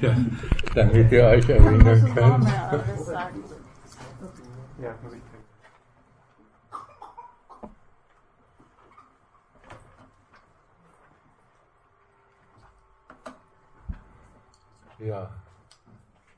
Ja, 0.00 0.16
damit 0.74 1.12
ihr 1.12 1.24
euch 1.24 1.48
erinnern 1.48 2.14
könnt. 2.14 2.48
Ja, 4.80 4.94
muss 5.02 5.12
ich 5.12 5.20
Ja, 15.06 15.30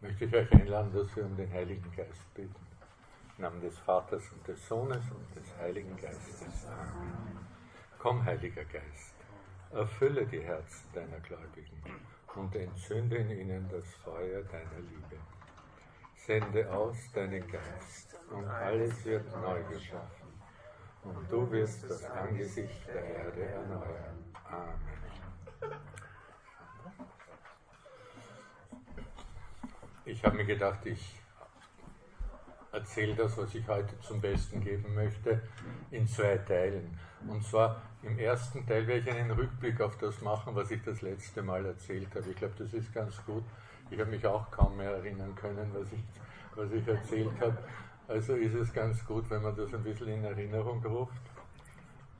möchte 0.00 0.24
ich 0.24 0.34
euch 0.34 0.52
einladen, 0.52 0.92
dass 0.94 1.16
wir 1.16 1.24
um 1.24 1.36
den 1.36 1.52
Heiligen 1.52 1.90
Geist 1.96 2.34
bitten. 2.34 2.54
Im 3.36 3.42
Namen 3.42 3.60
des 3.60 3.76
Vaters 3.78 4.22
und 4.32 4.46
des 4.46 4.68
Sohnes 4.68 5.04
und 5.10 5.36
des 5.36 5.56
Heiligen 5.60 5.96
Geistes. 5.96 6.66
Amen. 6.66 7.38
Komm, 7.98 8.24
Heiliger 8.24 8.64
Geist, 8.64 9.14
erfülle 9.72 10.26
die 10.26 10.40
Herzen 10.40 10.84
deiner 10.94 11.18
Gläubigen 11.20 11.82
und 12.36 12.54
entzünde 12.54 13.16
in 13.16 13.30
ihnen 13.30 13.68
das 13.68 13.86
Feuer 13.96 14.42
deiner 14.42 14.80
Liebe. 14.80 15.16
Sende 16.14 16.72
aus 16.72 16.96
deinen 17.12 17.46
Geist 17.46 18.18
und 18.30 18.46
alles 18.46 19.04
wird 19.04 19.24
neu 19.40 19.62
geschaffen 19.64 20.32
und 21.04 21.30
du 21.30 21.50
wirst 21.50 21.88
das 21.90 22.04
Angesicht 22.04 22.86
der 22.86 23.02
Erde 23.02 23.44
erneuern. 23.44 24.24
Amen. 24.44 25.02
Ich 30.04 30.24
habe 30.24 30.36
mir 30.36 30.44
gedacht, 30.44 30.84
ich 30.86 31.20
erzähle 32.72 33.14
das, 33.14 33.36
was 33.36 33.54
ich 33.54 33.66
heute 33.68 33.98
zum 34.00 34.20
Besten 34.20 34.60
geben 34.60 34.94
möchte, 34.94 35.42
in 35.90 36.06
zwei 36.06 36.38
Teilen. 36.38 36.98
Und 37.28 37.44
zwar 37.44 37.82
im 38.02 38.18
ersten 38.18 38.66
Teil 38.66 38.86
werde 38.86 39.10
ich 39.10 39.16
einen 39.16 39.30
Rückblick 39.30 39.80
auf 39.80 39.96
das 39.98 40.20
machen, 40.22 40.54
was 40.54 40.70
ich 40.70 40.82
das 40.82 41.02
letzte 41.02 41.42
Mal 41.42 41.64
erzählt 41.64 42.08
habe. 42.14 42.30
Ich 42.30 42.36
glaube, 42.36 42.54
das 42.58 42.72
ist 42.72 42.92
ganz 42.92 43.14
gut. 43.24 43.44
Ich 43.90 44.00
habe 44.00 44.10
mich 44.10 44.26
auch 44.26 44.50
kaum 44.50 44.76
mehr 44.76 44.90
erinnern 44.90 45.34
können, 45.34 45.70
was 45.74 45.86
ich, 45.92 46.02
was 46.56 46.72
ich 46.72 46.86
erzählt 46.86 47.40
habe. 47.40 47.58
Also 48.08 48.34
ist 48.34 48.54
es 48.54 48.72
ganz 48.72 49.04
gut, 49.06 49.30
wenn 49.30 49.42
man 49.42 49.54
das 49.54 49.72
ein 49.72 49.82
bisschen 49.82 50.08
in 50.08 50.24
Erinnerung 50.24 50.84
ruft. 50.84 51.22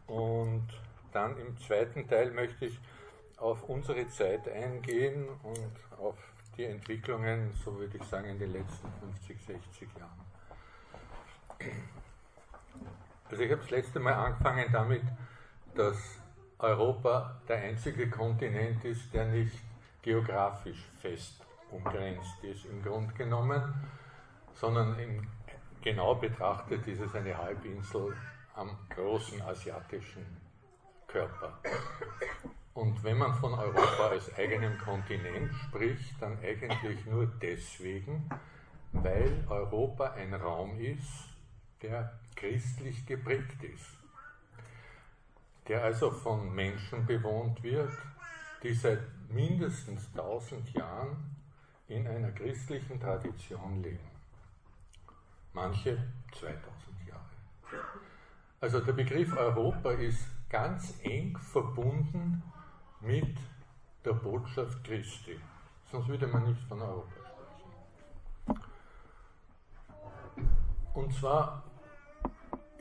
Und 0.06 0.68
dann 1.12 1.36
im 1.38 1.58
zweiten 1.58 2.06
Teil 2.08 2.30
möchte 2.30 2.66
ich 2.66 2.78
auf 3.36 3.68
unsere 3.68 4.06
Zeit 4.08 4.48
eingehen 4.48 5.28
und 5.42 5.98
auf 5.98 6.16
die 6.56 6.64
Entwicklungen, 6.64 7.52
so 7.64 7.76
würde 7.78 7.96
ich 7.96 8.04
sagen, 8.04 8.28
in 8.28 8.38
den 8.38 8.52
letzten 8.52 8.88
50, 9.00 9.38
60 9.46 9.88
Jahren. 9.98 10.20
Also 13.32 13.44
ich 13.44 13.50
habe 13.50 13.62
das 13.62 13.70
letzte 13.70 13.98
Mal 13.98 14.12
angefangen 14.12 14.66
damit, 14.70 15.04
dass 15.74 15.96
Europa 16.58 17.40
der 17.48 17.62
einzige 17.62 18.10
Kontinent 18.10 18.84
ist, 18.84 19.12
der 19.14 19.24
nicht 19.24 19.58
geografisch 20.02 20.84
fest 21.00 21.42
umgrenzt 21.70 22.44
ist 22.44 22.66
im 22.66 22.82
Grunde 22.82 23.14
genommen, 23.14 23.72
sondern 24.52 24.98
in, 24.98 25.26
genau 25.80 26.14
betrachtet 26.16 26.86
ist 26.86 27.00
es 27.00 27.14
eine 27.14 27.34
Halbinsel 27.38 28.14
am 28.54 28.76
großen 28.94 29.40
asiatischen 29.40 30.26
Körper. 31.06 31.58
Und 32.74 33.02
wenn 33.02 33.16
man 33.16 33.32
von 33.36 33.54
Europa 33.54 34.08
als 34.10 34.34
eigenem 34.36 34.76
Kontinent 34.76 35.54
spricht, 35.54 36.20
dann 36.20 36.36
eigentlich 36.42 37.06
nur 37.06 37.26
deswegen, 37.40 38.28
weil 38.92 39.42
Europa 39.48 40.12
ein 40.18 40.34
Raum 40.34 40.78
ist, 40.78 41.31
der 41.82 42.12
christlich 42.34 43.04
geprägt 43.06 43.62
ist, 43.62 43.96
der 45.68 45.82
also 45.84 46.10
von 46.10 46.54
Menschen 46.54 47.06
bewohnt 47.06 47.62
wird, 47.62 47.92
die 48.62 48.74
seit 48.74 49.00
mindestens 49.28 50.08
1000 50.14 50.72
Jahren 50.74 51.36
in 51.88 52.06
einer 52.06 52.30
christlichen 52.32 53.00
Tradition 53.00 53.82
leben. 53.82 54.10
Manche 55.52 56.02
2000 56.32 56.62
Jahre. 57.06 57.84
Also 58.60 58.80
der 58.80 58.92
Begriff 58.92 59.36
Europa 59.36 59.92
ist 59.92 60.24
ganz 60.48 60.94
eng 61.02 61.36
verbunden 61.38 62.42
mit 63.00 63.36
der 64.04 64.12
Botschaft 64.12 64.84
Christi. 64.84 65.38
Sonst 65.90 66.08
würde 66.08 66.26
man 66.26 66.44
nicht 66.44 66.62
von 66.62 66.80
Europa 66.80 67.12
sprechen. 68.46 68.60
Und 70.94 71.14
zwar 71.14 71.62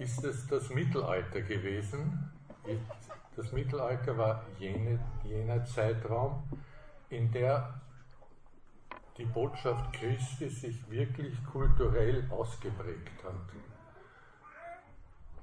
ist 0.02 0.24
es 0.24 0.48
das 0.48 0.70
Mittelalter 0.72 1.42
gewesen. 1.42 2.32
Das 3.36 3.52
Mittelalter 3.52 4.18
war 4.18 4.44
jene, 4.58 5.00
jener 5.24 5.64
Zeitraum, 5.64 6.44
in 7.10 7.32
der 7.32 7.80
die 9.18 9.26
Botschaft 9.26 9.94
Christi 9.94 10.50
sich 10.50 10.90
wirklich 10.90 11.34
kulturell 11.46 12.28
ausgeprägt 12.32 13.24
hat, 13.24 13.54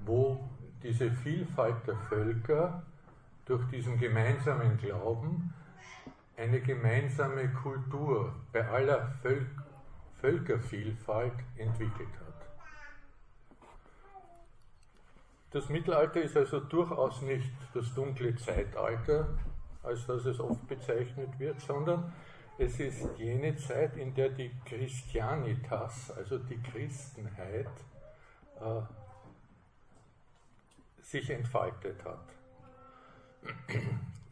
wo 0.01 0.49
diese 0.83 1.11
Vielfalt 1.13 1.87
der 1.87 1.97
Völker 2.09 2.83
durch 3.45 3.65
diesen 3.69 3.99
gemeinsamen 3.99 4.77
Glauben 4.79 5.55
eine 6.37 6.61
gemeinsame 6.61 7.49
Kultur 7.53 8.35
bei 8.53 8.67
aller 8.67 9.13
Völ 9.23 9.47
Völkervielfalt 10.21 11.35
entwickelt 11.57 12.09
hat. 12.21 12.28
Das 15.51 15.69
Mittelalter 15.71 16.21
ist 16.21 16.37
also 16.37 16.61
durchaus 16.61 17.23
nicht 17.23 17.51
das 17.73 17.95
dunkle 17.95 18.37
Zeitalter, 18.37 19.29
als 19.83 20.07
das 20.07 20.27
es 20.27 20.39
oft 20.41 20.67
bezeichnet 20.69 21.39
wird, 21.39 21.61
sondern 21.61 22.13
es 22.59 22.79
ist 22.81 23.09
jene 23.17 23.57
Zeit, 23.57 23.97
in 23.97 24.13
der 24.15 24.29
die 24.31 24.51
Christianitas, 24.65 26.11
also 26.11 26.39
die 26.39 26.61
Christenheit, 26.61 27.71
äh, 28.61 28.83
sich 31.01 31.31
entfaltet 31.31 32.05
hat. 32.05 32.25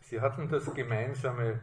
Sie 0.02 0.20
hatten 0.20 0.48
das 0.48 0.72
gemeinsame, 0.74 1.60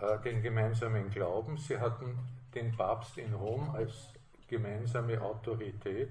äh, 0.00 0.18
den 0.22 0.42
gemeinsamen 0.42 1.10
Glauben, 1.10 1.56
sie 1.56 1.78
hatten 1.78 2.16
den 2.54 2.76
Papst 2.76 3.18
in 3.18 3.34
Rom 3.34 3.70
als 3.70 4.12
gemeinsame 4.46 5.20
Autorität, 5.20 6.10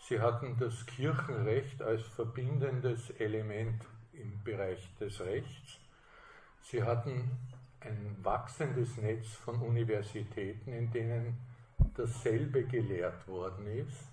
sie 0.00 0.20
hatten 0.20 0.56
das 0.58 0.86
Kirchenrecht 0.86 1.82
als 1.82 2.02
verbindendes 2.02 3.10
Element 3.18 3.82
im 4.12 4.42
Bereich 4.42 4.88
des 4.98 5.20
Rechts, 5.20 5.78
sie 6.62 6.82
hatten 6.82 7.30
ein 7.80 8.16
wachsendes 8.22 8.96
Netz 8.96 9.28
von 9.34 9.60
Universitäten, 9.60 10.72
in 10.72 10.90
denen 10.90 11.38
dasselbe 11.94 12.64
gelehrt 12.64 13.26
worden 13.28 13.66
ist, 13.66 14.12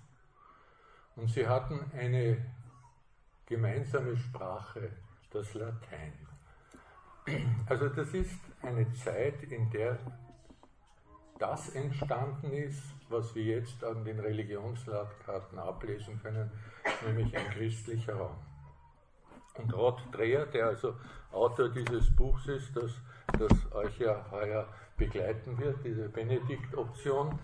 und 1.16 1.28
sie 1.30 1.46
hatten 1.46 1.90
eine 1.96 2.44
gemeinsame 3.46 4.16
Sprache 4.16 4.90
das 5.30 5.54
Latein. 5.54 6.12
Also 7.66 7.88
das 7.88 8.08
ist 8.14 8.38
eine 8.62 8.92
Zeit, 8.92 9.42
in 9.44 9.68
der 9.70 9.98
das 11.38 11.70
entstanden 11.70 12.52
ist, 12.52 12.82
was 13.08 13.34
wir 13.34 13.44
jetzt 13.44 13.84
an 13.84 14.04
den 14.04 14.20
Religionslandkarten 14.20 15.58
ablesen 15.58 16.20
können, 16.22 16.50
nämlich 17.06 17.36
ein 17.36 17.48
christlicher 17.50 18.14
Raum. 18.14 18.36
Und 19.58 19.72
Rod 19.74 20.02
Dreher, 20.12 20.46
der 20.46 20.66
also 20.66 20.94
Autor 21.32 21.68
dieses 21.70 22.14
Buchs 22.14 22.46
ist, 22.46 22.76
das, 22.76 22.92
das 23.38 23.72
euch 23.72 23.98
ja 23.98 24.26
heuer 24.30 24.68
begleiten 24.96 25.58
wird, 25.58 25.78
diese 25.84 26.08
Benedikt-Option, 26.08 27.38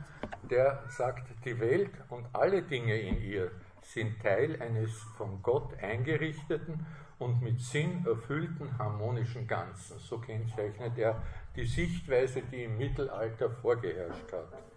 der 0.51 0.83
sagt, 0.89 1.29
die 1.45 1.59
Welt 1.59 1.91
und 2.09 2.27
alle 2.33 2.63
Dinge 2.63 2.99
in 2.99 3.23
ihr 3.23 3.51
sind 3.83 4.21
Teil 4.23 4.61
eines 4.61 4.93
von 5.17 5.43
Gott 5.43 5.75
eingerichteten 5.83 6.87
und 7.19 7.43
mit 7.43 7.61
Sinn 7.61 8.05
erfüllten 8.07 8.79
harmonischen 8.79 9.47
Ganzen. 9.47 9.99
So 9.99 10.19
kennzeichnet 10.19 10.99
er 10.99 11.23
die 11.57 11.67
Sichtweise, 11.67 12.43
die 12.43 12.65
im 12.65 12.79
Mittelalter 12.79 13.51
vorgeherrscht 13.51 14.33
hat. 14.33 14.72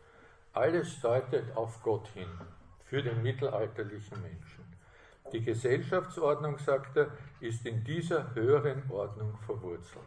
Alles 0.55 1.01
deutet 1.01 1.53
auf 1.57 1.83
Gott 1.83 2.07
hin, 2.13 2.29
für 2.85 3.03
den 3.03 3.21
mittelalterlichen 3.21 4.21
Menschen. 4.21 4.63
Die 5.33 5.43
Gesellschaftsordnung, 5.43 6.57
sagt 6.59 6.95
er, 6.95 7.09
ist 7.41 7.65
in 7.65 7.83
dieser 7.83 8.33
höheren 8.33 8.89
Ordnung 8.89 9.37
verwurzelt. 9.45 9.99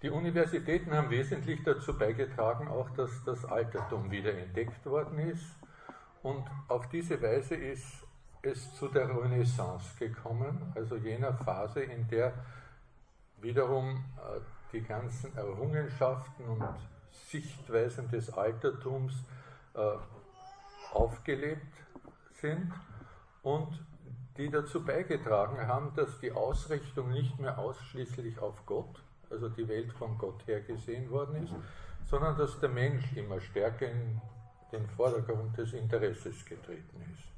Die 0.00 0.10
Universitäten 0.10 0.94
haben 0.94 1.10
wesentlich 1.10 1.60
dazu 1.64 1.98
beigetragen, 1.98 2.68
auch 2.68 2.88
dass 2.90 3.10
das 3.24 3.44
Altertum 3.44 4.12
wieder 4.12 4.32
entdeckt 4.32 4.86
worden 4.86 5.18
ist. 5.18 5.44
Und 6.22 6.46
auf 6.68 6.88
diese 6.88 7.20
Weise 7.20 7.56
ist 7.56 8.06
es 8.42 8.76
zu 8.76 8.86
der 8.86 9.08
Renaissance 9.08 9.98
gekommen, 9.98 10.72
also 10.76 10.94
jener 10.94 11.34
Phase, 11.34 11.82
in 11.82 12.06
der 12.06 12.32
wiederum 13.40 14.04
äh, 14.18 14.40
die 14.72 14.82
ganzen 14.82 15.36
Errungenschaften 15.36 16.44
und 16.44 16.64
Sichtweisen 17.30 18.08
des 18.08 18.30
Altertums 18.30 19.12
äh, 19.74 19.96
aufgelebt 20.92 21.74
sind 22.40 22.72
und 23.42 23.84
die 24.36 24.50
dazu 24.50 24.84
beigetragen 24.84 25.66
haben, 25.66 25.94
dass 25.94 26.18
die 26.20 26.32
Ausrichtung 26.32 27.10
nicht 27.10 27.38
mehr 27.38 27.58
ausschließlich 27.58 28.38
auf 28.38 28.64
Gott, 28.66 29.02
also 29.28 29.48
die 29.48 29.68
Welt 29.68 29.92
von 29.92 30.16
Gott 30.18 30.46
her 30.46 30.60
gesehen 30.60 31.10
worden 31.10 31.44
ist, 31.44 31.54
sondern 32.06 32.36
dass 32.36 32.58
der 32.58 32.70
Mensch 32.70 33.12
immer 33.16 33.40
stärker 33.40 33.90
in 33.90 34.20
den 34.72 34.86
Vordergrund 34.88 35.56
des 35.56 35.72
Interesses 35.72 36.44
getreten 36.44 37.02
ist. 37.12 37.30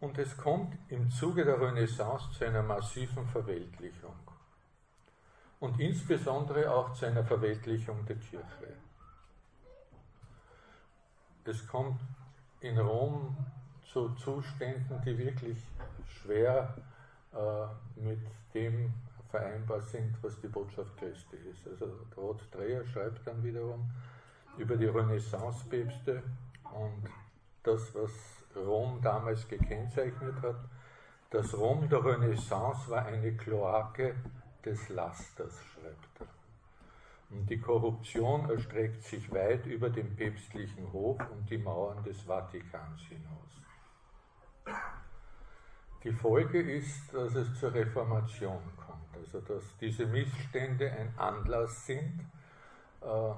Und 0.00 0.16
es 0.18 0.36
kommt 0.36 0.76
im 0.90 1.10
Zuge 1.10 1.44
der 1.44 1.60
Renaissance 1.60 2.30
zu 2.32 2.44
einer 2.44 2.62
massiven 2.62 3.26
Verweltlichung 3.26 4.14
und 5.60 5.80
insbesondere 5.80 6.70
auch 6.70 6.92
zu 6.94 7.06
einer 7.06 7.24
Verweltlichung 7.24 8.04
der 8.06 8.16
Kirche. 8.16 8.74
Es 11.44 11.66
kommt 11.66 12.00
in 12.60 12.78
Rom 12.78 13.36
zu 13.90 14.10
Zuständen, 14.10 15.00
die 15.04 15.16
wirklich 15.16 15.58
schwer 16.06 16.74
äh, 17.32 18.00
mit 18.00 18.20
dem 18.54 18.92
vereinbar 19.30 19.80
sind, 19.80 20.16
was 20.22 20.38
die 20.40 20.48
Botschaft 20.48 20.96
Christi 20.96 21.36
ist. 21.50 21.66
Also 21.68 21.90
Rot 22.16 22.42
Dreher 22.50 22.86
schreibt 22.86 23.26
dann 23.26 23.42
wiederum 23.42 23.90
über 24.56 24.76
die 24.76 24.86
Renaissance-Päpste 24.86 26.22
und 26.64 27.04
das, 27.62 27.94
was 27.94 28.10
Rom 28.56 29.00
damals 29.02 29.46
gekennzeichnet 29.48 30.34
hat. 30.42 30.56
Das 31.30 31.54
Rom 31.56 31.88
der 31.88 32.04
Renaissance 32.04 32.90
war 32.90 33.04
eine 33.04 33.36
Kloake 33.36 34.14
des 34.68 34.88
Lasters, 34.90 35.64
schreibt 35.72 36.20
er. 36.20 36.26
Und 37.30 37.48
die 37.48 37.58
Korruption 37.58 38.48
erstreckt 38.50 39.02
sich 39.02 39.30
weit 39.32 39.66
über 39.66 39.90
den 39.90 40.14
päpstlichen 40.16 40.92
Hof 40.92 41.18
und 41.30 41.48
die 41.50 41.58
Mauern 41.58 42.02
des 42.04 42.22
Vatikans 42.22 43.00
hinaus. 43.02 44.78
Die 46.04 46.12
Folge 46.12 46.60
ist, 46.60 47.12
dass 47.12 47.34
es 47.34 47.58
zur 47.58 47.74
Reformation 47.74 48.62
kommt, 48.76 49.16
also 49.16 49.40
dass 49.40 49.64
diese 49.78 50.06
Missstände 50.06 50.90
ein 50.90 51.12
Anlass 51.18 51.86
sind, 51.86 52.20
äh, 53.00 53.32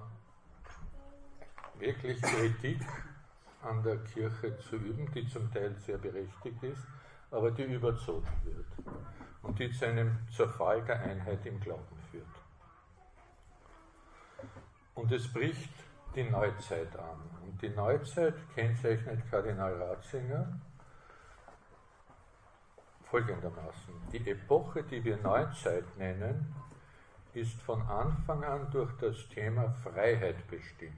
wirklich 1.80 2.20
Kritik 2.20 2.80
an 3.62 3.82
der 3.82 3.96
Kirche 3.98 4.58
zu 4.58 4.76
üben, 4.76 5.10
die 5.12 5.26
zum 5.28 5.50
Teil 5.52 5.74
sehr 5.78 5.98
berechtigt 5.98 6.62
ist, 6.62 6.86
aber 7.30 7.50
die 7.50 7.62
überzogen 7.62 8.28
wird 8.44 8.66
und 9.42 9.58
die 9.58 9.70
zu 9.70 9.86
einem 9.86 10.18
Zerfall 10.34 10.82
der 10.82 11.00
Einheit 11.00 11.44
im 11.46 11.60
Glauben 11.60 11.96
führt. 12.10 12.26
Und 14.94 15.10
es 15.12 15.32
bricht 15.32 15.72
die 16.14 16.24
Neuzeit 16.24 16.94
an. 16.96 17.20
Und 17.42 17.60
die 17.62 17.70
Neuzeit 17.70 18.34
kennzeichnet 18.54 19.28
Kardinal 19.30 19.82
Ratzinger 19.82 20.60
folgendermaßen. 23.04 23.94
Die 24.12 24.30
Epoche, 24.30 24.84
die 24.84 25.02
wir 25.02 25.16
Neuzeit 25.18 25.84
nennen, 25.96 26.54
ist 27.34 27.60
von 27.62 27.82
Anfang 27.82 28.44
an 28.44 28.70
durch 28.70 28.92
das 28.98 29.28
Thema 29.28 29.70
Freiheit 29.70 30.46
bestimmt. 30.48 30.94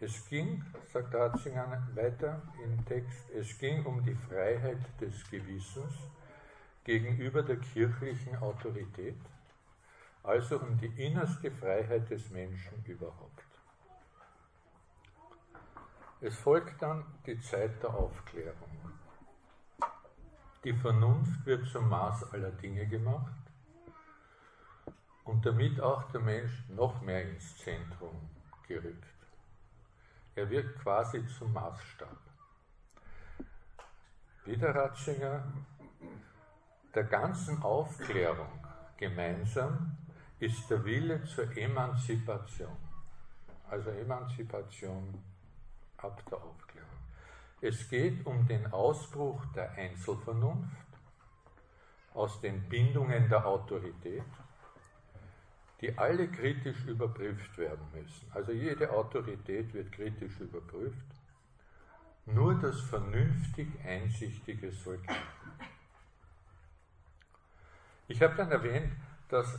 Es 0.00 0.26
ging, 0.28 0.64
sagt 0.92 1.14
Ratzinger 1.14 1.80
weiter 1.94 2.42
im 2.64 2.84
Text, 2.84 3.30
es 3.30 3.56
ging 3.58 3.84
um 3.84 4.02
die 4.02 4.16
Freiheit 4.16 4.80
des 5.00 5.30
Gewissens 5.30 5.94
gegenüber 6.84 7.42
der 7.42 7.56
kirchlichen 7.56 8.36
Autorität, 8.36 9.20
also 10.22 10.58
um 10.58 10.76
die 10.78 10.92
innerste 11.04 11.50
Freiheit 11.50 12.10
des 12.10 12.30
Menschen 12.30 12.84
überhaupt. 12.84 13.44
Es 16.20 16.38
folgt 16.38 16.80
dann 16.80 17.04
die 17.26 17.40
Zeit 17.40 17.82
der 17.82 17.94
Aufklärung. 17.94 18.70
Die 20.64 20.72
Vernunft 20.72 21.44
wird 21.44 21.66
zum 21.66 21.88
Maß 21.88 22.32
aller 22.32 22.52
Dinge 22.52 22.86
gemacht 22.86 23.32
und 25.24 25.44
damit 25.44 25.80
auch 25.80 26.04
der 26.12 26.20
Mensch 26.20 26.62
noch 26.68 27.00
mehr 27.00 27.28
ins 27.28 27.56
Zentrum 27.58 28.30
gerückt. 28.68 29.04
Er 30.34 30.48
wird 30.48 30.78
quasi 30.80 31.26
zum 31.26 31.52
Maßstab. 31.52 32.16
Wieder 34.44 34.74
Ratzinger, 34.74 35.44
der 36.94 37.04
ganzen 37.04 37.62
Aufklärung 37.62 38.48
gemeinsam 38.96 39.96
ist 40.38 40.68
der 40.70 40.84
Wille 40.84 41.22
zur 41.24 41.56
Emanzipation. 41.56 42.76
Also 43.68 43.90
Emanzipation 43.90 45.22
ab 45.96 46.22
der 46.30 46.38
Aufklärung. 46.38 46.88
Es 47.60 47.88
geht 47.88 48.26
um 48.26 48.46
den 48.46 48.72
Ausbruch 48.72 49.44
der 49.54 49.70
Einzelvernunft 49.72 50.76
aus 52.14 52.40
den 52.40 52.68
Bindungen 52.68 53.28
der 53.28 53.46
Autorität 53.46 54.24
die 55.82 55.98
alle 55.98 56.28
kritisch 56.28 56.84
überprüft 56.86 57.58
werden 57.58 57.84
müssen. 57.92 58.30
Also 58.30 58.52
jede 58.52 58.90
Autorität 58.92 59.74
wird 59.74 59.90
kritisch 59.90 60.38
überprüft. 60.38 61.06
Nur 62.24 62.54
das 62.54 62.80
vernünftig 62.82 63.66
Einsichtige 63.84 64.70
soll 64.70 64.98
gelten. 64.98 65.41
Ich 68.08 68.20
habe 68.22 68.34
dann 68.34 68.50
erwähnt, 68.50 68.92
dass 69.28 69.58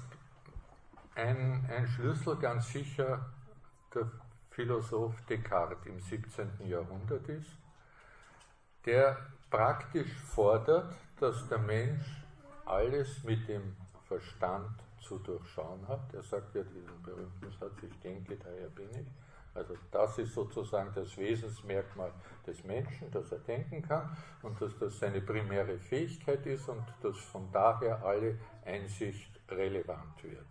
ein, 1.16 1.66
ein 1.70 1.88
Schlüssel 1.88 2.38
ganz 2.38 2.72
sicher 2.72 3.26
der 3.94 4.12
Philosoph 4.52 5.16
Descartes 5.26 5.86
im 5.86 6.00
17. 6.00 6.68
Jahrhundert 6.68 7.28
ist, 7.28 7.58
der 8.86 9.18
praktisch 9.50 10.12
fordert, 10.14 10.94
dass 11.20 11.48
der 11.48 11.60
Mensch 11.60 12.06
alles 12.66 13.24
mit 13.24 13.48
dem 13.48 13.76
Verstand 14.08 14.72
zu 15.00 15.20
durchschauen 15.20 15.88
hat. 15.88 16.14
Er 16.14 16.24
sagt 16.24 16.56
ja 16.56 16.64
diesen 16.64 17.04
berühmten 17.04 17.52
Satz, 17.60 17.84
ich 17.84 18.00
denke, 18.00 18.38
daher 18.38 18.70
bin 18.70 18.90
ich. 18.92 19.08
Also 19.56 19.76
das 19.92 20.18
ist 20.18 20.34
sozusagen 20.34 20.92
das 20.96 21.16
Wesensmerkmal 21.18 22.12
des 22.46 22.64
Menschen, 22.64 23.12
dass 23.12 23.32
er 23.32 23.40
denken 23.40 23.82
kann 23.82 24.16
und 24.42 24.60
dass 24.60 24.78
das 24.80 24.98
seine 24.98 25.22
primäre 25.22 25.78
Fähigkeit 25.78 26.46
ist 26.46 26.68
und 26.70 26.84
dass 27.02 27.18
von 27.18 27.52
daher 27.52 28.04
alle 28.04 28.40
Einsicht 28.66 29.40
relevant 29.50 30.24
wird. 30.24 30.48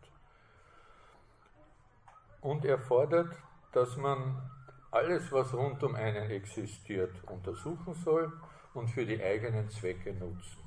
Und 2.40 2.64
er 2.64 2.78
fordert, 2.78 3.34
dass 3.72 3.96
man 3.96 4.50
alles, 4.90 5.32
was 5.32 5.52
rund 5.54 5.82
um 5.82 5.94
einen 5.94 6.30
existiert, 6.30 7.12
untersuchen 7.24 7.94
soll 7.94 8.32
und 8.74 8.88
für 8.88 9.04
die 9.04 9.22
eigenen 9.22 9.68
Zwecke 9.70 10.12
nutzen 10.12 10.62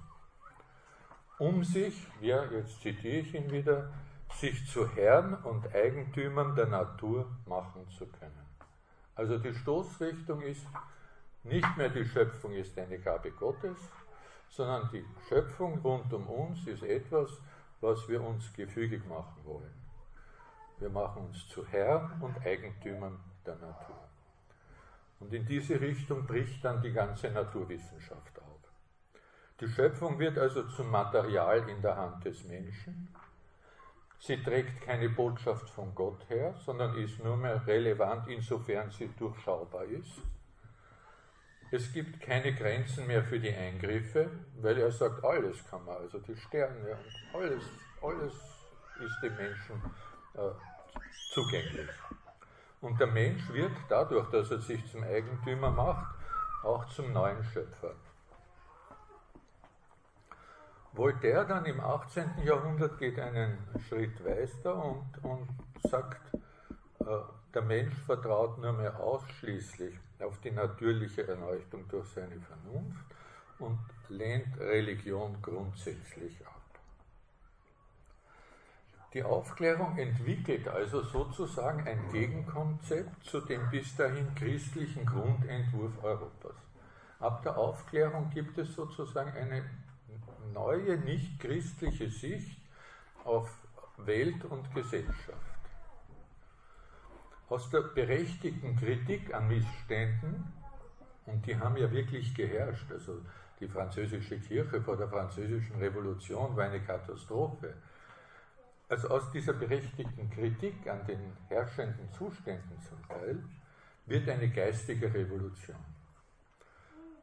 um 1.38 1.64
sich, 1.64 2.08
ja, 2.22 2.46
jetzt 2.52 2.82
zitiere 2.82 3.18
ich 3.18 3.34
ihn 3.34 3.52
wieder, 3.52 3.92
sich 4.36 4.68
zu 4.68 4.88
Herrn 4.96 5.34
und 5.44 5.74
Eigentümern 5.74 6.56
der 6.56 6.68
Natur 6.68 7.26
machen 7.46 7.88
zu 7.90 8.06
können. 8.08 8.46
Also 9.16 9.38
die 9.38 9.54
Stoßrichtung 9.54 10.42
ist, 10.42 10.66
nicht 11.44 11.78
mehr 11.78 11.90
die 11.90 12.06
Schöpfung 12.06 12.54
ist 12.54 12.78
eine 12.78 13.00
Gabe 13.00 13.32
Gottes, 13.32 13.78
sondern 14.50 14.90
die 14.92 15.06
Schöpfung 15.28 15.80
rund 15.80 16.12
um 16.14 16.28
uns 16.28 16.68
ist 16.68 16.84
etwas, 16.84 17.30
was 17.82 18.08
wir 18.10 18.22
uns 18.22 18.52
gefügig 18.54 19.06
machen 19.08 19.44
wollen. 19.44 19.74
Wir 20.80 20.90
machen 20.90 21.28
uns 21.28 21.48
zu 21.48 21.66
Herrn 21.68 22.22
und 22.22 22.38
Eigentümern 22.46 23.20
der 23.46 23.56
Natur. 23.56 24.10
Und 25.20 25.34
in 25.34 25.46
diese 25.46 25.80
Richtung 25.80 26.26
bricht 26.26 26.64
dann 26.66 26.82
die 26.82 26.92
ganze 26.92 27.32
Naturwissenschaft 27.32 28.38
auf. 28.40 28.56
Die 29.62 29.68
Schöpfung 29.70 30.20
wird 30.20 30.38
also 30.38 30.64
zum 30.64 30.92
Material 30.92 31.70
in 31.70 31.82
der 31.82 31.96
Hand 31.96 32.26
des 32.26 32.44
Menschen. 32.44 33.16
Sie 34.20 34.42
trägt 34.42 34.82
keine 34.82 35.10
Botschaft 35.10 35.70
von 35.70 35.94
Gott 35.94 36.28
her, 36.30 36.56
sondern 36.66 36.98
ist 36.98 37.24
nur 37.24 37.38
mehr 37.38 37.66
relevant, 37.68 38.28
insofern 38.28 38.90
sie 38.90 39.10
durchschaubar 39.18 39.84
ist. 39.84 40.22
Es 41.72 41.92
gibt 41.92 42.22
keine 42.22 42.54
Grenzen 42.54 43.08
mehr 43.08 43.24
für 43.24 43.40
die 43.40 43.54
Eingriffe, 43.54 44.30
weil 44.62 44.78
er 44.78 44.92
sagt, 44.92 45.24
alles 45.24 45.66
kann 45.70 45.84
man, 45.84 45.98
also 45.98 46.20
die 46.20 46.38
Sterne 46.38 46.98
und 47.34 47.42
alles, 47.42 47.64
alles 48.02 48.34
ist 49.04 49.22
dem 49.24 49.36
Menschen 49.36 49.82
äh, 50.36 50.52
zugänglich. 51.34 51.90
Und 52.82 53.00
der 53.00 53.08
Mensch 53.08 53.50
wird 53.52 53.72
dadurch, 53.90 54.30
dass 54.30 54.52
er 54.52 54.60
sich 54.60 54.86
zum 54.92 55.04
Eigentümer 55.04 55.72
macht, 55.72 56.16
auch 56.64 56.86
zum 56.90 57.12
neuen 57.12 57.44
Schöpfer. 57.44 57.96
Voltaire 60.96 61.46
dann 61.46 61.66
im 61.66 61.80
18. 61.80 62.44
Jahrhundert 62.44 62.98
geht 62.98 63.20
einen 63.20 63.58
Schritt 63.88 64.24
weiter 64.24 64.76
und, 64.76 65.24
und 65.24 65.48
sagt, 65.84 66.34
äh, 67.02 67.06
der 67.54 67.62
Mensch 67.62 67.96
vertraut 68.06 68.58
nur 68.60 68.74
mehr 68.74 69.00
ausschließlich 69.00 69.98
auf 70.20 70.40
die 70.40 70.52
natürliche 70.52 71.28
Erleuchtung 71.28 71.88
durch 71.90 72.08
seine 72.10 72.40
Vernunft 72.40 73.06
und 73.60 73.80
lehnt 74.10 74.58
Religion 74.60 75.38
grundsätzlich 75.42 76.46
ab. 76.46 76.62
Die 79.14 79.24
Aufklärung 79.24 79.98
entwickelt 79.98 80.68
also 80.68 81.02
sozusagen 81.02 81.88
ein 81.88 82.10
Gegenkonzept 82.12 83.24
zu 83.24 83.40
dem 83.42 83.70
bis 83.70 83.96
dahin 83.96 84.34
christlichen 84.36 85.06
Grundentwurf 85.06 86.04
Europas. 86.04 86.56
Ab 87.20 87.42
der 87.44 87.58
Aufklärung 87.58 88.30
gibt 88.30 88.58
es 88.58 88.76
sozusagen 88.76 89.32
eine 89.32 89.64
neue, 90.54 90.98
nicht 90.98 91.40
christliche 91.40 92.10
Sicht 92.10 92.60
auf 93.24 93.50
Welt 93.98 94.44
und 94.46 94.74
Gesellschaft. 94.74 95.60
Aus 97.50 97.70
der 97.70 97.82
berechtigten 97.82 98.76
Kritik 98.76 99.34
an 99.34 99.48
Missständen, 99.48 100.52
und 101.26 101.46
die 101.46 101.58
haben 101.58 101.78
ja 101.78 101.92
wirklich 101.92 102.34
geherrscht, 102.34 102.92
also 102.92 103.22
die 103.60 103.68
französische 103.68 104.40
Kirche 104.40 104.82
vor 104.82 104.98
der 104.98 105.08
französischen 105.08 105.78
Revolution 105.78 106.56
war 106.56 106.66
eine 106.66 106.82
Katastrophe. 106.82 107.74
Also 108.90 109.10
aus 109.10 109.32
dieser 109.32 109.54
berechtigten 109.54 110.30
Kritik 110.30 110.88
an 110.88 111.06
den 111.08 111.20
herrschenden 111.48 112.12
Zuständen 112.12 112.80
zum 112.88 113.02
Teil 113.08 113.44
wird 114.06 114.28
eine 114.30 114.50
geistige 114.50 115.12
Revolution. 115.12 115.78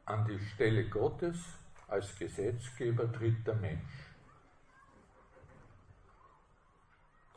An 0.05 0.25
die 0.25 0.39
Stelle 0.39 0.89
Gottes 0.89 1.37
als 1.93 2.17
Gesetzgeber 2.17 3.11
tritt 3.11 3.45
der 3.45 3.53
Mensch. 3.53 4.15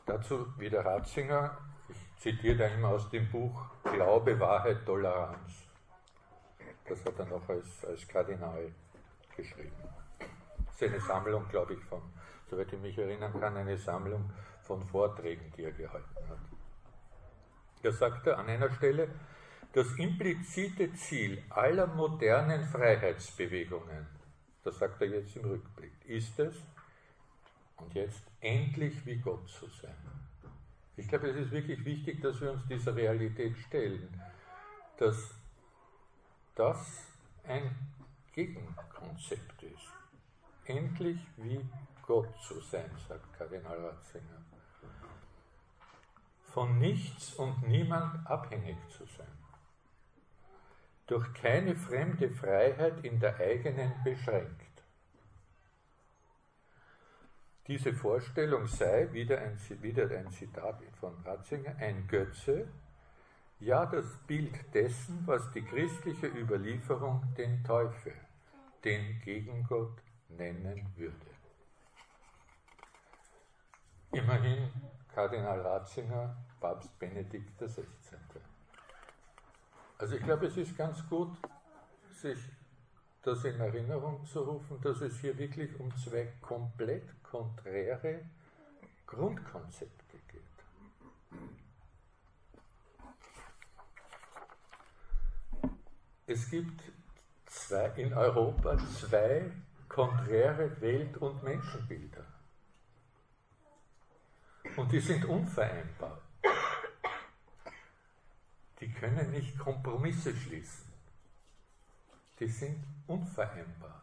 Dazu 0.07 0.47
wieder 0.59 0.83
Ratzinger, 0.83 1.59
ich 1.89 2.23
zitiere 2.23 2.57
da 2.57 2.67
immer 2.69 2.89
aus 2.89 3.11
dem 3.11 3.31
Buch 3.31 3.67
Glaube, 3.83 4.41
Wahrheit, 4.41 4.87
Toleranz. 4.87 5.65
Das 6.89 7.05
hat 7.05 7.19
er 7.19 7.27
noch 7.27 7.47
als, 7.51 7.85
als 7.85 8.09
Kardinal 8.09 8.73
geschrieben. 9.37 9.77
Das 10.65 10.81
ist 10.81 10.83
eine 10.85 11.01
Sammlung, 11.01 11.47
glaube 11.51 11.75
ich, 11.75 11.85
von, 11.85 12.01
soweit 12.49 12.73
ich 12.73 12.81
mich 12.81 12.97
erinnern 12.97 13.39
kann, 13.39 13.57
eine 13.59 13.77
Sammlung 13.77 14.31
von 14.63 14.87
Vorträgen, 14.87 15.53
die 15.55 15.65
er 15.65 15.73
gehalten 15.73 16.29
hat. 16.31 16.39
Er 17.83 18.39
an 18.39 18.49
einer 18.49 18.71
Stelle, 18.71 19.09
das 19.73 19.93
implizite 19.99 20.95
Ziel 20.95 21.43
aller 21.51 21.87
modernen 21.89 22.65
Freiheitsbewegungen, 22.65 24.16
das 24.67 24.79
sagt 24.79 25.01
er 25.01 25.09
jetzt 25.09 25.37
im 25.37 25.45
Rückblick, 25.45 25.93
ist 26.07 26.39
es, 26.41 26.57
und 27.77 27.95
jetzt 27.95 28.23
endlich 28.41 29.05
wie 29.07 29.17
Gott 29.17 29.49
zu 29.49 29.67
sein. 29.69 29.95
Ich 30.97 31.07
glaube, 31.09 31.29
es 31.29 31.37
ist 31.37 31.51
wirklich 31.53 31.85
wichtig, 31.85 32.21
dass 32.21 32.41
wir 32.41 32.53
uns 32.53 32.67
dieser 32.67 32.97
Realität 32.97 33.57
stellen, 33.59 34.21
dass 34.97 35.35
das 36.55 37.07
ein 37.45 37.77
Gegenkonzept 38.33 39.63
ist. 39.63 39.93
Endlich 40.65 41.21
wie 41.37 41.61
Gott 42.03 42.29
zu 42.43 42.61
sein, 42.61 42.91
sagt 43.09 43.33
Kardinal 43.39 43.79
Ratzinger. 43.79 44.43
Von 46.47 46.79
nichts 46.79 47.35
und 47.35 47.69
niemand 47.69 48.27
abhängig 48.27 48.77
zu 48.89 49.05
sein. 49.05 49.36
Durch 51.07 51.33
keine 51.35 51.77
fremde 51.77 52.31
Freiheit 52.31 53.05
in 53.05 53.21
der 53.21 53.37
eigenen 53.37 53.93
beschränkt. 54.03 54.67
Diese 57.69 57.93
Vorstellung 57.93 58.67
sei, 58.67 59.13
wieder 59.13 59.39
ein, 59.39 59.59
wieder 59.83 60.09
ein 60.11 60.31
Zitat 60.31 60.81
von 61.01 61.15
Ratzinger, 61.25 61.77
ein 61.79 62.07
Götze, 62.07 62.69
ja 63.59 63.87
das 63.87 64.17
Bild 64.27 64.75
dessen, 64.75 65.27
was 65.27 65.51
die 65.51 65.63
christliche 65.63 66.27
Überlieferung 66.27 67.23
den 67.37 67.65
Teufel, 67.65 68.13
den 68.85 69.21
Gegengott 69.21 70.01
nennen 70.29 70.93
würde. 70.97 71.15
Immerhin 74.13 74.71
Kardinal 75.13 75.61
Ratzinger, 75.61 76.37
Papst 76.61 76.97
Benedikt 76.99 77.59
XVI. 77.59 77.85
Also 79.99 80.17
ich 80.17 80.23
glaube, 80.23 80.47
es 80.47 80.57
ist 80.57 80.77
ganz 80.77 81.07
gut, 81.09 81.37
sich 82.11 82.39
das 83.23 83.45
in 83.45 83.59
Erinnerung 83.59 84.25
zu 84.27 84.41
rufen, 84.43 84.81
dass 84.83 85.01
es 85.01 85.19
hier 85.21 85.37
wirklich 85.39 85.79
um 85.81 85.95
zwei 85.97 86.33
komplett 86.41 87.23
konträre 87.23 88.21
Grundkonzepte 89.07 90.19
geht. 90.29 90.43
Es 96.27 96.51
gibt 96.51 96.83
zwei, 97.47 97.87
in 97.97 98.13
Europa 98.13 98.77
zwei 98.79 99.51
konträre 99.89 100.81
Welt- 100.81 101.17
und 101.19 101.43
Menschenbilder. 101.43 102.25
Und 104.77 104.93
die 104.93 105.01
sind 105.01 105.25
unvereinbar. 105.25 106.26
Die 108.81 108.93
können 108.93 109.31
nicht 109.31 109.59
Kompromisse 109.59 110.35
schließen. 110.37 110.93
Die 112.39 112.49
sind 112.49 112.85
unvereinbar. 113.07 114.03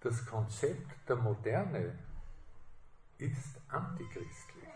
Das 0.00 0.24
Konzept 0.26 1.08
der 1.08 1.16
Moderne 1.16 1.98
ist 3.18 3.60
antichristlich. 3.68 4.68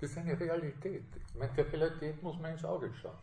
Das 0.00 0.10
ist 0.10 0.18
eine 0.18 0.38
Realität. 0.38 1.04
Ich 1.14 1.34
meine, 1.34 1.52
der 1.52 1.72
Realität 1.72 2.22
muss 2.22 2.38
man 2.38 2.52
ins 2.52 2.64
Auge 2.64 2.92
schauen. 2.94 3.18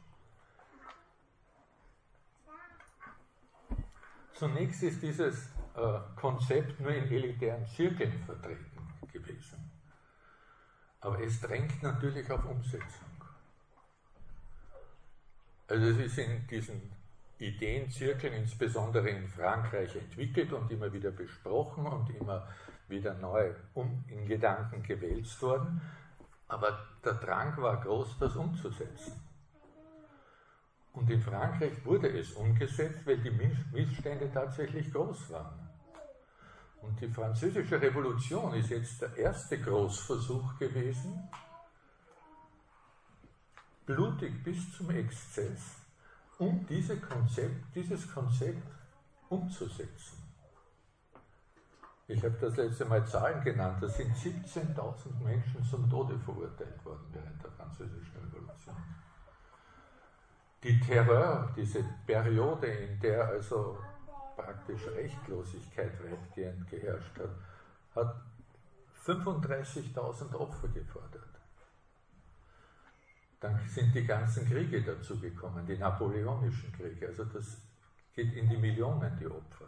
Zunächst 4.34 4.84
ist 4.84 5.02
dieses 5.02 5.48
äh, 5.76 6.00
Konzept 6.16 6.80
nur 6.80 6.92
in 6.92 7.10
elitären 7.10 7.66
Zirkeln 7.66 8.24
vertreten 8.24 8.88
gewesen. 9.12 9.72
Aber 11.00 11.20
es 11.22 11.42
drängt 11.42 11.82
natürlich 11.82 12.30
auf 12.32 12.46
Umsetzung. 12.46 13.07
Also 15.68 15.86
es 15.86 15.98
ist 15.98 16.18
in 16.18 16.48
diesen 16.48 16.82
Ideenzirkeln, 17.40 18.34
insbesondere 18.34 19.10
in 19.10 19.28
Frankreich, 19.28 19.96
entwickelt 19.96 20.54
und 20.54 20.72
immer 20.72 20.92
wieder 20.92 21.12
besprochen 21.12 21.86
und 21.86 22.10
immer 22.16 22.48
wieder 22.88 23.14
neu 23.16 23.54
um, 23.74 24.04
in 24.08 24.26
Gedanken 24.26 24.82
gewälzt 24.82 25.42
worden. 25.42 25.82
Aber 26.48 26.80
der 27.04 27.16
Drang 27.16 27.62
war 27.62 27.82
groß, 27.82 28.18
das 28.20 28.36
umzusetzen. 28.36 29.22
Und 30.94 31.10
in 31.12 31.22
Frankreich 31.22 31.86
wurde 31.86 32.10
es 32.18 32.32
umgesetzt, 32.32 33.06
weil 33.06 33.18
die 33.18 33.30
Missstände 33.72 34.32
tatsächlich 34.34 34.92
groß 34.92 35.30
waren. 35.30 35.68
Und 36.82 37.00
die 37.02 37.10
französische 37.10 37.80
Revolution 37.80 38.54
ist 38.54 38.70
jetzt 38.70 39.02
der 39.02 39.16
erste 39.18 39.60
Großversuch 39.60 40.58
gewesen, 40.58 41.30
blutig 43.88 44.44
bis 44.44 44.72
zum 44.78 44.92
Exzess, 44.92 45.78
um 46.38 46.64
diese 46.68 46.98
Konzept, 47.00 47.74
dieses 47.74 48.14
Konzept 48.14 48.62
umzusetzen. 49.30 50.22
Ich 52.08 52.24
habe 52.24 52.38
das 52.40 52.56
letzte 52.56 52.86
Mal 52.86 53.06
Zahlen 53.08 53.44
genannt, 53.44 53.82
da 53.82 53.88
sind 53.88 54.16
17.000 54.16 55.24
Menschen 55.24 55.64
zum 55.64 55.90
Tode 55.90 56.20
verurteilt 56.20 56.86
worden 56.86 57.08
während 57.12 57.44
der 57.44 57.52
französischen 57.52 58.16
Revolution 58.16 58.76
die 60.64 60.80
Terror, 60.80 61.50
diese 61.56 61.84
Periode, 62.06 62.68
in 62.68 63.00
der 63.00 63.28
also 63.28 63.78
praktisch 64.36 64.86
Rechtlosigkeit 64.88 65.92
weitgehend 66.04 66.68
geherrscht 66.70 67.18
hat, 67.20 67.30
hat 67.96 68.16
35.000 69.06 70.36
Opfer 70.36 70.68
gefordert. 70.68 71.27
Dann 73.40 73.60
sind 73.68 73.94
die 73.94 74.06
ganzen 74.06 74.48
Kriege 74.48 74.82
dazu 74.82 75.20
gekommen, 75.20 75.66
die 75.66 75.78
napoleonischen 75.78 76.72
Kriege. 76.74 77.08
Also 77.08 77.26
das 77.26 77.58
geht 78.14 78.34
in 78.34 78.50
die 78.50 78.58
Millionen, 78.58 79.16
die 79.20 79.28
Opfer. 79.28 79.66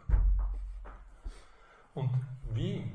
Und 1.94 2.10
wie 2.52 2.92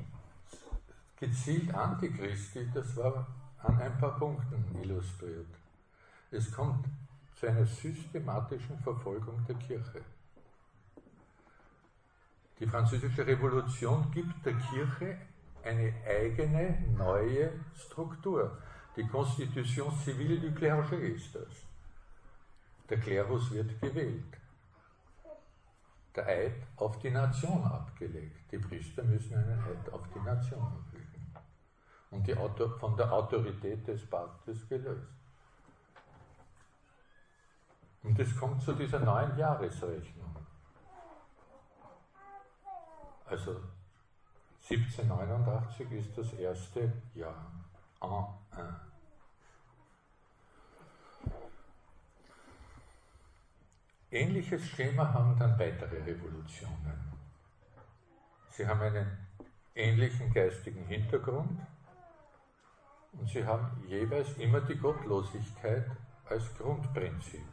gezielt 1.18 1.72
Antichristi, 1.74 2.68
das 2.72 2.96
war 2.96 3.26
an 3.62 3.80
ein 3.80 3.98
paar 3.98 4.18
Punkten 4.18 4.64
illustriert. 4.82 5.48
Es 6.30 6.52
kommt 6.52 6.86
zu 7.34 7.46
einer 7.46 7.64
systematischen 7.64 8.78
Verfolgung 8.80 9.44
der 9.46 9.56
Kirche. 9.56 10.02
Die 12.58 12.66
französische 12.66 13.26
Revolution 13.26 14.10
gibt 14.12 14.44
der 14.44 14.54
Kirche 14.54 15.18
eine 15.62 15.92
eigene 16.06 16.78
neue 16.96 17.52
Struktur. 17.74 18.56
Die 18.96 19.06
Constitution 19.06 19.92
civile 19.92 20.40
du 20.40 20.48
Clergé 20.58 20.96
ist 20.96 21.34
das. 21.34 21.66
Der 22.88 22.98
Klerus 22.98 23.50
wird 23.50 23.78
gewählt. 23.80 24.38
Der 26.14 26.26
Eid 26.26 26.62
auf 26.76 26.98
die 27.00 27.10
Nation 27.10 27.62
abgelegt. 27.64 28.50
Die 28.50 28.58
Priester 28.58 29.02
müssen 29.02 29.36
einen 29.36 29.62
Eid 29.64 29.92
auf 29.92 30.02
die 30.14 30.20
Nation 30.20 30.62
ablegen. 30.62 31.34
Und 32.10 32.26
die 32.26 32.34
Autor 32.34 32.78
von 32.78 32.96
der 32.96 33.12
Autorität 33.12 33.86
des 33.86 34.08
Papstes 34.08 34.66
gelöst. 34.66 35.12
Und 38.02 38.18
es 38.18 38.34
kommt 38.34 38.62
zu 38.62 38.72
dieser 38.72 39.00
neuen 39.00 39.36
Jahresrechnung. 39.36 40.36
Also 43.26 43.60
1789 44.62 45.90
ist 45.90 46.16
das 46.16 46.32
erste 46.32 46.92
Jahr. 47.14 47.52
En 48.00 48.12
un. 48.12 48.85
Ähnliches 54.10 54.64
Schema 54.68 55.12
haben 55.12 55.36
dann 55.36 55.58
weitere 55.58 56.00
Revolutionen. 56.04 57.12
sie 58.50 58.64
haben 58.64 58.80
einen 58.80 59.18
ähnlichen 59.74 60.32
geistigen 60.32 60.86
Hintergrund 60.86 61.60
und 63.14 63.28
sie 63.28 63.44
haben 63.44 63.82
jeweils 63.88 64.32
immer 64.38 64.60
die 64.60 64.76
Gottlosigkeit 64.76 65.90
als 66.24 66.56
Grundprinzip. 66.56 67.48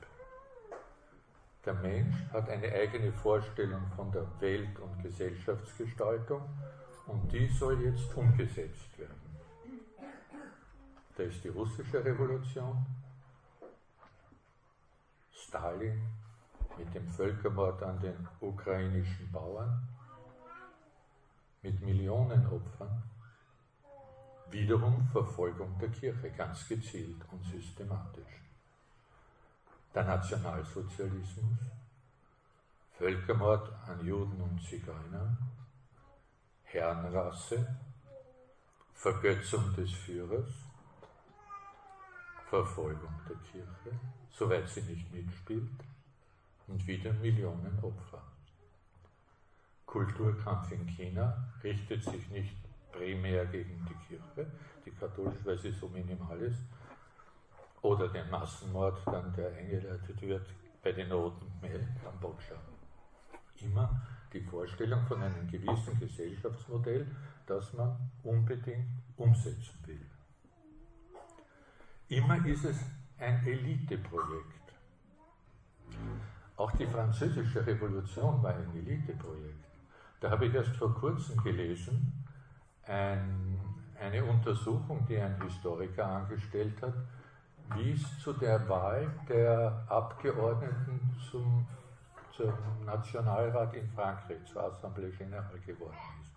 Der 1.65 1.73
Mensch 1.73 2.15
hat 2.31 2.47
eine 2.47 2.71
eigene 2.71 3.11
Vorstellung 3.11 3.87
von 3.95 4.11
der 4.11 4.27
Welt- 4.39 4.77
und 4.77 5.01
Gesellschaftsgestaltung 5.01 6.47
und 7.07 7.31
die 7.31 7.47
soll 7.47 7.83
jetzt 7.83 8.13
umgesetzt 8.15 8.99
werden. 8.99 9.37
Da 11.17 11.23
ist 11.23 11.43
die 11.43 11.49
russische 11.49 12.05
Revolution, 12.05 12.85
Stalin 15.31 16.22
mit 16.77 16.93
dem 16.93 17.07
Völkermord 17.09 17.81
an 17.83 17.99
den 17.99 18.27
ukrainischen 18.39 19.31
Bauern, 19.31 19.87
mit 21.61 21.79
Millionen 21.81 22.45
Opfern, 22.47 23.03
wiederum 24.49 25.07
Verfolgung 25.11 25.77
der 25.79 25.89
Kirche, 25.89 26.31
ganz 26.31 26.67
gezielt 26.67 27.21
und 27.31 27.43
systematisch. 27.45 28.41
Der 29.93 30.03
Nationalsozialismus, 30.03 31.59
Völkermord 32.97 33.71
an 33.87 34.05
Juden 34.05 34.41
und 34.41 34.61
Zigeunern, 34.63 35.37
Herrenrasse, 36.63 37.75
Vergötzung 38.93 39.75
des 39.75 39.91
Führers, 39.91 40.51
Verfolgung 42.49 43.13
der 43.27 43.37
Kirche, 43.51 43.99
soweit 44.31 44.67
sie 44.69 44.81
nicht 44.81 45.11
mitspielt, 45.11 45.83
und 46.67 46.85
wieder 46.87 47.13
Millionen 47.13 47.77
Opfer. 47.81 48.21
Kulturkampf 49.85 50.71
in 50.71 50.87
China 50.87 51.53
richtet 51.63 52.03
sich 52.03 52.29
nicht 52.29 52.55
primär 52.91 53.45
gegen 53.45 53.85
die 53.85 54.07
Kirche, 54.07 54.51
die 54.85 54.91
katholisch, 54.91 55.43
weil 55.43 55.57
sie 55.59 55.71
so 55.71 55.87
minimal 55.89 56.39
ist, 56.41 56.63
oder 57.81 58.07
den 58.07 58.29
Massenmord, 58.29 59.05
dann, 59.05 59.33
der 59.33 59.55
eingeleitet 59.55 60.21
wird 60.21 60.47
bei 60.81 60.91
den 60.93 61.11
Roten 61.11 61.45
Khmer, 61.59 61.79
Kambodscha. 62.03 62.55
Immer 63.61 64.01
die 64.31 64.41
Vorstellung 64.41 65.05
von 65.05 65.21
einem 65.21 65.47
gewissen 65.47 65.99
Gesellschaftsmodell, 65.99 67.05
das 67.45 67.73
man 67.73 67.95
unbedingt 68.23 68.87
umsetzen 69.17 69.77
will. 69.85 70.05
Immer 72.07 72.45
ist 72.45 72.65
es 72.65 72.77
ein 73.17 73.45
Eliteprojekt. 73.45 74.73
Auch 76.55 76.71
die 76.73 76.85
französische 76.85 77.65
Revolution 77.65 78.41
war 78.43 78.53
ein 78.55 78.75
Eliteprojekt. 78.75 79.65
Da 80.19 80.29
habe 80.29 80.45
ich 80.45 80.53
erst 80.53 80.75
vor 80.75 80.93
kurzem 80.93 81.41
gelesen, 81.43 82.25
ein, 82.83 83.59
eine 83.99 84.23
Untersuchung, 84.23 85.05
die 85.07 85.17
ein 85.17 85.41
Historiker 85.41 86.05
angestellt 86.05 86.81
hat, 86.81 86.93
wie 87.75 87.93
es 87.93 88.19
zu 88.19 88.33
der 88.33 88.67
Wahl 88.69 89.09
der 89.27 89.83
Abgeordneten 89.89 91.15
zum, 91.29 91.65
zum 92.31 92.53
Nationalrat 92.85 93.73
in 93.73 93.89
Frankreich, 93.89 94.43
zur 94.45 94.63
Assemblée 94.63 95.11
Générale 95.17 95.59
geworden 95.65 95.97
ist. 96.21 96.31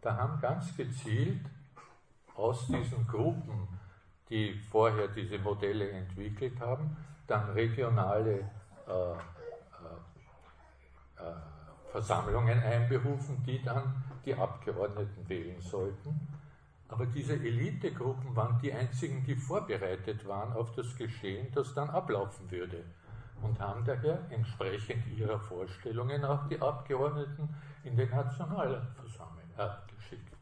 Da 0.00 0.16
haben 0.16 0.40
ganz 0.40 0.76
gezielt 0.76 1.44
aus 2.36 2.66
diesen 2.68 3.06
Gruppen, 3.08 3.68
die 4.30 4.54
vorher 4.70 5.08
diese 5.08 5.38
Modelle 5.38 5.90
entwickelt 5.90 6.60
haben, 6.60 6.96
dann 7.26 7.50
regionale 7.50 8.48
Versammlungen 11.90 12.60
einberufen, 12.60 13.42
die 13.44 13.62
dann 13.62 14.04
die 14.24 14.34
Abgeordneten 14.34 15.28
wählen 15.28 15.60
sollten. 15.60 16.28
Aber 16.88 17.06
diese 17.06 17.34
Elitegruppen 17.34 18.34
waren 18.34 18.58
die 18.60 18.72
einzigen, 18.72 19.22
die 19.24 19.36
vorbereitet 19.36 20.26
waren 20.26 20.52
auf 20.54 20.72
das 20.74 20.96
Geschehen, 20.96 21.52
das 21.52 21.74
dann 21.74 21.90
ablaufen 21.90 22.50
würde. 22.50 22.84
Und 23.42 23.60
haben 23.60 23.84
daher 23.84 24.26
entsprechend 24.30 25.06
ihrer 25.06 25.38
Vorstellungen 25.38 26.24
auch 26.24 26.48
die 26.48 26.60
Abgeordneten 26.60 27.48
in 27.84 27.96
den 27.96 28.10
Nationalversammlungen 28.10 29.48
geschickt. 29.96 30.32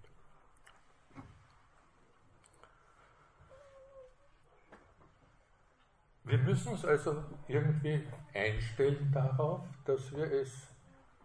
Wir 6.24 6.38
müssen 6.38 6.72
uns 6.72 6.84
also 6.84 7.22
irgendwie 7.46 8.06
einstellen 8.36 9.10
darauf, 9.12 9.62
dass 9.84 10.12
wir 10.12 10.30
es 10.30 10.68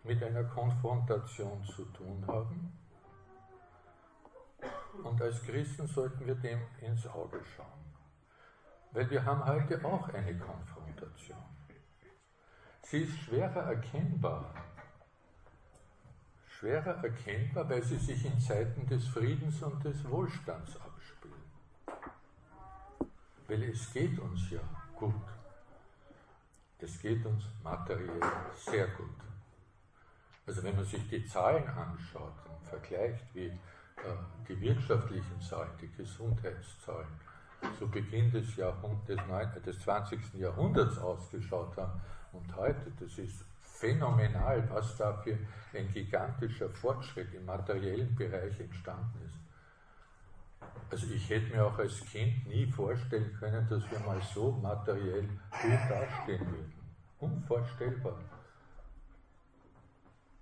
mit 0.03 0.23
einer 0.23 0.43
Konfrontation 0.45 1.63
zu 1.65 1.85
tun 1.85 2.23
haben. 2.27 2.73
Und 5.03 5.21
als 5.21 5.41
Christen 5.43 5.87
sollten 5.87 6.25
wir 6.25 6.35
dem 6.35 6.59
ins 6.81 7.05
Auge 7.07 7.41
schauen. 7.55 7.67
Weil 8.91 9.09
wir 9.09 9.23
haben 9.23 9.45
heute 9.45 9.83
auch 9.85 10.09
eine 10.09 10.37
Konfrontation. 10.37 11.37
Sie 12.81 13.03
ist 13.03 13.17
schwerer 13.19 13.63
erkennbar. 13.67 14.53
Schwerer 16.45 17.03
erkennbar, 17.03 17.69
weil 17.69 17.83
sie 17.83 17.97
sich 17.97 18.25
in 18.25 18.39
Zeiten 18.39 18.85
des 18.87 19.07
Friedens 19.07 19.61
und 19.63 19.83
des 19.83 20.07
Wohlstands 20.09 20.75
abspielt. 20.75 21.33
Weil 23.47 23.63
es 23.63 23.93
geht 23.93 24.19
uns 24.19 24.49
ja 24.51 24.61
gut. 24.95 25.40
Es 26.83 26.99
geht 26.99 27.23
uns 27.25 27.43
materiell 27.63 28.19
sehr 28.55 28.87
gut. 28.87 29.09
Also 30.47 30.63
wenn 30.63 30.75
man 30.75 30.85
sich 30.85 31.07
die 31.07 31.23
Zahlen 31.25 31.67
anschaut 31.67 32.33
und 32.49 32.67
vergleicht, 32.67 33.23
wie 33.35 33.45
äh, 33.45 33.53
die 34.47 34.59
wirtschaftlichen 34.59 35.39
Zahlen, 35.39 35.69
die 35.79 35.91
Gesundheitszahlen 35.91 37.07
zu 37.77 37.87
Beginn 37.87 38.31
des, 38.31 38.55
des, 38.55 39.63
des 39.63 39.79
20. 39.81 40.33
Jahrhunderts 40.33 40.97
ausgeschaut 40.97 41.77
haben 41.77 42.01
und 42.33 42.55
heute, 42.55 42.91
das 42.99 43.15
ist 43.19 43.45
phänomenal, 43.61 44.67
was 44.71 44.97
da 44.97 45.13
für 45.13 45.37
ein 45.73 45.87
gigantischer 45.93 46.69
Fortschritt 46.69 47.31
im 47.35 47.45
materiellen 47.45 48.15
Bereich 48.15 48.59
entstanden 48.59 49.21
ist. 49.25 49.40
Also 50.89 51.07
ich 51.07 51.29
hätte 51.29 51.55
mir 51.55 51.65
auch 51.65 51.77
als 51.77 52.05
Kind 52.05 52.45
nie 52.47 52.65
vorstellen 52.65 53.33
können, 53.39 53.67
dass 53.69 53.89
wir 53.89 53.99
mal 54.01 54.21
so 54.33 54.51
materiell 54.51 55.27
gut 55.27 55.79
dastehen 55.89 56.45
würden. 56.51 56.73
Unvorstellbar. 57.19 58.19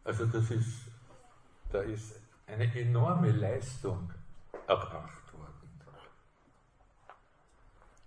Also 0.04 0.26
das 0.26 0.50
ist, 0.50 0.88
da 1.72 1.82
ist 1.82 2.16
eine 2.48 2.66
enorme 2.76 3.32
Leistung 3.32 4.12
erbracht 4.68 5.34
worden. 5.34 5.50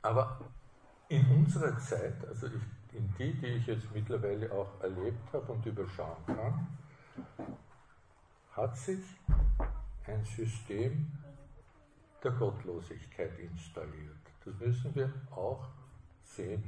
Aber 0.03 0.41
in 1.09 1.25
unserer 1.31 1.79
Zeit, 1.79 2.27
also 2.27 2.49
ich, 2.49 2.97
in 2.97 3.15
die, 3.19 3.35
die 3.35 3.47
ich 3.47 3.67
jetzt 3.67 3.87
mittlerweile 3.95 4.51
auch 4.51 4.81
erlebt 4.81 5.33
habe 5.33 5.53
und 5.53 5.65
überschauen 5.65 6.27
kann, 6.27 6.67
hat 8.57 8.77
sich 8.77 9.01
ein 10.07 10.25
System 10.25 11.07
der 12.23 12.33
Gottlosigkeit 12.33 13.39
installiert. 13.39 14.17
Das 14.45 14.55
müssen 14.59 14.95
wir 14.95 15.13
auch 15.31 15.69
sehen, 16.23 16.65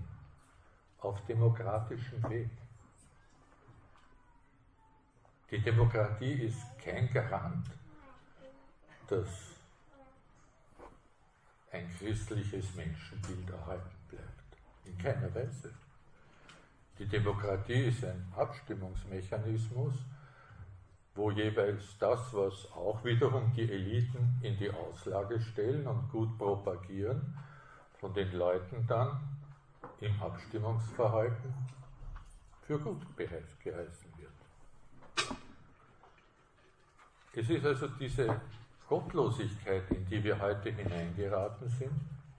auf 0.99 1.25
demokratischem 1.27 2.23
Weg. 2.29 2.51
Die 5.51 5.61
Demokratie 5.61 6.33
ist 6.33 6.79
kein 6.79 7.13
Garant, 7.13 7.69
dass 9.07 9.29
ein 11.71 11.89
christliches 11.99 12.75
Menschenbild 12.75 13.51
erhalten 13.51 13.97
bleibt. 14.09 14.57
In 14.85 14.97
keiner 14.99 15.33
Weise. 15.35 15.73
Die 16.99 17.07
Demokratie 17.07 17.87
ist 17.87 18.05
ein 18.05 18.33
Abstimmungsmechanismus, 18.37 19.95
wo 21.15 21.31
jeweils 21.31 21.97
das, 21.99 22.35
was 22.35 22.71
auch 22.73 23.05
wiederum 23.05 23.53
die 23.55 23.71
Eliten 23.71 24.39
in 24.43 24.57
die 24.59 24.71
Auslage 24.71 25.41
stellen 25.41 25.87
und 25.87 26.11
gut 26.11 26.37
propagieren, 26.39 27.37
von 28.01 28.13
den 28.13 28.33
Leuten 28.33 28.85
dann 28.87 29.21
im 30.01 30.21
Abstimmungsverhalten 30.21 31.55
für 32.63 32.79
gut 32.79 33.17
geheißen 33.17 34.13
wird. 34.17 34.33
Es 37.37 37.51
ist 37.51 37.65
also 37.65 37.89
diese 37.89 38.41
Gottlosigkeit, 38.89 39.91
in 39.91 40.07
die 40.07 40.23
wir 40.23 40.39
heute 40.41 40.71
hineingeraten 40.71 41.69
sind, 41.69 41.93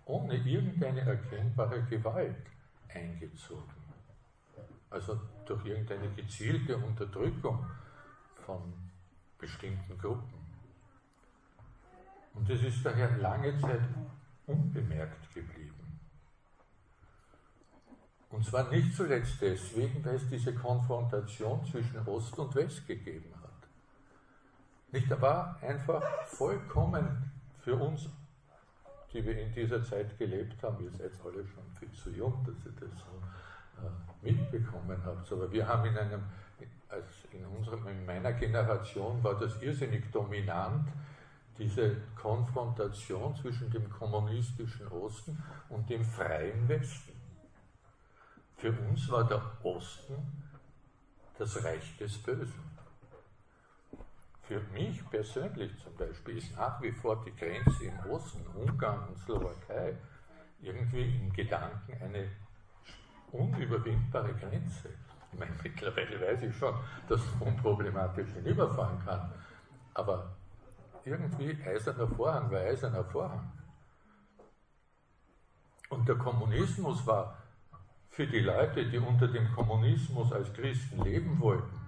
ohne 0.06 0.36
irgendeine 0.36 1.02
erkennbare 1.02 1.82
Gewalt 1.84 2.46
eingezogen. 2.94 3.74
Also 4.90 5.20
durch 5.46 5.66
irgendeine 5.66 6.10
gezielte 6.12 6.78
Unterdrückung 6.78 7.66
von 8.46 8.74
bestimmten 9.38 9.98
Gruppen. 9.98 10.46
Und 12.34 12.50
es 12.50 12.64
ist 12.64 12.86
daher 12.86 13.18
lange 13.18 13.58
Zeit 13.60 13.82
unbemerkt 14.46 15.34
geblieben. 15.34 16.00
Und 18.30 18.46
zwar 18.46 18.70
nicht 18.70 18.94
zuletzt 18.96 19.42
deswegen, 19.42 20.04
weil 20.04 20.16
es 20.16 20.28
diese 20.28 20.54
Konfrontation 20.54 21.66
zwischen 21.66 22.06
Ost 22.06 22.38
und 22.38 22.54
West 22.56 22.86
gegeben 22.86 23.34
hat. 23.42 23.70
Nicht, 24.92 25.10
da 25.10 25.22
war 25.22 25.58
einfach 25.62 26.04
vollkommen 26.26 27.32
für 27.60 27.76
uns, 27.76 28.10
die 29.14 29.26
wir 29.26 29.40
in 29.40 29.54
dieser 29.54 29.82
Zeit 29.84 30.18
gelebt 30.18 30.62
haben, 30.62 30.84
ihr 30.84 30.92
seid 30.92 31.14
alle 31.24 31.48
schon 31.48 31.64
viel 31.80 31.92
zu 31.94 32.10
jung, 32.10 32.46
dass 32.46 32.66
ihr 32.66 32.74
das 32.74 33.00
so 33.00 33.82
äh, 33.82 33.90
mitbekommen 34.22 35.02
habt, 35.06 35.32
aber 35.32 35.52
wir 35.52 35.66
haben 35.66 35.86
in 35.86 35.98
einem, 35.98 36.24
also 36.90 37.08
in, 37.32 37.46
unserem, 37.46 37.88
in 37.88 38.06
meiner 38.06 38.34
Generation 38.34 39.24
war 39.24 39.40
das 39.40 39.62
irrsinnig 39.62 40.12
dominant, 40.12 40.88
diese 41.58 41.96
Konfrontation 42.16 43.36
zwischen 43.36 43.72
dem 43.72 43.90
kommunistischen 43.90 44.88
Osten 44.90 45.42
und 45.70 45.90
dem 45.90 46.04
freien 46.04 46.68
Westen. 46.68 47.14
Für 48.58 48.72
uns 48.72 49.10
war 49.10 49.26
der 49.26 49.42
Osten 49.64 50.16
das 51.38 51.64
Reich 51.64 51.98
des 51.98 52.18
Bösen. 52.18 52.76
Für 54.44 54.62
mich 54.74 55.08
persönlich 55.10 55.72
zum 55.80 55.96
Beispiel 55.96 56.38
ist 56.38 56.56
nach 56.56 56.82
wie 56.82 56.92
vor 56.92 57.24
die 57.26 57.36
Grenze 57.36 57.86
im 57.86 58.12
Osten, 58.12 58.46
Ungarn 58.56 59.10
und 59.10 59.18
Slowakei, 59.18 59.98
irgendwie 60.62 61.04
im 61.04 61.34
Gedanken 61.34 61.94
eine 62.02 62.30
unüberwindbare 63.32 64.34
Grenze. 64.36 64.90
Meine, 65.38 65.52
mittlerweile 65.64 66.22
weiß 66.22 66.44
ich 66.44 66.56
schon, 66.56 66.74
dass 67.08 67.22
man 67.40 67.50
unproblematisch 67.50 68.30
hinüberfahren 68.34 69.04
kann, 69.06 69.32
aber 69.94 70.36
irgendwie 71.04 71.58
eiserner 71.64 72.08
Vorhang 72.08 72.52
war 72.52 72.60
eiserner 72.60 73.04
Vorhang. 73.04 73.52
Und 75.90 76.08
der 76.08 76.16
Kommunismus 76.16 77.06
war 77.06 77.38
für 78.10 78.26
die 78.26 78.40
Leute, 78.40 78.86
die 78.90 78.98
unter 78.98 79.28
dem 79.28 79.52
Kommunismus 79.54 80.32
als 80.32 80.52
Christen 80.54 81.04
leben 81.04 81.40
wollten, 81.40 81.80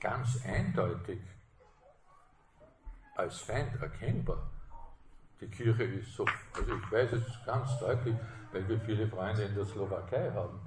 ganz 0.00 0.44
eindeutig 0.44 1.20
als 3.16 3.40
Feind 3.40 3.80
erkennbar. 3.80 4.50
Die 5.40 5.48
Kirche 5.48 5.84
ist 5.84 6.14
so, 6.14 6.24
also 6.54 6.74
ich 6.76 6.92
weiß 6.92 7.12
es 7.12 7.24
ganz 7.44 7.78
deutlich, 7.78 8.14
weil 8.52 8.68
wir 8.68 8.80
viele 8.80 9.06
Freunde 9.08 9.42
in 9.42 9.54
der 9.54 9.64
Slowakei 9.64 10.30
haben, 10.32 10.63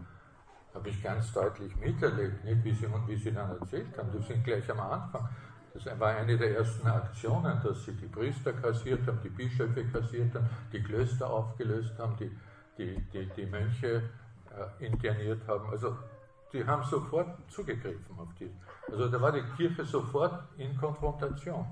habe 0.78 0.90
ich 0.90 1.02
ganz 1.02 1.34
deutlich 1.34 1.76
miterlebt, 1.78 2.44
nicht 2.44 2.64
wie 2.64 2.74
sie, 2.74 2.88
wie 3.08 3.16
sie 3.16 3.32
dann 3.32 3.50
erzählt 3.50 3.98
haben. 3.98 4.10
Das 4.14 4.28
sind 4.28 4.44
gleich 4.44 4.70
am 4.70 4.80
Anfang. 4.80 5.28
Das 5.74 6.00
war 6.00 6.10
eine 6.16 6.38
der 6.38 6.58
ersten 6.58 6.88
Aktionen, 6.88 7.60
dass 7.64 7.84
sie 7.84 7.94
die 7.94 8.06
Priester 8.06 8.54
kassiert 8.54 9.08
haben, 9.08 9.20
die 9.24 9.30
Bischöfe 9.30 9.86
kassiert 9.86 10.34
haben, 10.36 10.48
die 10.72 10.82
Klöster 10.82 11.30
aufgelöst 11.30 11.98
haben, 11.98 12.16
die, 12.18 12.32
die, 12.78 13.02
die, 13.12 13.26
die 13.36 13.46
Mönche 13.48 14.04
äh, 14.52 14.86
interniert 14.86 15.48
haben. 15.48 15.68
Also 15.70 15.98
die 16.54 16.66
haben 16.66 16.84
sofort 16.84 17.28
zugegriffen 17.50 18.18
auf 18.18 18.34
die. 18.40 18.52
Also 18.92 19.08
da 19.08 19.20
war 19.20 19.32
die 19.32 19.44
Kirche 19.56 19.84
sofort 19.84 20.44
in 20.58 20.78
Konfrontation. 20.78 21.66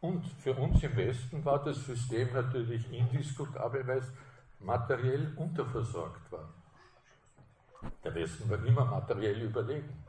Und 0.00 0.24
für 0.26 0.54
uns 0.54 0.82
im 0.82 0.96
Westen 0.96 1.44
war 1.44 1.64
das 1.64 1.84
System 1.84 2.32
natürlich 2.32 2.92
indiskutabel, 2.92 3.86
weil 3.86 3.98
es 3.98 4.12
materiell 4.64 5.32
unterversorgt 5.36 6.32
war. 6.32 6.48
Der 8.02 8.14
Westen 8.14 8.48
war 8.48 8.64
immer 8.64 8.84
materiell 8.84 9.42
überlegen. 9.42 10.04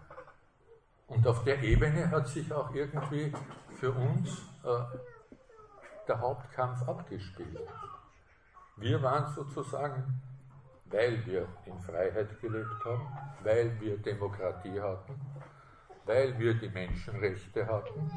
Und 1.07 1.27
auf 1.27 1.43
der 1.43 1.61
Ebene 1.61 2.09
hat 2.09 2.27
sich 2.27 2.51
auch 2.51 2.73
irgendwie 2.73 3.31
für 3.75 3.91
uns 3.91 4.41
äh, 4.63 4.97
der 6.07 6.19
Hauptkampf 6.19 6.87
abgespielt. 6.87 7.59
Wir 8.77 9.01
waren 9.01 9.33
sozusagen, 9.33 10.21
weil 10.85 11.25
wir 11.25 11.47
in 11.65 11.79
Freiheit 11.79 12.39
gelebt 12.41 12.83
haben, 12.83 13.07
weil 13.43 13.79
wir 13.79 13.97
Demokratie 13.97 14.79
hatten, 14.79 15.19
weil 16.05 16.37
wir 16.39 16.55
die 16.55 16.69
Menschenrechte 16.69 17.67
hatten, 17.67 18.11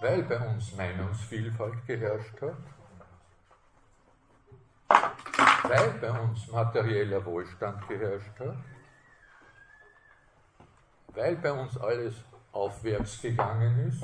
weil 0.00 0.22
bei 0.22 0.38
uns 0.48 0.74
Meinungsvielfalt 0.76 1.86
geherrscht 1.86 2.40
hat, 2.40 2.56
weil 5.70 5.92
bei 6.00 6.10
uns 6.10 6.48
materieller 6.48 7.24
Wohlstand 7.24 7.86
geherrscht 7.86 8.40
hat, 8.40 8.56
weil 11.14 11.36
bei 11.36 11.52
uns 11.52 11.78
alles 11.78 12.14
aufwärts 12.50 13.22
gegangen 13.22 13.86
ist, 13.86 14.02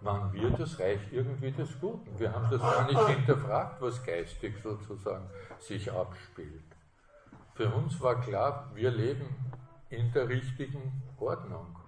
waren 0.00 0.32
wir 0.32 0.48
das 0.50 0.78
Reich 0.80 1.00
irgendwie 1.10 1.52
des 1.52 1.78
Guten. 1.78 2.18
Wir 2.18 2.32
haben 2.32 2.48
das 2.50 2.62
gar 2.62 2.86
nicht 2.86 3.06
hinterfragt, 3.06 3.82
was 3.82 4.02
geistig 4.02 4.54
sozusagen 4.62 5.28
sich 5.58 5.92
abspielt. 5.92 6.64
Für 7.54 7.68
uns 7.74 8.00
war 8.00 8.18
klar, 8.22 8.70
wir 8.74 8.90
leben 8.90 9.28
in 9.90 10.10
der 10.12 10.26
richtigen 10.26 11.02
Ordnung. 11.18 11.78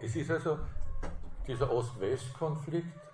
Es 0.00 0.16
ist 0.16 0.30
also 0.30 0.58
dieser 1.46 1.70
Ost-West-Konflikt 1.70 3.05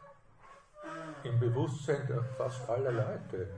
im 1.24 1.38
Bewusstsein 1.38 2.08
fast 2.36 2.68
aller 2.68 2.92
Leute 2.92 3.48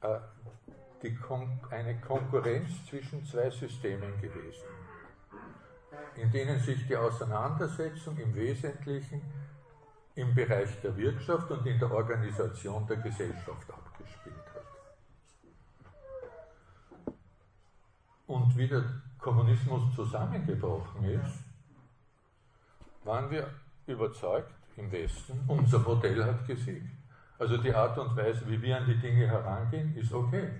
äh, 0.00 1.10
Kon 1.26 1.60
eine 1.70 2.00
Konkurrenz 2.00 2.84
zwischen 2.88 3.24
zwei 3.24 3.48
Systemen 3.50 4.20
gewesen, 4.20 4.66
in 6.16 6.32
denen 6.32 6.58
sich 6.58 6.84
die 6.88 6.96
Auseinandersetzung 6.96 8.16
im 8.16 8.34
Wesentlichen 8.34 9.22
im 10.16 10.34
Bereich 10.34 10.80
der 10.80 10.96
Wirtschaft 10.96 11.50
und 11.50 11.64
in 11.66 11.78
der 11.78 11.92
Organisation 11.92 12.86
der 12.88 12.96
Gesellschaft 12.96 13.70
abgespielt 13.70 14.34
hat. 14.54 14.64
Und 18.26 18.56
wie 18.56 18.66
der 18.66 18.82
Kommunismus 19.18 19.94
zusammengebrochen 19.94 21.04
ist, 21.04 21.44
waren 23.04 23.30
wir 23.30 23.48
überzeugt 23.86 24.52
im 24.76 24.90
Westen, 24.92 25.42
unser 25.46 25.78
Modell 25.78 26.22
hat 26.24 26.46
gesiegt. 26.46 26.86
Also 27.38 27.56
die 27.58 27.74
Art 27.74 27.98
und 27.98 28.16
Weise, 28.16 28.48
wie 28.48 28.60
wir 28.60 28.78
an 28.78 28.86
die 28.86 28.98
Dinge 28.98 29.26
herangehen, 29.26 29.94
ist 29.96 30.12
okay. 30.12 30.50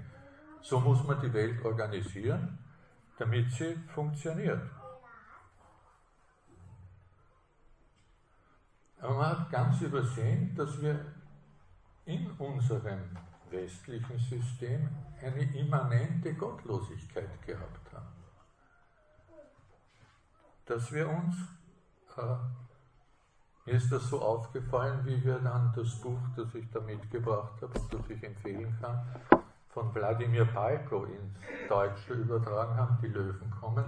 So 0.60 0.80
muss 0.80 1.02
man 1.04 1.20
die 1.20 1.32
Welt 1.32 1.64
organisieren, 1.64 2.58
damit 3.18 3.50
sie 3.52 3.76
funktioniert. 3.94 4.62
Aber 9.00 9.14
man 9.14 9.38
hat 9.38 9.50
ganz 9.50 9.80
übersehen, 9.80 10.54
dass 10.54 10.80
wir 10.80 11.04
in 12.06 12.30
unserem 12.32 13.00
westlichen 13.50 14.18
System 14.18 14.88
eine 15.22 15.42
immanente 15.54 16.34
Gottlosigkeit 16.34 17.42
gehabt 17.46 17.92
haben. 17.92 18.06
Dass 20.66 20.92
wir 20.92 21.08
uns 21.08 21.36
mir 23.66 23.74
ist 23.74 23.90
das 23.90 24.08
so 24.08 24.22
aufgefallen, 24.22 25.00
wie 25.04 25.22
wir 25.24 25.38
dann 25.40 25.72
das 25.74 26.00
Buch, 26.00 26.20
das 26.36 26.54
ich 26.54 26.70
da 26.70 26.80
mitgebracht 26.80 27.60
habe 27.60 27.78
und 27.78 27.92
das 27.92 28.10
ich 28.10 28.22
empfehlen 28.22 28.76
kann, 28.80 29.00
von 29.70 29.92
Wladimir 29.92 30.44
Palko 30.44 31.04
ins 31.04 31.68
Deutsche 31.68 32.14
übertragen 32.14 32.76
haben, 32.76 32.96
die 33.02 33.08
Löwen 33.08 33.50
kommen, 33.50 33.84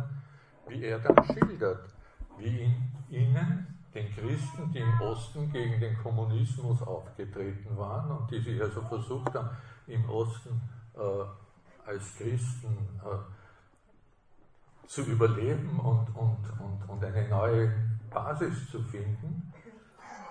wie 0.66 0.82
er 0.82 0.98
dann 0.98 1.24
schildert, 1.24 1.94
wie 2.38 2.64
in 2.64 2.92
ihnen, 3.08 3.78
den 3.94 4.14
Christen, 4.14 4.70
die 4.72 4.80
im 4.80 5.00
Osten 5.00 5.50
gegen 5.50 5.80
den 5.80 5.96
Kommunismus 6.02 6.82
aufgetreten 6.82 7.76
waren 7.76 8.10
und 8.10 8.30
die 8.30 8.40
sich 8.40 8.60
also 8.60 8.82
versucht 8.82 9.34
haben, 9.34 9.48
im 9.86 10.08
Osten 10.10 10.60
äh, 10.94 11.88
als 11.88 12.16
Christen 12.16 12.76
äh, 13.02 14.86
zu 14.86 15.02
überleben 15.02 15.80
und, 15.80 16.08
und, 16.14 16.38
und, 16.60 16.88
und 16.88 17.04
eine 17.04 17.28
neue 17.28 17.72
Basis 18.10 18.70
zu 18.70 18.82
finden, 18.82 19.52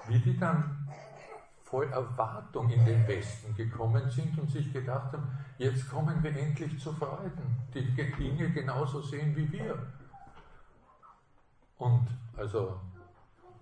wie 0.08 0.20
die 0.20 0.38
dann 0.38 0.88
voll 1.64 1.92
Erwartung 1.92 2.70
in 2.70 2.86
den 2.86 3.06
Westen 3.08 3.54
gekommen 3.56 4.10
sind 4.10 4.38
und 4.40 4.50
sich 4.50 4.72
gedacht 4.72 5.12
haben, 5.12 5.28
jetzt 5.58 5.90
kommen 5.90 6.24
wir 6.24 6.36
endlich 6.36 6.80
zu 6.80 6.94
Freuden, 6.94 7.68
die 7.74 7.86
Dinge 7.94 8.50
genauso 8.52 9.02
sehen 9.02 9.36
wie 9.36 9.52
wir. 9.52 9.78
Und 11.78 12.08
also 12.38 12.80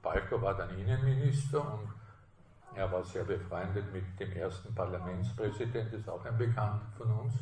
Balko 0.02 0.42
war 0.42 0.54
dann 0.56 0.78
Innenminister 0.78 1.74
und 1.74 1.90
er 2.76 2.92
war 2.92 3.04
sehr 3.04 3.24
befreundet 3.24 3.92
mit 3.92 4.20
dem 4.20 4.32
ersten 4.34 4.74
Parlamentspräsident, 4.76 5.94
ist 5.94 6.08
auch 6.10 6.24
ein 6.26 6.38
Bekannter 6.38 6.86
von 6.98 7.10
uns, 7.12 7.34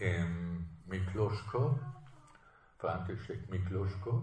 dem 0.00 0.66
Mikloschko, 0.86 1.78
František 2.78 3.50
Mikloschko. 3.50 4.22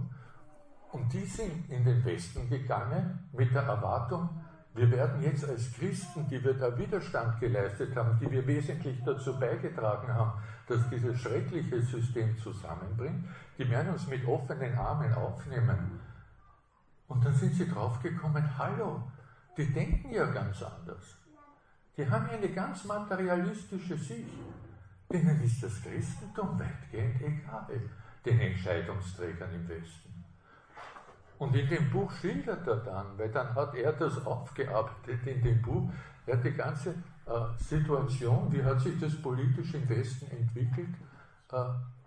Und 0.91 1.11
die 1.13 1.25
sind 1.25 1.69
in 1.69 1.85
den 1.85 2.03
Westen 2.03 2.49
gegangen 2.49 3.29
mit 3.31 3.53
der 3.53 3.63
Erwartung, 3.63 4.29
wir 4.73 4.89
werden 4.89 5.21
jetzt 5.21 5.43
als 5.47 5.73
Christen, 5.73 6.27
die 6.29 6.41
wir 6.41 6.53
da 6.53 6.77
Widerstand 6.77 7.39
geleistet 7.41 7.93
haben, 7.95 8.17
die 8.19 8.31
wir 8.31 8.45
wesentlich 8.47 9.03
dazu 9.03 9.37
beigetragen 9.37 10.13
haben, 10.13 10.41
dass 10.67 10.89
dieses 10.89 11.19
schreckliche 11.19 11.81
System 11.81 12.37
zusammenbringt, 12.37 13.25
die 13.57 13.69
werden 13.69 13.91
uns 13.91 14.07
mit 14.07 14.25
offenen 14.25 14.77
Armen 14.77 15.13
aufnehmen. 15.13 15.99
Und 17.07 17.25
dann 17.25 17.33
sind 17.33 17.53
sie 17.53 17.67
draufgekommen, 17.67 18.57
hallo, 18.57 19.03
die 19.57 19.73
denken 19.73 20.13
ja 20.13 20.25
ganz 20.27 20.63
anders. 20.63 21.17
Die 21.97 22.09
haben 22.09 22.27
ja 22.27 22.37
eine 22.37 22.49
ganz 22.49 22.85
materialistische 22.85 23.97
Sicht. 23.97 24.29
denen 25.11 25.41
ist 25.41 25.61
das 25.61 25.81
Christentum 25.83 26.57
weitgehend 26.57 27.21
egal, 27.21 27.67
den 28.25 28.39
Entscheidungsträgern 28.39 29.53
im 29.53 29.67
Westen. 29.67 30.20
Und 31.41 31.55
in 31.55 31.67
dem 31.67 31.89
Buch 31.89 32.11
schildert 32.11 32.67
er 32.67 32.75
dann, 32.75 33.17
weil 33.17 33.31
dann 33.31 33.55
hat 33.55 33.73
er 33.73 33.93
das 33.93 34.23
aufgearbeitet 34.27 35.25
in 35.25 35.41
dem 35.41 35.59
Buch, 35.59 35.89
er 36.27 36.37
hat 36.37 36.45
die 36.45 36.51
ganze 36.51 36.91
äh, 36.91 37.57
Situation, 37.57 38.51
wie 38.51 38.63
hat 38.63 38.79
sich 38.79 38.99
das 38.99 39.19
politisch 39.19 39.73
im 39.73 39.89
Westen 39.89 40.29
entwickelt, 40.29 40.93
äh, 41.51 41.55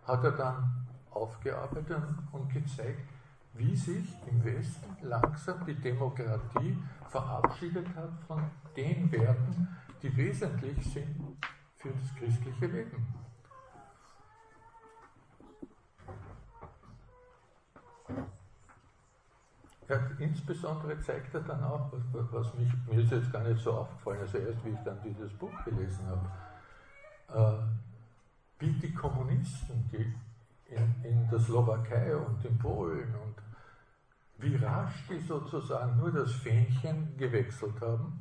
hat 0.07 0.23
er 0.23 0.31
dann 0.31 0.87
aufgearbeitet 1.11 2.01
und 2.31 2.49
gezeigt, 2.53 3.09
wie 3.55 3.75
sich 3.75 4.07
im 4.31 4.45
Westen 4.45 4.97
langsam 5.03 5.67
die 5.67 5.81
Demokratie 5.81 6.79
verabschiedet 7.09 7.89
hat 7.97 8.13
von 8.29 8.41
den 8.77 9.11
Werten, 9.11 9.67
die 10.01 10.17
wesentlich 10.17 10.79
sind 10.93 11.39
für 11.75 11.89
das 11.89 12.15
christliche 12.15 12.67
Leben. 12.67 13.05
Ja, 19.89 20.01
insbesondere 20.19 20.99
zeigt 21.01 21.35
er 21.35 21.41
dann 21.41 21.63
auch, 21.63 21.93
was, 22.13 22.33
was 22.33 22.55
mich, 22.55 22.73
mir 22.91 23.03
ist 23.03 23.11
jetzt 23.11 23.31
gar 23.31 23.43
nicht 23.43 23.61
so 23.61 23.73
aufgefallen, 23.73 24.21
also 24.21 24.39
erst 24.39 24.65
wie 24.65 24.71
ich 24.71 24.79
dann 24.85 24.99
dieses 25.05 25.33
Buch 25.35 25.53
gelesen 25.65 26.07
habe, 26.07 26.31
äh, 27.35 28.63
wie 28.65 28.73
die 28.73 28.95
Kommunisten, 28.95 29.89
die 29.93 30.15
in, 30.73 30.95
in 31.05 31.29
der 31.29 31.39
Slowakei 31.39 32.17
und 32.17 32.43
in 32.45 32.59
Polen 32.59 33.15
und 33.15 33.35
wie 34.39 34.57
rasch 34.57 35.07
die 35.09 35.21
sozusagen 35.21 35.99
nur 35.99 36.11
das 36.11 36.33
Fähnchen 36.33 37.17
gewechselt 37.19 37.81
haben 37.83 38.21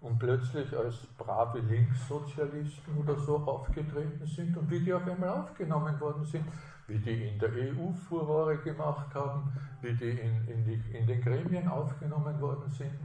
und 0.00 0.18
plötzlich 0.18 0.76
als 0.76 1.06
brave 1.18 1.60
Linkssozialisten 1.60 2.96
oder 2.98 3.16
so 3.16 3.38
aufgetreten 3.38 4.26
sind 4.26 4.56
und 4.56 4.70
wie 4.70 4.80
die 4.80 4.92
auf 4.92 5.06
einmal 5.06 5.30
aufgenommen 5.30 5.98
worden 5.98 6.24
sind, 6.24 6.44
wie 6.86 6.98
die 6.98 7.28
in 7.28 7.38
der 7.38 7.50
EU 7.50 7.92
Furore 8.08 8.58
gemacht 8.58 9.14
haben, 9.14 9.52
wie 9.80 9.94
die 9.94 10.10
in, 10.10 10.48
in, 10.48 10.64
die, 10.64 10.96
in 10.96 11.06
den 11.06 11.20
Gremien 11.22 11.68
aufgenommen 11.68 12.38
worden 12.40 12.70
sind. 12.72 12.98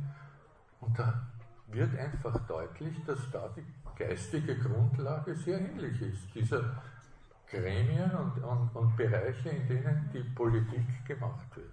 Und 0.81 0.97
da 0.97 1.27
wird 1.67 1.97
einfach 1.97 2.45
deutlich, 2.47 2.95
dass 3.05 3.19
da 3.31 3.49
die 3.55 3.65
geistige 3.95 4.57
Grundlage 4.57 5.35
sehr 5.35 5.59
ähnlich 5.59 6.01
ist. 6.01 6.33
Dieser 6.33 6.81
Gremien 7.47 8.11
und, 8.11 8.43
und, 8.43 8.75
und 8.75 8.95
Bereiche, 8.95 9.49
in 9.49 9.67
denen 9.67 10.09
die 10.13 10.23
Politik 10.35 11.05
gemacht 11.05 11.55
wird. 11.55 11.69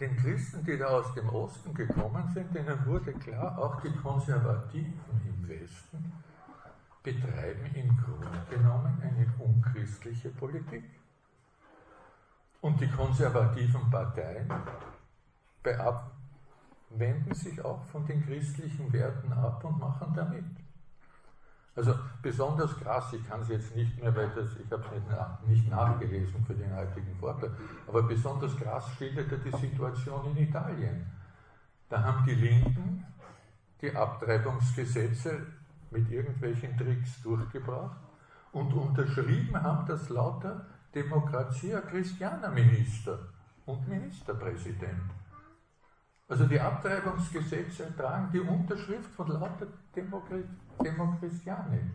Den 0.00 0.16
Christen, 0.16 0.64
die 0.64 0.78
da 0.78 0.86
aus 0.86 1.14
dem 1.14 1.28
Osten 1.28 1.72
gekommen 1.74 2.28
sind, 2.34 2.52
denen 2.54 2.84
wurde 2.86 3.12
klar, 3.12 3.56
auch 3.56 3.80
die 3.82 3.92
Konservativen 3.92 4.98
im 5.24 5.48
Westen 5.48 6.12
betreiben 7.02 7.66
im 7.74 7.96
Grunde 7.96 8.46
genommen 8.48 9.00
eine 9.02 9.26
unchristliche 9.38 10.30
Politik. 10.30 10.84
Und 12.60 12.80
die 12.80 12.88
konservativen 12.88 13.90
Parteien 13.90 14.50
wenden 16.90 17.34
sich 17.34 17.64
auch 17.64 17.84
von 17.86 18.06
den 18.06 18.24
christlichen 18.24 18.92
Werten 18.92 19.32
ab 19.32 19.64
und 19.64 19.78
machen 19.78 20.12
damit. 20.14 20.44
Also 21.74 21.94
besonders 22.20 22.78
krass, 22.78 23.12
ich 23.14 23.26
kann 23.26 23.40
es 23.40 23.48
jetzt 23.48 23.74
nicht 23.74 24.00
mehr, 24.00 24.14
weil 24.14 24.28
das, 24.30 24.56
ich 24.56 24.70
habe 24.70 24.84
es 24.84 24.92
nicht, 24.92 25.48
nicht, 25.48 25.70
nachgelesen 25.70 26.44
für 26.44 26.54
den 26.54 26.74
heutigen 26.76 27.16
Vortrag, 27.16 27.50
aber 27.86 28.02
besonders 28.02 28.54
krass 28.58 28.90
schilderte 28.98 29.38
die 29.38 29.56
Situation 29.56 30.36
in 30.36 30.48
Italien. 30.48 31.10
Da 31.88 32.02
haben 32.02 32.26
die 32.26 32.34
Linken 32.34 33.06
die 33.80 33.94
Abtreibungsgesetze 33.94 35.46
mit 35.92 36.10
irgendwelchen 36.10 36.76
Tricks 36.76 37.22
durchgebracht 37.22 37.98
und 38.52 38.72
unterschrieben 38.72 39.62
haben 39.62 39.86
das 39.86 40.08
lauter 40.08 40.66
Demokratia 40.94 41.80
Christiana 41.80 42.48
Minister 42.50 43.18
und 43.66 43.86
Ministerpräsident. 43.88 45.10
Also 46.28 46.46
die 46.46 46.60
Abtreibungsgesetze 46.60 47.94
tragen 47.96 48.30
die 48.32 48.40
Unterschrift 48.40 49.10
von 49.14 49.28
lauter 49.28 49.66
Demokratie. 49.94 50.48
Demochristiane. 50.82 51.90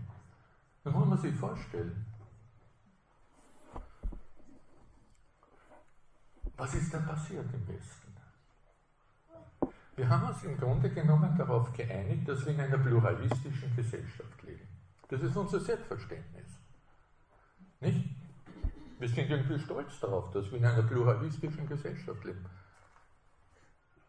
Das 0.83 0.93
muss 0.93 1.07
man 1.07 1.17
sich 1.17 1.35
vorstellen. 1.35 2.05
Was 6.55 6.73
ist 6.73 6.93
da 6.93 6.99
passiert 6.99 7.45
im 7.53 7.67
Westen? 7.67 8.06
Wir 9.97 10.07
haben 10.07 10.27
uns 10.27 10.43
im 10.43 10.55
Grunde 10.55 10.91
genommen 10.91 11.35
darauf 11.35 11.73
geeinigt, 11.73 12.29
dass 12.29 12.45
wir 12.45 12.53
in 12.53 12.61
einer 12.61 12.77
pluralistischen 12.77 13.75
Gesellschaft 13.75 14.43
leben. 14.43 14.67
Das 15.09 15.23
ist 15.23 15.35
unser 15.35 15.59
Selbstverständnis. 15.59 16.45
Nicht? 17.79 18.07
Wir 18.99 19.09
sind 19.09 19.29
irgendwie 19.29 19.59
stolz 19.59 19.99
darauf, 19.99 20.29
dass 20.29 20.51
wir 20.51 20.59
in 20.59 20.65
einer 20.65 20.83
pluralistischen 20.83 21.67
Gesellschaft 21.67 22.23
leben. 22.23 22.45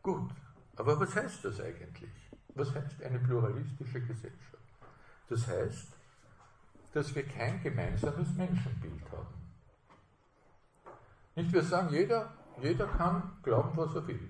Gut, 0.02 0.30
aber 0.76 1.00
was 1.00 1.16
heißt 1.16 1.46
das 1.46 1.58
eigentlich? 1.58 2.12
Was 2.54 2.74
heißt 2.74 3.02
eine 3.02 3.18
pluralistische 3.20 4.02
Gesellschaft? 4.02 4.58
Das 5.30 5.46
heißt, 5.46 5.88
dass 6.92 7.14
wir 7.14 7.26
kein 7.26 7.62
gemeinsames 7.62 8.34
Menschenbild 8.34 9.10
haben. 9.10 9.34
Nicht, 11.34 11.50
wir 11.50 11.62
sagen, 11.62 11.88
jeder, 11.94 12.30
jeder 12.60 12.86
kann 12.88 13.38
glauben, 13.42 13.74
was 13.74 13.94
er 13.94 14.06
will. 14.06 14.28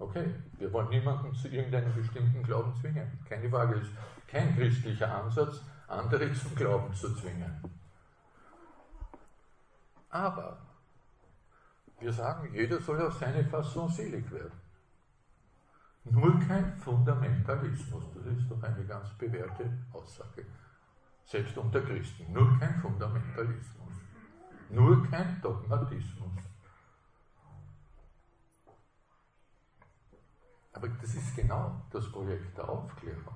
Okay, 0.00 0.34
wir 0.56 0.72
wollen 0.72 0.88
niemanden 0.88 1.34
zu 1.34 1.48
irgendeinem 1.48 1.94
bestimmten 1.94 2.42
Glauben 2.42 2.74
zwingen. 2.80 3.06
Keine 3.28 3.50
Frage, 3.50 3.74
ist 3.74 3.90
kein 4.26 4.56
christlicher 4.56 5.14
Ansatz, 5.14 5.60
andere 5.88 6.32
zum 6.32 6.54
Glauben 6.54 6.94
zu 6.94 7.14
zwingen. 7.14 7.62
Aber 10.08 10.56
wir 11.98 12.12
sagen, 12.14 12.48
jeder 12.54 12.80
soll 12.80 13.06
auf 13.06 13.18
seine 13.18 13.44
Fasson 13.44 13.90
selig 13.90 14.30
werden. 14.32 14.58
Nur 16.04 16.40
kein 16.40 16.78
Fundamentalismus, 16.78 18.04
das 18.14 18.24
ist 18.24 18.50
doch 18.50 18.62
eine 18.62 18.84
ganz 18.86 19.10
bewährte 19.18 19.70
Aussage. 19.92 20.46
Selbst 21.26 21.58
unter 21.58 21.82
Christen, 21.82 22.32
nur 22.32 22.58
kein 22.58 22.80
Fundamentalismus, 22.80 23.92
nur 24.70 25.06
kein 25.10 25.42
Dogmatismus. 25.42 26.49
Aber 30.72 30.88
das 30.88 31.14
ist 31.14 31.34
genau 31.34 31.82
das 31.90 32.10
Projekt 32.10 32.56
der 32.56 32.68
Aufklärung, 32.68 33.34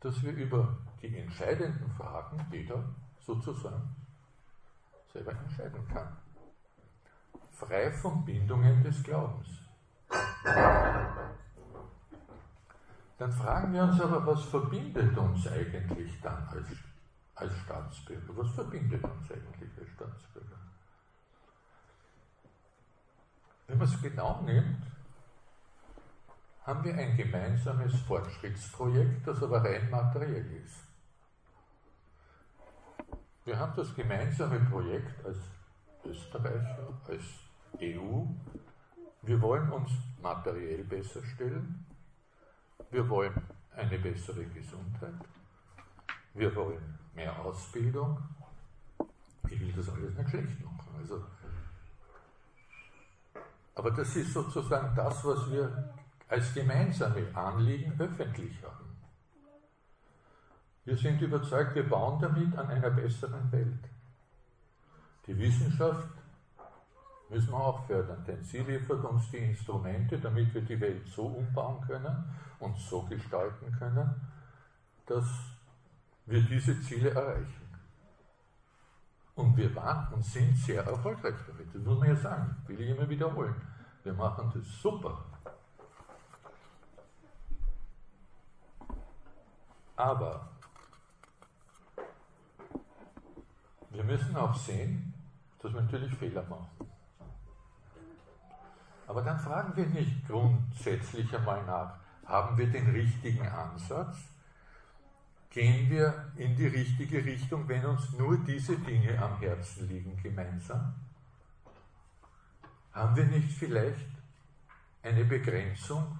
dass 0.00 0.22
wir 0.22 0.32
über 0.32 0.76
die 1.00 1.16
entscheidenden 1.16 1.90
Fragen 1.92 2.46
jeder 2.50 2.84
sozusagen 3.18 3.96
selber 5.12 5.32
entscheiden 5.32 5.86
kann. 5.88 6.16
Frei 7.52 7.90
von 7.92 8.24
Bindungen 8.24 8.82
des 8.82 9.02
Glaubens. 9.02 9.48
Dann 13.18 13.32
fragen 13.32 13.72
wir 13.74 13.82
uns 13.82 14.00
aber, 14.00 14.26
was 14.26 14.44
verbindet 14.44 15.16
uns 15.16 15.46
eigentlich 15.46 16.20
dann 16.22 16.48
als, 16.48 16.68
als 17.34 17.54
Staatsbürger? 17.58 18.36
Was 18.36 18.50
verbindet 18.52 19.04
uns 19.04 19.30
eigentlich 19.30 19.70
als 19.78 19.88
Staatsbürger? 19.90 20.56
Wenn 23.66 23.78
man 23.78 23.86
es 23.86 24.00
genau 24.00 24.40
nimmt, 24.40 24.89
haben 26.64 26.84
wir 26.84 26.94
ein 26.94 27.16
gemeinsames 27.16 27.98
Fortschrittsprojekt, 28.02 29.26
das 29.26 29.42
aber 29.42 29.64
rein 29.64 29.90
materiell 29.90 30.46
ist. 30.64 30.84
Wir 33.44 33.58
haben 33.58 33.72
das 33.74 33.94
gemeinsame 33.94 34.60
Projekt 34.60 35.24
als 35.24 35.38
Österreicher, 36.04 36.88
als 37.08 37.22
EU, 37.80 38.24
wir 39.22 39.40
wollen 39.42 39.70
uns 39.70 39.90
materiell 40.22 40.82
besser 40.84 41.22
stellen. 41.22 41.84
Wir 42.90 43.08
wollen 43.08 43.34
eine 43.76 43.98
bessere 43.98 44.44
Gesundheit. 44.46 45.14
Wir 46.34 46.54
wollen 46.56 46.98
mehr 47.14 47.38
Ausbildung. 47.38 48.18
Ich 49.48 49.60
will 49.60 49.72
das 49.72 49.88
alles 49.90 50.16
nicht 50.16 50.30
schlecht 50.30 50.64
machen. 50.64 50.94
Also, 50.98 51.22
aber 53.74 53.90
das 53.90 54.16
ist 54.16 54.32
sozusagen 54.32 54.94
das, 54.94 55.24
was 55.24 55.50
wir 55.50 55.94
als 56.30 56.54
gemeinsame 56.54 57.26
Anliegen 57.34 57.92
öffentlich 57.98 58.62
haben. 58.62 58.96
Wir 60.84 60.96
sind 60.96 61.20
überzeugt, 61.20 61.74
wir 61.74 61.88
bauen 61.88 62.20
damit 62.20 62.56
an 62.56 62.68
einer 62.68 62.90
besseren 62.90 63.50
Welt. 63.50 63.84
Die 65.26 65.36
Wissenschaft 65.36 66.08
müssen 67.28 67.50
wir 67.50 67.58
auch 67.58 67.84
fördern, 67.86 68.24
denn 68.26 68.42
sie 68.44 68.58
liefert 68.58 69.04
uns 69.04 69.30
die 69.30 69.38
Instrumente, 69.38 70.18
damit 70.18 70.54
wir 70.54 70.62
die 70.62 70.80
Welt 70.80 71.06
so 71.08 71.26
umbauen 71.26 71.80
können 71.86 72.24
und 72.60 72.76
so 72.78 73.02
gestalten 73.02 73.72
können, 73.76 74.10
dass 75.06 75.24
wir 76.26 76.42
diese 76.42 76.80
Ziele 76.80 77.10
erreichen. 77.10 77.68
Und 79.34 79.56
wir 79.56 79.74
waren 79.74 80.14
und 80.14 80.24
sind 80.24 80.56
sehr 80.56 80.84
erfolgreich 80.84 81.34
damit, 81.46 81.74
das 81.74 81.82
muss 81.82 81.98
man 81.98 82.08
ja 82.08 82.16
sagen, 82.16 82.56
will 82.66 82.80
ich 82.80 82.90
immer 82.90 83.08
wiederholen. 83.08 83.54
Wir 84.04 84.12
machen 84.12 84.50
das 84.54 84.66
super. 84.80 85.29
Aber 90.00 90.48
wir 93.90 94.02
müssen 94.02 94.34
auch 94.34 94.54
sehen, 94.54 95.12
dass 95.58 95.74
wir 95.74 95.82
natürlich 95.82 96.14
Fehler 96.14 96.42
machen. 96.44 96.88
Aber 99.06 99.20
dann 99.20 99.38
fragen 99.38 99.76
wir 99.76 99.84
nicht 99.84 100.26
grundsätzlich 100.26 101.36
einmal 101.36 101.62
nach, 101.66 101.98
haben 102.24 102.56
wir 102.56 102.70
den 102.70 102.88
richtigen 102.92 103.46
Ansatz? 103.46 104.16
Gehen 105.50 105.90
wir 105.90 106.32
in 106.36 106.56
die 106.56 106.68
richtige 106.68 107.22
Richtung, 107.22 107.68
wenn 107.68 107.84
uns 107.84 108.10
nur 108.12 108.38
diese 108.38 108.78
Dinge 108.78 109.20
am 109.20 109.38
Herzen 109.38 109.86
liegen 109.86 110.16
gemeinsam? 110.22 110.94
Haben 112.94 113.16
wir 113.16 113.26
nicht 113.26 113.52
vielleicht 113.52 114.08
eine 115.02 115.24
Begrenzung 115.26 116.16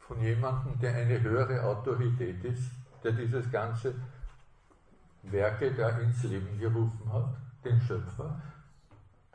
von 0.00 0.20
jemandem, 0.20 0.78
der 0.80 0.96
eine 0.96 1.18
höhere 1.22 1.64
Autorität 1.64 2.44
ist, 2.44 2.79
der 3.02 3.12
dieses 3.12 3.50
ganze 3.50 3.94
Werke 5.22 5.72
da 5.72 5.90
ins 5.98 6.22
Leben 6.24 6.58
gerufen 6.58 7.12
hat, 7.12 7.34
den 7.64 7.80
Schöpfer? 7.80 8.40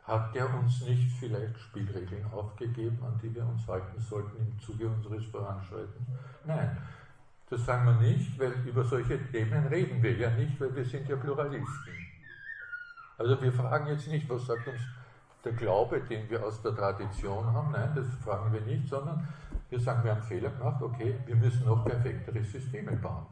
Hat 0.02 0.34
der 0.34 0.52
uns 0.54 0.82
nicht 0.82 1.18
vielleicht 1.18 1.58
Spielregeln 1.58 2.24
aufgegeben, 2.32 2.98
an 3.04 3.18
die 3.20 3.34
wir 3.34 3.44
uns 3.44 3.66
halten 3.66 4.00
sollten 4.00 4.36
im 4.38 4.60
Zuge 4.60 4.88
unseres 4.88 5.24
Voranschreitens? 5.26 6.06
Nein, 6.44 6.76
das 7.50 7.64
sagen 7.64 7.86
wir 7.86 8.08
nicht, 8.08 8.38
weil 8.38 8.52
über 8.64 8.84
solche 8.84 9.18
Themen 9.30 9.66
reden 9.66 10.02
wir 10.02 10.16
ja 10.16 10.30
nicht, 10.30 10.60
weil 10.60 10.74
wir 10.74 10.84
sind 10.84 11.08
ja 11.08 11.16
Pluralisten. 11.16 11.92
Also 13.18 13.40
wir 13.40 13.52
fragen 13.52 13.88
jetzt 13.88 14.08
nicht, 14.08 14.28
was 14.28 14.46
sagt 14.46 14.68
uns 14.68 14.80
der 15.44 15.52
Glaube, 15.52 16.00
den 16.00 16.28
wir 16.28 16.44
aus 16.44 16.60
der 16.60 16.74
Tradition 16.74 17.46
haben. 17.46 17.70
Nein, 17.70 17.92
das 17.94 18.06
fragen 18.22 18.52
wir 18.52 18.60
nicht, 18.60 18.88
sondern 18.88 19.26
wir 19.70 19.80
sagen, 19.80 20.04
wir 20.04 20.12
haben 20.12 20.22
Fehler 20.22 20.50
gemacht, 20.50 20.82
okay, 20.82 21.18
wir 21.24 21.36
müssen 21.36 21.64
noch 21.66 21.84
perfektere 21.84 22.42
Systeme 22.42 22.96
bauen. 22.96 23.26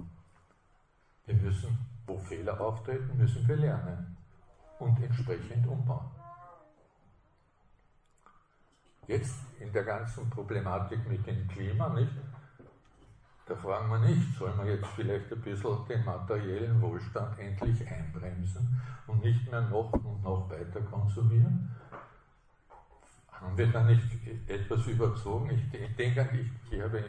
Wir 1.27 1.35
müssen, 1.37 1.79
wo 2.07 2.19
Fehler 2.19 2.61
auftreten, 2.61 3.17
müssen 3.17 3.47
wir 3.49 3.57
lernen 3.57 4.17
und 4.79 5.03
entsprechend 5.03 5.67
umbauen. 5.67 6.11
Jetzt 9.07 9.37
in 9.61 9.73
der 9.73 9.85
ganzen 9.85 10.29
Problematik 10.31 11.07
mit 11.09 11.27
dem 11.27 11.47
Klima, 11.49 11.89
nicht? 11.91 12.13
Da 13.47 13.55
fragen 13.55 13.91
wir 13.91 13.99
nicht, 13.99 14.39
sollen 14.39 14.57
wir 14.59 14.75
jetzt 14.75 14.87
vielleicht 14.97 15.31
ein 15.31 15.41
bisschen 15.43 15.87
den 15.87 16.05
materiellen 16.05 16.81
Wohlstand 16.81 17.39
endlich 17.39 17.87
einbremsen 17.87 18.81
und 19.07 19.23
nicht 19.23 19.51
mehr 19.51 19.61
noch 19.63 19.93
und 19.93 20.23
noch 20.23 20.49
weiter 20.49 20.81
konsumieren? 20.81 21.71
Haben 23.31 23.59
wir 23.59 23.67
da 23.71 23.83
nicht 23.85 24.09
etwas 24.49 24.87
überzogen? 24.87 25.51
Ich 25.51 25.97
denke, 25.97 26.29
ich, 26.33 26.73
ich 26.73 26.81
habe, 26.81 27.05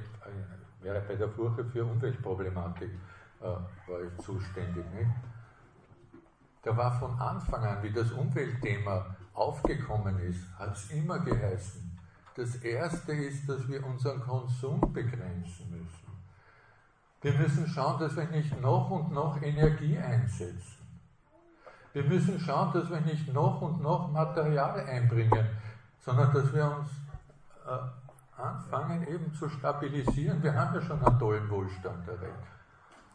wäre 0.82 1.02
bei 1.08 1.16
der 1.16 1.30
Furche 1.30 1.64
für 1.64 1.86
Umweltproblematik 1.86 2.92
äh, 3.42 3.46
war 3.46 4.02
ich 4.02 4.26
zuständig. 4.26 4.86
Nicht? 4.94 5.12
Da 6.64 6.76
war 6.76 7.00
von 7.00 7.20
Anfang 7.20 7.64
an, 7.64 7.84
wie 7.84 7.92
das 7.92 8.12
Umweltthema 8.12 9.16
aufgekommen 9.34 10.18
ist, 10.20 10.48
hat 10.58 10.76
es 10.76 10.90
immer 10.92 11.20
geheißen, 11.20 11.96
das 12.36 12.56
Erste 12.56 13.14
ist, 13.14 13.48
dass 13.48 13.68
wir 13.70 13.86
unseren 13.86 14.20
Konsum 14.20 14.82
begrenzen 14.92 15.70
müssen. 15.70 16.06
Wir 17.22 17.34
müssen 17.34 17.66
schauen, 17.68 18.00
dass 18.00 18.16
wir 18.16 18.26
nicht 18.26 18.60
noch 18.62 18.90
und 18.92 19.12
noch 19.12 19.42
Energie 19.42 19.98
einsetzen. 19.98 20.86
Wir 21.94 22.04
müssen 22.04 22.40
schauen, 22.40 22.74
dass 22.74 22.90
wir 22.90 23.00
nicht 23.00 23.34
noch 23.34 23.62
und 23.62 23.82
noch 23.82 24.12
Material 24.12 24.82
einbringen, 24.82 25.48
sondern 26.02 26.34
dass 26.34 26.54
wir 26.54 26.78
uns 26.78 26.90
äh, 27.66 28.42
anfangen 28.42 29.08
eben 29.08 29.34
zu 29.34 29.48
stabilisieren. 29.48 30.44
Wir 30.44 30.54
haben 30.54 30.76
ja 30.76 30.82
schon 30.82 31.04
einen 31.04 31.18
tollen 31.18 31.50
Wohlstand 31.50 32.06
erreicht. 32.06 32.55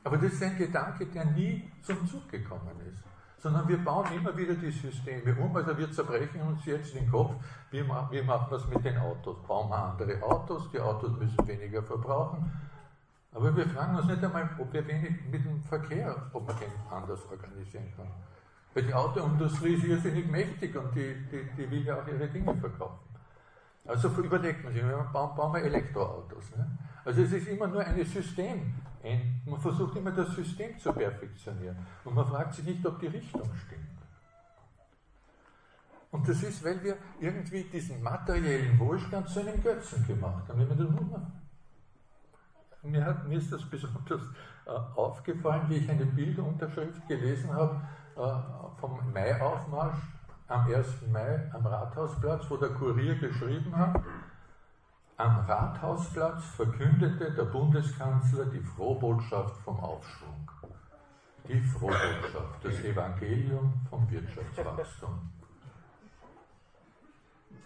Aber 0.03 0.17
das 0.17 0.33
ist 0.33 0.43
ein 0.43 0.57
Gedanke, 0.57 1.07
der 1.07 1.25
nie 1.27 1.71
zum 1.83 2.07
Zug 2.09 2.29
gekommen 2.29 2.81
ist. 2.89 3.03
Sondern 3.39 3.67
wir 3.69 3.79
bauen 3.79 4.07
immer 4.15 4.37
wieder 4.37 4.55
die 4.55 4.71
Systeme 4.71 5.35
um. 5.35 5.55
Also 5.57 5.77
wir 5.77 5.91
zerbrechen 5.91 6.43
uns 6.43 6.65
jetzt 6.65 6.95
den 6.95 7.11
Kopf, 7.11 7.33
wie, 7.71 7.83
wie 7.83 8.23
machen 8.23 8.51
wir 8.51 8.57
es 8.57 8.67
mit 8.67 8.85
den 8.85 8.99
Autos? 8.99 9.37
Bauen 9.47 9.71
wir 9.71 9.79
andere 9.79 10.23
Autos, 10.23 10.71
die 10.71 10.81
Autos 10.81 11.13
müssen 11.19 11.47
weniger 11.47 11.83
verbrauchen. 11.83 12.53
Aber 13.33 13.57
wir 13.57 13.67
fragen 13.69 13.97
uns 13.97 14.07
nicht 14.07 14.23
einmal, 14.23 14.51
ob 14.59 14.73
wir 14.73 14.87
wenig 14.87 15.13
mit 15.31 15.45
dem 15.45 15.63
Verkehr, 15.63 16.17
ob 16.33 16.47
man 16.47 16.57
den 16.59 16.73
anders 16.91 17.21
organisieren 17.31 17.93
kann. 17.97 18.09
Weil 18.75 18.85
die 18.85 18.95
Autoindustrie 18.95 19.75
ist 19.75 19.85
irrsinnig 19.85 20.31
mächtig 20.31 20.77
und 20.77 20.95
die, 20.95 21.15
die, 21.31 21.49
die 21.57 21.71
will 21.71 21.85
ja 21.85 22.01
auch 22.01 22.07
ihre 22.07 22.29
Dinge 22.29 22.55
verkaufen. 22.57 22.99
Also 23.87 24.09
überlegt 24.09 24.63
man 24.63 24.73
sich, 24.73 24.83
bauen, 25.13 25.53
wir 25.53 25.63
Elektroautos. 25.63 26.57
Ne? 26.57 26.79
Also 27.05 27.23
es 27.23 27.33
ist 27.33 27.49
immer 27.49 27.67
nur 27.67 27.81
ein 27.81 28.05
System. 28.05 28.75
Man 29.03 29.61
versucht 29.61 29.97
immer 29.97 30.11
das 30.11 30.35
System 30.35 30.79
zu 30.79 30.93
perfektionieren. 30.93 31.77
Und 32.05 32.15
man 32.15 32.27
fragt 32.27 32.55
sich 32.55 32.65
nicht, 32.65 32.85
ob 32.85 32.99
die 33.01 33.07
Richtung 33.07 33.49
stimmt. 33.67 33.87
Und 36.11 36.29
das 36.29 36.43
ist, 36.43 36.65
weil 36.65 36.83
wir 36.83 36.97
irgendwie 37.21 37.63
diesen 37.65 38.03
materiellen 38.03 38.79
Wohlstand 38.79 39.29
zu 39.29 39.41
einem 39.41 39.63
Götzen 39.63 40.05
gemacht 40.07 40.49
haben. 40.49 40.59
Wenn 40.59 40.69
man 40.69 40.79
das 40.79 40.91
mir, 42.83 43.05
hat, 43.05 43.29
mir 43.29 43.39
ist 43.39 43.53
das 43.53 43.65
besonders 43.65 44.23
äh, 44.67 44.71
aufgefallen, 44.71 45.63
wie 45.69 45.77
ich 45.77 45.91
eine 45.91 46.07
Bildunterschrift 46.07 47.07
gelesen 47.09 47.53
habe 47.53 47.81
äh, 48.17 48.81
vom 48.81 49.13
Maiaufmarsch 49.13 49.99
am 50.49 50.67
1. 50.67 50.87
Mai 51.13 51.49
am 51.53 51.67
Rathausplatz, 51.67 52.45
wo 52.49 52.57
der 52.57 52.71
Kurier 52.71 53.15
geschrieben 53.17 53.77
hat, 53.77 54.03
am 55.20 55.40
Rathausplatz 55.40 56.44
verkündete 56.56 57.30
der 57.33 57.44
Bundeskanzler 57.44 58.46
die 58.46 58.61
Frohbotschaft 58.61 59.54
vom 59.64 59.78
Aufschwung. 59.78 60.50
Die 61.46 61.61
Frohbotschaft, 61.61 62.64
das 62.64 62.80
Evangelium 62.80 63.74
vom 63.90 64.11
Wirtschaftswachstum. 64.11 65.30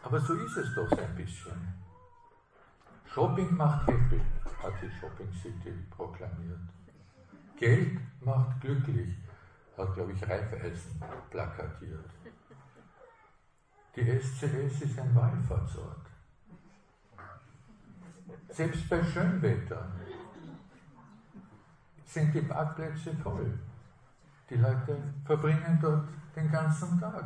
Aber 0.02 0.20
so 0.20 0.34
ist 0.34 0.56
es 0.56 0.74
doch 0.74 0.90
ein 0.98 1.14
bisschen. 1.14 1.74
Shopping 3.06 3.56
macht 3.56 3.86
happy, 3.86 4.20
hat 4.60 4.72
die 4.82 4.90
Shopping 4.90 5.32
City 5.40 5.72
proklamiert. 5.90 6.58
Geld 7.56 8.00
macht 8.20 8.60
glücklich, 8.60 9.14
hat, 9.78 9.94
glaube 9.94 10.12
ich, 10.12 10.22
Reifeisen 10.28 11.00
plakatiert. 11.30 12.10
Die 13.94 14.20
SCS 14.20 14.82
ist 14.82 14.98
ein 14.98 15.14
Wallfahrtsort. 15.14 16.13
Selbst 18.48 18.88
bei 18.88 19.02
Schönwetter 19.02 19.88
sind 22.04 22.34
die 22.34 22.42
Parkplätze 22.42 23.14
voll. 23.14 23.58
Die 24.48 24.56
Leute 24.56 24.96
verbringen 25.24 25.78
dort 25.80 26.08
den 26.36 26.50
ganzen 26.50 27.00
Tag. 27.00 27.24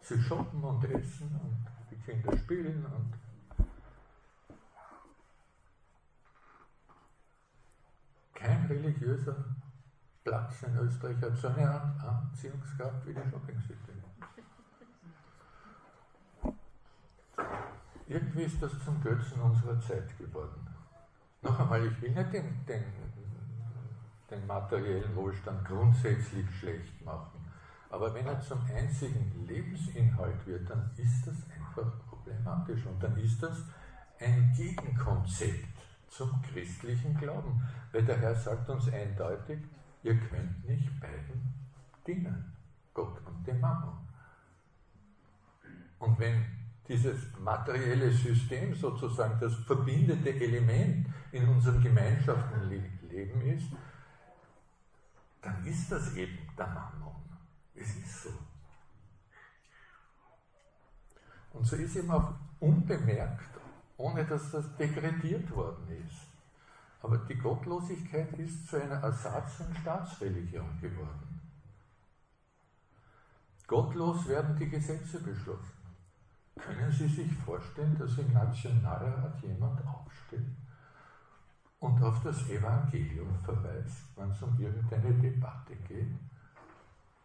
Sie 0.00 0.20
shoppen 0.20 0.62
und 0.62 0.84
essen 0.84 1.40
und 1.42 1.66
die 1.90 1.96
Kinder 1.96 2.36
spielen 2.36 2.84
und 2.86 3.14
kein 8.34 8.66
religiöser 8.66 9.36
Platz 10.24 10.62
in 10.62 10.76
Österreich 10.76 11.20
hat 11.20 11.36
so 11.36 11.48
eine 11.48 11.70
Anziehungskraft 11.70 13.06
wie 13.06 13.14
die 13.14 13.30
Shopping 13.30 13.60
City. 13.60 13.91
Irgendwie 18.12 18.42
ist 18.42 18.62
das 18.62 18.72
zum 18.84 19.00
Götzen 19.00 19.40
unserer 19.40 19.80
Zeit 19.80 20.18
geworden. 20.18 20.66
Noch 21.40 21.58
einmal, 21.58 21.86
ich 21.86 22.02
will 22.02 22.10
nicht 22.10 22.30
den, 22.30 22.66
den, 22.66 22.84
den 24.30 24.46
materiellen 24.46 25.16
Wohlstand 25.16 25.64
grundsätzlich 25.64 26.44
schlecht 26.58 27.02
machen, 27.02 27.42
aber 27.88 28.12
wenn 28.12 28.26
er 28.26 28.38
zum 28.42 28.60
einzigen 28.66 29.46
Lebensinhalt 29.46 30.46
wird, 30.46 30.68
dann 30.68 30.90
ist 30.98 31.26
das 31.26 31.36
einfach 31.56 31.90
problematisch 32.06 32.84
und 32.84 33.02
dann 33.02 33.16
ist 33.16 33.42
das 33.42 33.64
ein 34.20 34.52
Gegenkonzept 34.54 35.66
zum 36.10 36.42
christlichen 36.42 37.16
Glauben. 37.16 37.62
Weil 37.92 38.04
der 38.04 38.18
Herr 38.18 38.34
sagt 38.34 38.68
uns 38.68 38.92
eindeutig, 38.92 39.58
ihr 40.02 40.18
könnt 40.18 40.68
nicht 40.68 41.00
beiden 41.00 41.54
dienen, 42.06 42.52
Gott 42.92 43.22
und 43.26 43.46
dem 43.46 43.58
Mammon. 43.58 43.96
Und 45.98 46.18
wenn 46.18 46.61
dieses 46.88 47.18
materielle 47.38 48.10
System 48.10 48.74
sozusagen 48.74 49.38
das 49.40 49.54
verbindende 49.54 50.30
Element 50.30 51.06
in 51.30 51.48
unserem 51.48 51.80
Gemeinschaftsleben 51.82 53.40
ist, 53.42 53.68
dann 55.40 55.64
ist 55.64 55.90
das 55.90 56.14
eben 56.14 56.38
der 56.56 56.66
Mammon. 56.66 57.14
Es 57.74 57.96
ist 57.96 58.22
so. 58.24 58.30
Und 61.52 61.66
so 61.66 61.76
ist 61.76 61.96
eben 61.96 62.10
auch 62.10 62.34
unbemerkt 62.60 63.52
ohne 64.02 64.24
dass 64.24 64.50
das 64.50 64.76
degradiert 64.76 65.50
worden 65.54 65.88
ist. 66.06 66.26
Aber 67.02 67.18
die 67.18 67.36
Gottlosigkeit 67.36 68.32
ist 68.38 68.68
zu 68.68 68.80
einer 68.80 69.02
Ersatz- 69.02 69.60
und 69.60 69.76
Staatsreligion 69.78 70.80
geworden. 70.80 71.40
Gottlos 73.66 74.26
werden 74.28 74.56
die 74.56 74.68
Gesetze 74.68 75.20
beschlossen. 75.20 75.81
Können 76.56 76.92
Sie 76.92 77.08
sich 77.08 77.32
vorstellen, 77.32 77.96
dass 77.98 78.18
im 78.18 78.32
Nationalrat 78.32 79.42
jemand 79.42 79.80
aufsteht 79.86 80.40
und 81.80 82.02
auf 82.02 82.22
das 82.22 82.48
Evangelium 82.48 83.34
verweist, 83.44 84.16
wenn 84.16 84.30
es 84.30 84.42
um 84.42 84.58
irgendeine 84.58 85.14
Debatte 85.14 85.74
geht, 85.88 86.14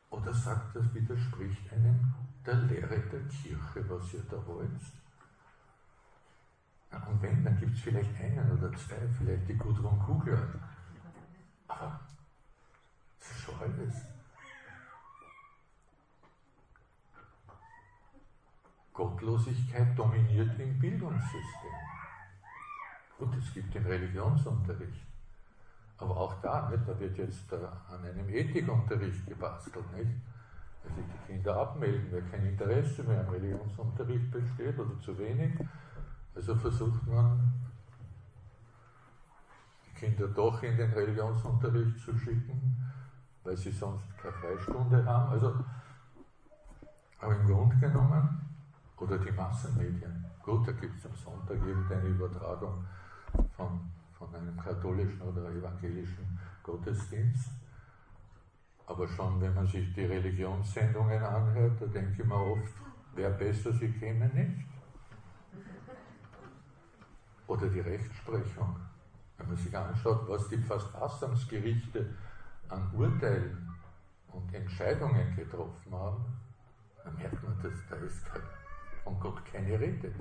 oder 0.09 0.33
sagt, 0.33 0.75
das 0.75 0.93
widerspricht 0.93 1.71
einem 1.73 2.13
der 2.45 2.55
Lehre 2.55 2.99
der 2.99 3.27
Kirche, 3.27 3.89
was 3.89 4.13
ihr 4.13 4.23
da 4.29 4.37
wollt. 4.47 4.81
Und 6.91 7.21
wenn, 7.21 7.43
dann 7.43 7.59
gibt 7.59 7.75
es 7.75 7.81
vielleicht 7.81 8.15
einen 8.19 8.51
oder 8.57 8.71
zwei, 8.77 9.07
vielleicht 9.17 9.47
die 9.49 9.57
Gudrun 9.57 9.99
Kugler. 9.99 10.41
Aber 11.67 11.99
das 13.19 13.29
ist 13.29 13.39
schon 13.41 13.55
alles. 13.59 14.16
Gottlosigkeit 18.97 19.95
dominiert 19.95 20.59
im 20.59 20.79
Bildungssystem. 20.79 21.71
Gut, 23.19 23.35
es 23.37 23.53
gibt 23.53 23.75
den 23.75 23.85
Religionsunterricht. 23.85 25.05
Aber 25.99 26.17
auch 26.17 26.41
da, 26.41 26.67
nicht, 26.69 26.87
da 26.87 26.99
wird 26.99 27.15
jetzt 27.15 27.51
äh, 27.53 27.57
an 27.57 28.03
einem 28.03 28.27
Ethikunterricht 28.27 29.27
gebastelt. 29.27 29.85
Nicht? 29.95 30.11
Also 30.83 30.95
die 30.95 31.27
Kinder 31.27 31.57
abmelden, 31.57 32.07
wer 32.09 32.23
kein 32.23 32.47
Interesse 32.47 33.03
mehr 33.03 33.19
am 33.19 33.29
Religionsunterricht 33.29 34.31
besteht 34.31 34.79
oder 34.79 34.99
zu 34.99 35.15
wenig. 35.19 35.53
Also 36.33 36.55
versucht 36.55 37.05
man, 37.05 37.53
die 39.85 39.99
Kinder 39.99 40.27
doch 40.27 40.63
in 40.63 40.75
den 40.75 40.91
Religionsunterricht 40.91 41.99
zu 41.99 42.17
schicken, 42.17 42.83
weil 43.43 43.57
sie 43.57 43.71
sonst 43.71 44.05
keine 44.17 44.33
Freistunde 44.33 45.05
haben. 45.05 45.33
Also, 45.33 45.53
aber 47.19 47.35
im 47.35 47.47
Grunde 47.47 47.77
genommen 47.77 48.46
oder 48.99 49.17
die 49.19 49.31
Massenmedien. 49.31 50.25
Gut, 50.43 50.67
da 50.67 50.71
gibt 50.71 50.97
es 50.97 51.05
am 51.05 51.15
Sonntag 51.15 51.57
irgendeine 51.65 52.07
Übertragung 52.07 52.85
von, 53.55 53.91
von 54.17 54.33
einem 54.35 54.57
katholischen 54.57 55.21
oder 55.21 55.49
evangelischen 55.49 56.39
Gottesdienst. 56.63 57.49
Aber 58.85 59.07
schon, 59.07 59.41
wenn 59.41 59.53
man 59.53 59.67
sich 59.67 59.93
die 59.93 60.05
Religionssendungen 60.05 61.21
anhört, 61.21 61.81
da 61.81 61.85
denke 61.87 62.21
ich 62.21 62.27
mir 62.27 62.35
oft, 62.35 62.73
wer 63.15 63.29
besser, 63.31 63.73
sie 63.73 63.91
kämen 63.91 64.33
nicht. 64.33 64.65
Oder 67.47 67.67
die 67.67 67.81
Rechtsprechung. 67.81 68.75
Wenn 69.37 69.47
man 69.47 69.57
sich 69.57 69.77
anschaut, 69.77 70.27
was 70.27 70.47
die 70.47 70.57
Verfassungsgerichte 70.57 72.13
an 72.69 72.89
Urteilen 72.93 73.69
und 74.31 74.53
Entscheidungen 74.53 75.35
getroffen 75.35 75.93
haben, 75.93 76.25
dann 77.03 77.15
merkt 77.15 77.43
man, 77.43 77.61
dass 77.61 77.73
da 77.89 77.95
ist 77.97 78.25
kein 78.25 78.41
von 79.07 79.19
Gott 79.21 79.45
keine 79.45 79.79
Rede. 79.79 80.11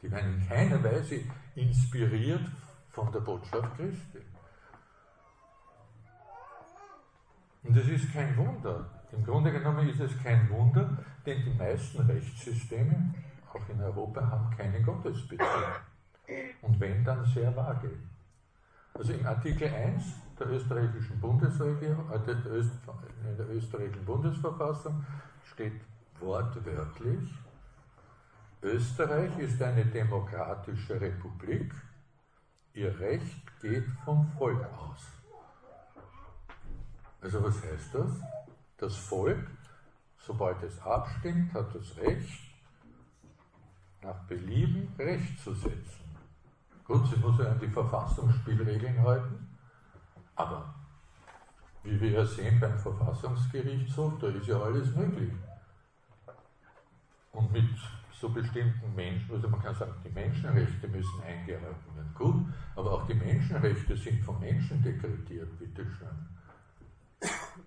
Die 0.00 0.10
werden 0.10 0.34
in 0.34 0.48
keiner 0.48 0.82
Weise 0.84 1.20
inspiriert 1.56 2.46
von 2.90 3.10
der 3.10 3.20
Botschaft 3.20 3.76
Christi. 3.76 4.20
Und 7.64 7.76
es 7.76 7.88
ist 7.88 8.12
kein 8.12 8.36
Wunder. 8.36 8.88
Im 9.10 9.24
Grunde 9.24 9.50
genommen 9.50 9.88
ist 9.88 9.98
es 9.98 10.22
kein 10.22 10.48
Wunder, 10.48 10.96
denn 11.24 11.42
die 11.44 11.54
meisten 11.58 12.02
Rechtssysteme, 12.02 13.14
auch 13.52 13.68
in 13.68 13.80
Europa, 13.80 14.20
haben 14.20 14.56
keinen 14.56 14.84
Gottesbezug. 14.84 15.80
Und 16.62 16.78
wenn, 16.78 17.04
dann 17.04 17.24
sehr 17.26 17.54
vage. 17.56 17.90
Also 18.94 19.12
im 19.12 19.26
Artikel 19.26 19.68
1 19.68 20.04
der 20.38 20.50
österreichischen 20.50 21.20
Bundesregierung, 21.20 22.08
äh, 22.10 22.30
in 22.30 23.36
der 23.36 23.50
österreichischen 23.50 24.04
Bundesverfassung 24.04 25.04
steht 25.42 25.80
wortwörtlich, 26.20 27.32
Österreich 28.62 29.38
ist 29.38 29.60
eine 29.62 29.84
demokratische 29.84 31.00
Republik. 31.00 31.74
Ihr 32.72 32.98
Recht 32.98 33.60
geht 33.60 33.86
vom 34.04 34.26
Volk 34.38 34.64
aus. 34.72 35.06
Also 37.20 37.42
was 37.42 37.62
heißt 37.62 37.94
das? 37.94 38.10
Das 38.78 38.96
Volk, 38.96 39.46
sobald 40.18 40.62
es 40.62 40.80
abstimmt, 40.80 41.52
hat 41.54 41.74
das 41.74 41.96
Recht, 41.96 42.40
nach 44.02 44.22
Belieben 44.24 44.94
Recht 44.98 45.38
zu 45.40 45.54
setzen. 45.54 46.04
Gut, 46.84 47.06
sie 47.08 47.16
muss 47.16 47.38
ja 47.38 47.50
an 47.50 47.58
die 47.58 47.68
Verfassungsspielregeln 47.68 49.02
halten, 49.02 49.58
aber 50.36 50.74
wie 51.82 52.00
wir 52.00 52.10
ja 52.10 52.24
sehen 52.24 52.60
beim 52.60 52.78
Verfassungsgerichtshof, 52.78 54.18
da 54.20 54.28
ist 54.28 54.46
ja 54.46 54.60
alles 54.60 54.94
möglich. 54.94 55.32
Und 57.32 57.52
mit 57.52 57.70
so 58.20 58.30
bestimmten 58.30 58.94
Menschen, 58.94 59.34
also 59.34 59.48
man 59.48 59.60
kann 59.60 59.74
sagen, 59.74 59.92
die 60.04 60.10
Menschenrechte 60.10 60.88
müssen 60.88 61.22
eingehalten 61.22 61.94
werden. 61.94 62.14
Gut, 62.14 62.46
aber 62.74 62.92
auch 62.92 63.06
die 63.06 63.14
Menschenrechte 63.14 63.96
sind 63.96 64.24
vom 64.24 64.40
Menschen 64.40 64.82
dekretiert, 64.82 65.58
bitteschön. 65.58 66.08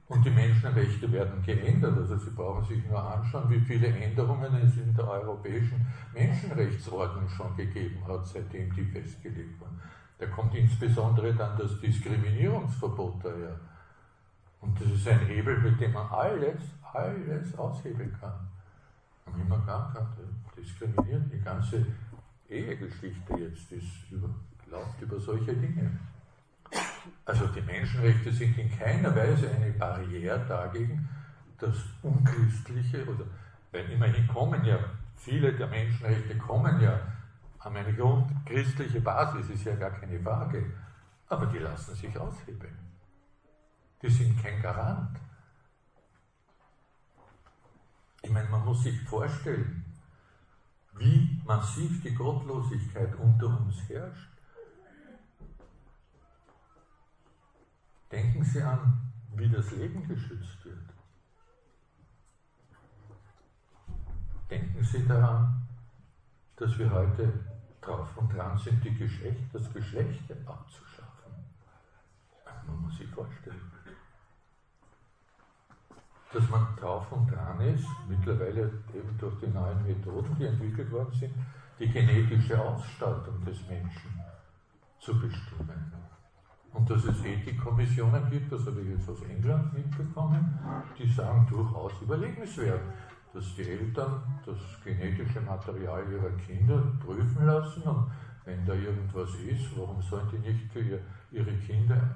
Und 0.08 0.26
die 0.26 0.32
Menschenrechte 0.32 1.12
werden 1.12 1.42
geändert. 1.44 1.98
Also 1.98 2.18
Sie 2.18 2.32
brauchen 2.32 2.64
sich 2.66 2.84
nur 2.88 3.02
anschauen, 3.02 3.50
wie 3.50 3.60
viele 3.60 3.88
Änderungen 3.88 4.56
es 4.56 4.78
in 4.78 4.94
der 4.96 5.08
Europäischen 5.08 5.86
Menschenrechtsordnung 6.14 7.30
schon 7.30 7.56
gegeben 7.56 8.04
hat, 8.08 8.26
seitdem 8.26 8.74
die 8.74 8.86
festgelegt 8.86 9.60
wurden. 9.60 9.80
Da 10.18 10.26
kommt 10.26 10.56
insbesondere 10.56 11.34
dann 11.34 11.58
das 11.58 11.80
Diskriminierungsverbot 11.80 13.24
daher. 13.24 13.60
Und 14.62 14.80
das 14.82 14.90
ist 14.90 15.08
ein 15.08 15.20
Hebel, 15.20 15.60
mit 15.60 15.80
dem 15.80 15.94
man 15.94 16.08
alles, 16.08 16.62
alles 16.92 17.58
aushebeln 17.58 18.16
kann. 18.20 18.50
Haben 19.26 19.42
immer 19.42 19.60
gehabt, 19.60 19.96
diskriminiert. 20.60 21.32
Die 21.32 21.42
ganze 21.42 21.86
Ehegeschichte 22.50 23.34
jetzt 23.38 23.72
ist 23.72 24.12
über, 24.12 24.30
läuft 24.70 25.02
über 25.02 25.20
solche 25.20 25.54
Dinge. 25.54 26.00
Also 27.26 27.48
die 27.48 27.62
Menschenrechte 27.62 28.32
sind 28.32 28.58
in 28.58 28.70
keiner 28.78 29.16
Weise 29.16 29.50
eine 29.50 29.72
Barriere 29.72 30.46
dagegen, 30.48 31.08
dass 31.58 31.78
unchristliche 32.02 33.06
oder 33.06 33.26
weil 33.72 33.90
immerhin 33.92 34.28
kommen 34.28 34.64
ja 34.66 34.80
viele 35.16 35.54
der 35.54 35.68
Menschenrechte 35.68 36.38
kommen 36.38 36.82
ja 36.82 37.00
an 37.60 37.76
eine 37.76 37.94
grundchristliche 37.94 39.02
Basis, 39.02 39.50
ist 39.50 39.66
ja 39.66 39.76
gar 39.76 39.92
keine 39.92 40.20
Frage, 40.20 40.72
aber 41.28 41.46
die 41.48 41.60
lassen 41.60 41.94
sich 41.94 42.18
aushebeln. 42.18 42.78
Die 44.02 44.10
sind 44.10 44.42
kein 44.42 44.62
Garant. 44.62 45.20
Ich 48.22 48.32
meine, 48.32 48.50
man 48.50 48.64
muss 48.66 48.84
sich 48.84 49.00
vorstellen, 49.02 49.89
wie 51.00 51.42
massiv 51.46 52.02
die 52.04 52.14
Gottlosigkeit 52.14 53.16
unter 53.16 53.48
uns 53.48 53.78
herrscht. 53.88 54.30
Denken 58.12 58.44
Sie 58.44 58.62
an, 58.62 59.12
wie 59.36 59.50
das 59.50 59.72
Leben 59.72 60.06
geschützt 60.08 60.66
wird. 60.66 60.78
Denken 64.50 64.84
Sie 64.84 65.08
daran, 65.08 65.68
dass 66.56 66.78
wir 66.78 66.92
heute 66.92 67.32
drauf 67.82 68.18
und 68.18 68.34
dran 68.34 68.58
sind, 68.58 68.84
die 68.84 68.96
Geschlecht, 68.96 69.44
das 69.54 69.72
Geschlecht 69.72 70.30
abzuschaffen. 70.46 71.32
Man 72.68 72.82
muss 72.82 72.98
sich 72.98 73.10
vorstellen 73.10 73.72
dass 76.32 76.50
man 76.50 76.68
drauf 76.80 77.12
und 77.12 77.32
dran 77.32 77.60
ist, 77.62 77.88
mittlerweile 78.08 78.72
eben 78.94 79.18
durch 79.18 79.36
die 79.40 79.48
neuen 79.48 79.82
Methoden, 79.84 80.36
die 80.40 80.46
entwickelt 80.46 80.92
worden 80.92 81.12
sind, 81.14 81.34
die 81.80 81.88
genetische 81.88 82.60
Ausstattung 82.62 83.44
des 83.46 83.68
Menschen 83.68 84.12
zu 85.00 85.20
bestimmen. 85.20 85.94
Und 86.74 86.88
dass 86.90 87.04
es 87.06 87.24
Ethikkommissionen 87.26 88.30
gibt, 88.30 88.52
das 88.52 88.66
habe 88.68 88.82
ich 88.82 88.90
jetzt 88.90 89.10
aus 89.10 89.24
England 89.24 89.74
mitbekommen, 89.74 90.60
die 90.98 91.10
sagen 91.10 91.48
durchaus 91.50 91.94
überlegenswert, 92.02 92.82
dass 93.34 93.56
die 93.56 93.68
Eltern 93.68 94.22
das 94.46 94.58
genetische 94.84 95.42
Material 95.42 96.04
ihrer 96.12 96.32
Kinder 96.32 96.84
prüfen 97.04 97.46
lassen 97.46 97.82
und 97.84 98.12
wenn 98.46 98.66
da 98.66 98.74
irgendwas 98.74 99.34
ist, 99.36 99.78
warum 99.78 100.02
sollen 100.02 100.28
die 100.32 100.40
nicht 100.40 100.72
für 100.72 101.00
ihre 101.32 101.54
Kinder 101.58 102.16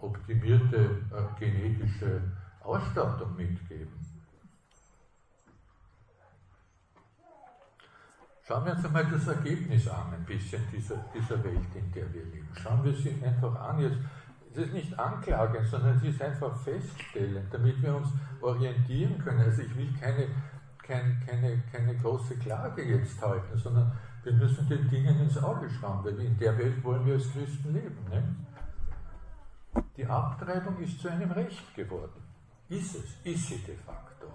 optimierte 0.00 0.76
äh, 0.78 1.38
genetische 1.38 2.22
Ausstattung 2.64 3.36
mitgeben. 3.36 3.92
Schauen 8.44 8.64
wir 8.64 8.72
uns 8.72 8.84
einmal 8.84 9.06
das 9.06 9.26
Ergebnis 9.28 9.88
an, 9.88 10.12
ein 10.12 10.24
bisschen 10.24 10.62
dieser, 10.72 10.96
dieser 11.14 11.42
Welt, 11.44 11.74
in 11.74 11.92
der 11.92 12.12
wir 12.12 12.24
leben. 12.24 12.48
Schauen 12.60 12.82
wir 12.84 12.92
sie 12.92 13.14
einfach 13.24 13.54
an. 13.54 13.80
Jetzt, 13.80 13.98
es 14.50 14.58
ist 14.58 14.72
nicht 14.72 14.98
anklagen, 14.98 15.64
sondern 15.64 15.96
es 15.96 16.02
ist 16.02 16.20
einfach 16.20 16.54
feststellen, 16.58 17.46
damit 17.50 17.80
wir 17.80 17.94
uns 17.94 18.08
orientieren 18.40 19.16
können. 19.18 19.40
Also 19.40 19.62
ich 19.62 19.74
will 19.76 19.92
keine, 19.98 20.26
keine, 20.82 21.16
keine, 21.24 21.62
keine 21.72 21.96
große 21.96 22.36
Klage 22.36 22.82
jetzt 22.82 23.22
halten, 23.22 23.56
sondern 23.56 23.92
wir 24.24 24.32
müssen 24.32 24.68
den 24.68 24.88
Dingen 24.88 25.20
ins 25.20 25.38
Auge 25.38 25.70
schauen, 25.70 26.04
weil 26.04 26.20
in 26.20 26.36
der 26.36 26.58
Welt 26.58 26.82
wollen 26.84 27.06
wir 27.06 27.14
als 27.14 27.32
Christen 27.32 27.72
leben. 27.72 27.98
Ne? 28.10 28.22
Die 29.96 30.06
Abtreibung 30.06 30.78
ist 30.80 31.00
zu 31.00 31.08
einem 31.08 31.30
Recht 31.30 31.74
geworden. 31.74 32.21
Ist 32.72 32.94
es, 32.94 33.04
ist 33.22 33.48
sie 33.48 33.58
de 33.58 33.76
facto. 33.76 34.28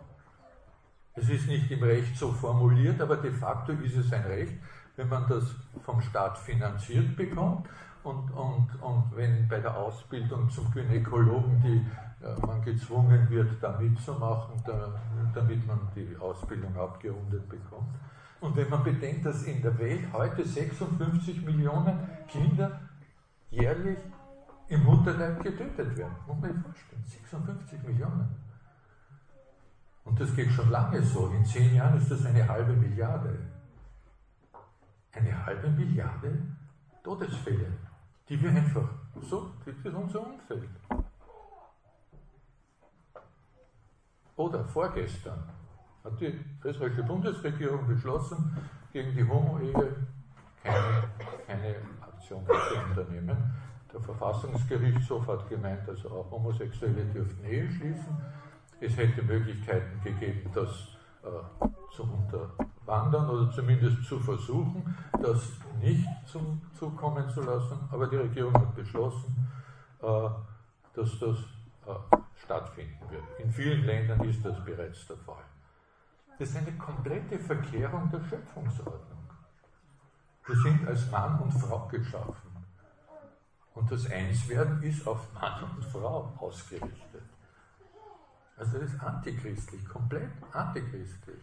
Es 1.16 1.28
ist 1.28 1.48
nicht 1.48 1.72
im 1.72 1.82
Recht 1.82 2.16
so 2.16 2.32
formuliert, 2.32 3.02
aber 3.02 3.18
de 3.18 3.32
facto 3.32 3.72
ist 3.72 3.98
es 3.98 4.14
ein 4.14 4.26
Recht, 4.26 4.54
wenn 4.96 5.10
man 5.10 5.28
das 5.28 5.56
vom 5.84 6.00
Staat 6.02 6.38
finanziert 6.38 7.16
bekommt 7.16 7.68
und, 8.04 8.30
und, 8.30 8.68
und 8.80 9.06
wenn 9.16 9.48
bei 9.48 9.60
der 9.60 9.76
Ausbildung 9.76 10.52
zum 10.52 10.72
Gynäkologen 10.72 11.64
die, 11.64 12.24
äh, 12.24 12.46
man 12.46 12.62
gezwungen 12.62 13.28
wird, 13.28 13.50
da 13.60 13.76
mitzumachen, 13.80 14.62
da, 14.68 14.94
damit 15.34 15.66
man 15.66 15.80
die 15.96 16.16
Ausbildung 16.20 16.78
abgerundet 16.78 17.50
bekommt. 17.50 17.96
Und 18.40 18.56
wenn 18.56 18.70
man 18.70 18.84
bedenkt, 18.84 19.26
dass 19.26 19.42
in 19.46 19.64
der 19.64 19.80
Welt 19.80 20.14
heute 20.14 20.46
56 20.46 21.44
Millionen 21.44 22.08
Kinder 22.28 22.82
jährlich 23.50 23.98
im 24.70 24.84
Mutterleib 24.84 25.42
getötet 25.44 25.98
werden, 25.98 26.16
muss 26.28 26.38
man 26.40 26.54
sich 26.54 26.62
vorstellen, 26.62 27.04
56 27.06 27.84
Millionen. 27.84 28.36
Und 30.04 30.20
das 30.20 30.36
geht 30.36 30.52
schon 30.52 30.70
lange 30.70 31.02
so. 31.04 31.28
In 31.28 31.46
zehn 31.46 31.76
Jahren 31.76 31.98
ist 31.98 32.10
das 32.12 32.26
eine 32.26 32.48
halbe 32.48 32.74
Milliarde. 32.74 33.38
Eine 35.14 35.46
halbe 35.46 35.70
Milliarde 35.70 36.38
Todesfälle, 37.04 37.72
die 38.28 38.42
wir 38.42 38.50
einfach 38.50 38.90
so, 39.22 39.52
das 39.66 39.76
ist 39.76 39.96
unser 39.96 40.28
Umfeld. 40.28 40.70
Oder 44.36 44.66
vorgestern 44.66 45.44
hat 46.04 46.20
die 46.20 46.40
österreichische 46.64 47.04
Bundesregierung 47.04 47.88
beschlossen, 47.88 48.58
gegen 48.92 49.16
die 49.16 49.28
Homo-Ehe 49.28 49.96
keine, 50.64 51.10
keine 51.46 51.76
Aktion 52.02 52.46
zu 52.46 52.90
unternehmen. 52.90 53.38
Der 53.94 54.02
Verfassungsgerichtshof 54.02 55.28
hat 55.28 55.50
gemeint, 55.50 55.88
also 55.88 56.10
auch 56.10 56.32
Homosexuelle 56.32 57.06
dürften 57.06 57.46
Ehe 57.46 57.70
schließen. 57.72 58.18
Es 58.80 58.96
hätte 58.98 59.24
Möglichkeiten 59.24 60.02
gegeben, 60.04 60.50
das 60.54 60.70
äh, 61.24 61.68
zu 61.96 62.04
unterwandern 62.04 63.30
oder 63.30 63.52
zumindest 63.52 64.04
zu 64.04 64.20
versuchen, 64.20 64.96
das 65.14 65.52
nicht 65.82 66.08
zum 66.26 66.62
zukommen 66.78 67.30
zu 67.30 67.42
lassen. 67.42 67.80
Aber 67.92 68.08
die 68.08 68.18
Regierung 68.18 68.54
hat 68.54 68.76
beschlossen, 68.76 69.48
äh, 70.02 70.30
dass 70.94 71.20
das 71.20 71.38
äh, 71.88 72.18
stattfinden 72.44 73.10
wird. 73.10 73.24
In 73.40 73.52
vielen 73.52 73.86
Ländern 73.86 74.22
ist 74.28 74.46
das 74.46 74.64
bereits 74.64 75.08
der 75.08 75.18
Fall. 75.18 75.44
Das 76.38 76.50
ist 76.50 76.58
eine 76.58 76.78
komplette 76.78 77.40
Verkehrung 77.40 78.12
der 78.12 78.20
Schöpfungsordnung. 78.22 79.18
Wir 80.46 80.56
sind 80.58 80.88
als 80.88 81.10
Mann 81.10 81.40
und 81.40 81.52
Frau 81.52 81.88
geschaffen. 81.88 82.47
Und 83.78 83.92
das 83.92 84.10
Einswerden 84.10 84.82
ist 84.82 85.06
auf 85.08 85.32
Mann 85.34 85.64
und 85.64 85.86
Frau 85.86 86.34
ausgerichtet. 86.40 87.22
Also 88.58 88.80
das 88.80 88.92
ist 88.92 89.04
antichristlich, 89.04 89.88
komplett 89.88 90.32
antichristlich. 90.52 91.38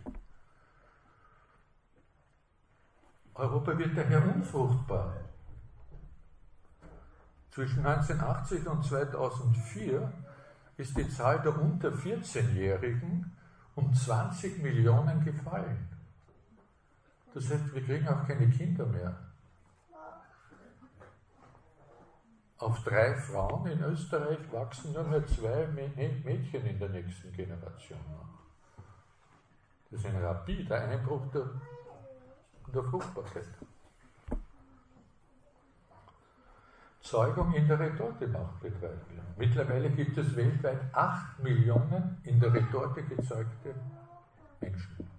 Europa 3.35 3.78
wird 3.78 3.97
daher 3.97 4.35
unfruchtbar. 4.35 5.16
Zwischen 7.53 7.87
1980 7.87 8.66
und 8.66 8.85
2004 8.85 10.12
ist 10.76 10.97
die 10.97 11.09
Zahl 11.09 11.41
der 11.41 11.57
unter 11.57 11.91
14-Jährigen 11.91 13.30
um 13.76 13.95
20 13.95 14.61
Millionen 14.61 15.24
gefallen. 15.24 15.89
Das 17.32 17.49
heißt, 17.49 17.72
wir 17.72 17.85
kriegen 17.85 18.09
auch 18.09 18.26
keine 18.26 18.49
Kinder 18.49 18.87
mehr. 18.87 19.34
Auf 22.59 22.84
drei 22.84 23.14
Frauen 23.14 23.66
in 23.66 23.82
Österreich 23.82 24.38
wachsen 24.52 24.92
nur 24.92 25.05
mehr 25.05 25.26
zwei 25.26 25.66
Mädchen 25.66 26.64
in 26.66 26.78
der 26.78 26.88
nächsten 26.88 27.32
Generation 27.32 27.98
Das 29.90 30.00
ist 30.00 30.07
ein 30.07 30.16
rapider 30.16 30.80
Einbruch 30.80 31.26
der, 31.32 31.50
der 32.72 32.82
Fruchtbarkeit. 32.84 33.48
Zeugung 37.00 37.52
in 37.52 37.68
der 37.68 37.78
Retorte 37.78 38.26
macht 38.28 38.62
wir. 38.62 38.98
Mittlerweile 39.36 39.90
gibt 39.90 40.16
es 40.16 40.34
weltweit 40.34 40.80
8 40.94 41.40
Millionen 41.40 42.18
in 42.22 42.40
der 42.40 42.55
Retorte 42.55 43.02
gezeugte 43.02 43.74
Menschen. 44.61 45.11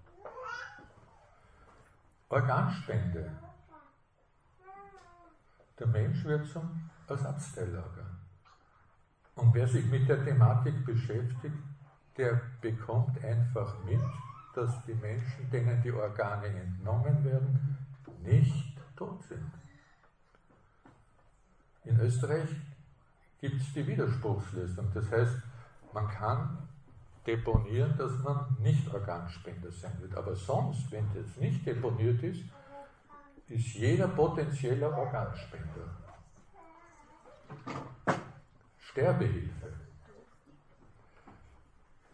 Organspende. 2.28 3.30
Der 5.78 5.86
Mensch 5.86 6.24
wird 6.24 6.48
zum 6.48 6.90
Ersatzteillager. 7.08 8.06
Und 9.34 9.54
wer 9.54 9.66
sich 9.68 9.84
mit 9.86 10.08
der 10.08 10.24
Thematik 10.24 10.84
beschäftigt, 10.84 11.56
der 12.16 12.40
bekommt 12.60 13.22
einfach 13.22 13.84
mit, 13.84 14.00
dass 14.54 14.84
die 14.86 14.94
Menschen, 14.94 15.50
denen 15.50 15.82
die 15.82 15.92
Organe 15.92 16.46
entnommen 16.46 17.22
werden, 17.24 17.76
nicht 18.22 18.76
tot 18.96 19.22
sind. 19.24 19.52
In 21.84 22.00
Österreich 22.00 22.48
gibt 23.40 23.60
es 23.60 23.72
die 23.74 23.86
Widerspruchslösung. 23.86 24.90
Das 24.94 25.10
heißt, 25.10 25.36
man 25.92 26.08
kann 26.08 26.68
deponieren, 27.26 27.96
dass 27.98 28.12
man 28.22 28.56
nicht 28.60 28.92
Organspender 28.92 29.70
sein 29.70 29.92
wird. 30.00 30.14
Aber 30.16 30.34
sonst, 30.34 30.90
wenn 30.90 31.06
das 31.14 31.36
nicht 31.36 31.66
deponiert 31.66 32.22
ist, 32.22 32.42
ist 33.48 33.74
jeder 33.74 34.08
potenzieller 34.08 34.96
Organspender. 34.96 36.05
Sterbehilfe. 38.78 39.72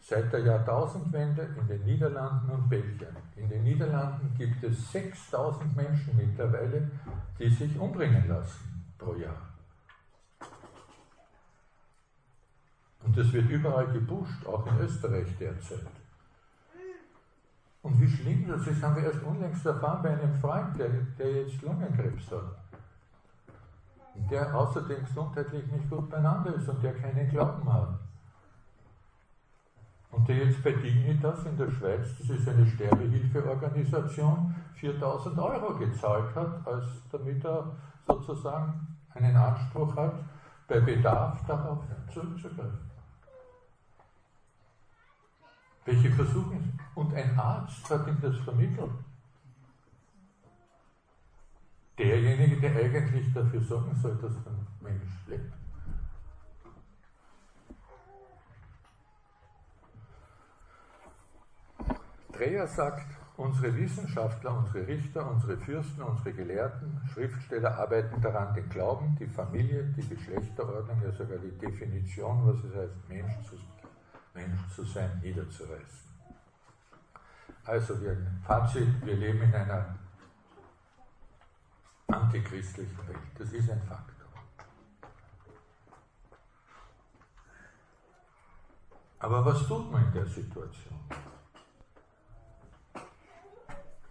Seit 0.00 0.32
der 0.32 0.40
Jahrtausendwende 0.40 1.42
in 1.58 1.66
den 1.68 1.84
Niederlanden 1.84 2.50
und 2.50 2.68
Belgien. 2.68 3.16
In 3.36 3.48
den 3.48 3.62
Niederlanden 3.62 4.34
gibt 4.36 4.62
es 4.64 4.90
6000 4.90 5.76
Menschen 5.76 6.16
mittlerweile, 6.16 6.90
die 7.38 7.48
sich 7.48 7.78
umbringen 7.78 8.28
lassen 8.28 8.94
pro 8.98 9.14
Jahr. 9.14 9.52
Und 13.04 13.16
das 13.16 13.32
wird 13.32 13.48
überall 13.48 13.86
gepusht, 13.92 14.46
auch 14.46 14.66
in 14.66 14.78
Österreich 14.80 15.36
derzeit. 15.38 15.86
Und 17.82 18.00
wie 18.00 18.08
schlimm 18.08 18.46
das 18.46 18.66
ist, 18.66 18.82
haben 18.82 18.96
wir 18.96 19.04
erst 19.04 19.22
unlängst 19.22 19.66
erfahren 19.66 20.02
bei 20.02 20.10
einem 20.10 20.34
Freund, 20.40 20.78
der, 20.78 20.88
der 21.18 21.42
jetzt 21.42 21.62
Lungenkrebs 21.62 22.30
hat. 22.30 22.61
Der 24.14 24.54
außerdem 24.54 25.04
gesundheitlich 25.04 25.70
nicht 25.72 25.88
gut 25.88 26.10
beieinander 26.10 26.54
ist 26.54 26.68
und 26.68 26.82
der 26.82 26.94
keinen 26.94 27.28
Glauben 27.28 27.72
hat. 27.72 27.98
Und 30.10 30.28
der 30.28 30.36
jetzt 30.36 30.62
bei 30.62 30.72
Dignitas 30.72 31.46
in 31.46 31.56
der 31.56 31.70
Schweiz, 31.70 32.06
das 32.18 32.28
ist 32.28 32.46
eine 32.46 32.66
Sterbehilfeorganisation, 32.66 34.54
4000 34.74 35.38
Euro 35.38 35.78
gezahlt 35.78 36.34
hat, 36.34 36.66
als 36.66 36.84
damit 37.10 37.42
er 37.44 37.72
sozusagen 38.06 38.98
einen 39.14 39.34
Anspruch 39.34 39.96
hat, 39.96 40.14
bei 40.68 40.80
Bedarf 40.80 41.44
darauf 41.46 41.78
zurückzugreifen. 42.12 42.90
Welche 45.84 46.10
Versuche? 46.10 46.58
Und 46.94 47.14
ein 47.14 47.38
Arzt 47.38 47.90
hat 47.90 48.06
ihm 48.06 48.18
das 48.20 48.36
vermittelt. 48.38 48.90
Derjenige, 51.98 52.60
der 52.60 52.76
eigentlich 52.76 53.32
dafür 53.32 53.60
sorgen 53.60 53.94
soll, 53.96 54.16
dass 54.16 54.32
der 54.42 54.52
Mensch 54.80 55.26
lebt. 55.26 55.52
Dreher 62.32 62.66
sagt, 62.66 63.06
unsere 63.36 63.76
Wissenschaftler, 63.76 64.56
unsere 64.56 64.86
Richter, 64.86 65.30
unsere 65.30 65.58
Fürsten, 65.58 66.02
unsere 66.02 66.32
Gelehrten, 66.32 67.00
Schriftsteller 67.12 67.78
arbeiten 67.78 68.20
daran, 68.20 68.54
den 68.54 68.68
Glauben, 68.68 69.16
die 69.20 69.26
Familie, 69.26 69.84
die 69.96 70.08
Geschlechterordnung, 70.08 71.02
ja 71.02 71.12
sogar 71.12 71.38
die 71.38 71.56
Definition, 71.58 72.46
was 72.46 72.64
es 72.64 72.74
heißt, 72.74 73.08
Mensch 73.08 73.32
zu 73.48 73.56
Mensch 74.34 74.60
zu 74.74 74.82
sein, 74.84 75.10
niederzureißen. 75.22 76.10
Also, 77.64 78.00
wir, 78.00 78.16
Fazit, 78.44 78.88
wir 79.04 79.14
leben 79.14 79.42
in 79.42 79.54
einer 79.54 79.94
antichristlichen 82.12 82.98
Welt. 83.08 83.18
Das 83.38 83.52
ist 83.52 83.70
ein 83.70 83.82
Faktor. 83.82 84.12
Aber 89.18 89.44
was 89.44 89.66
tut 89.66 89.90
man 89.90 90.04
in 90.06 90.12
der 90.12 90.26
Situation? 90.26 90.98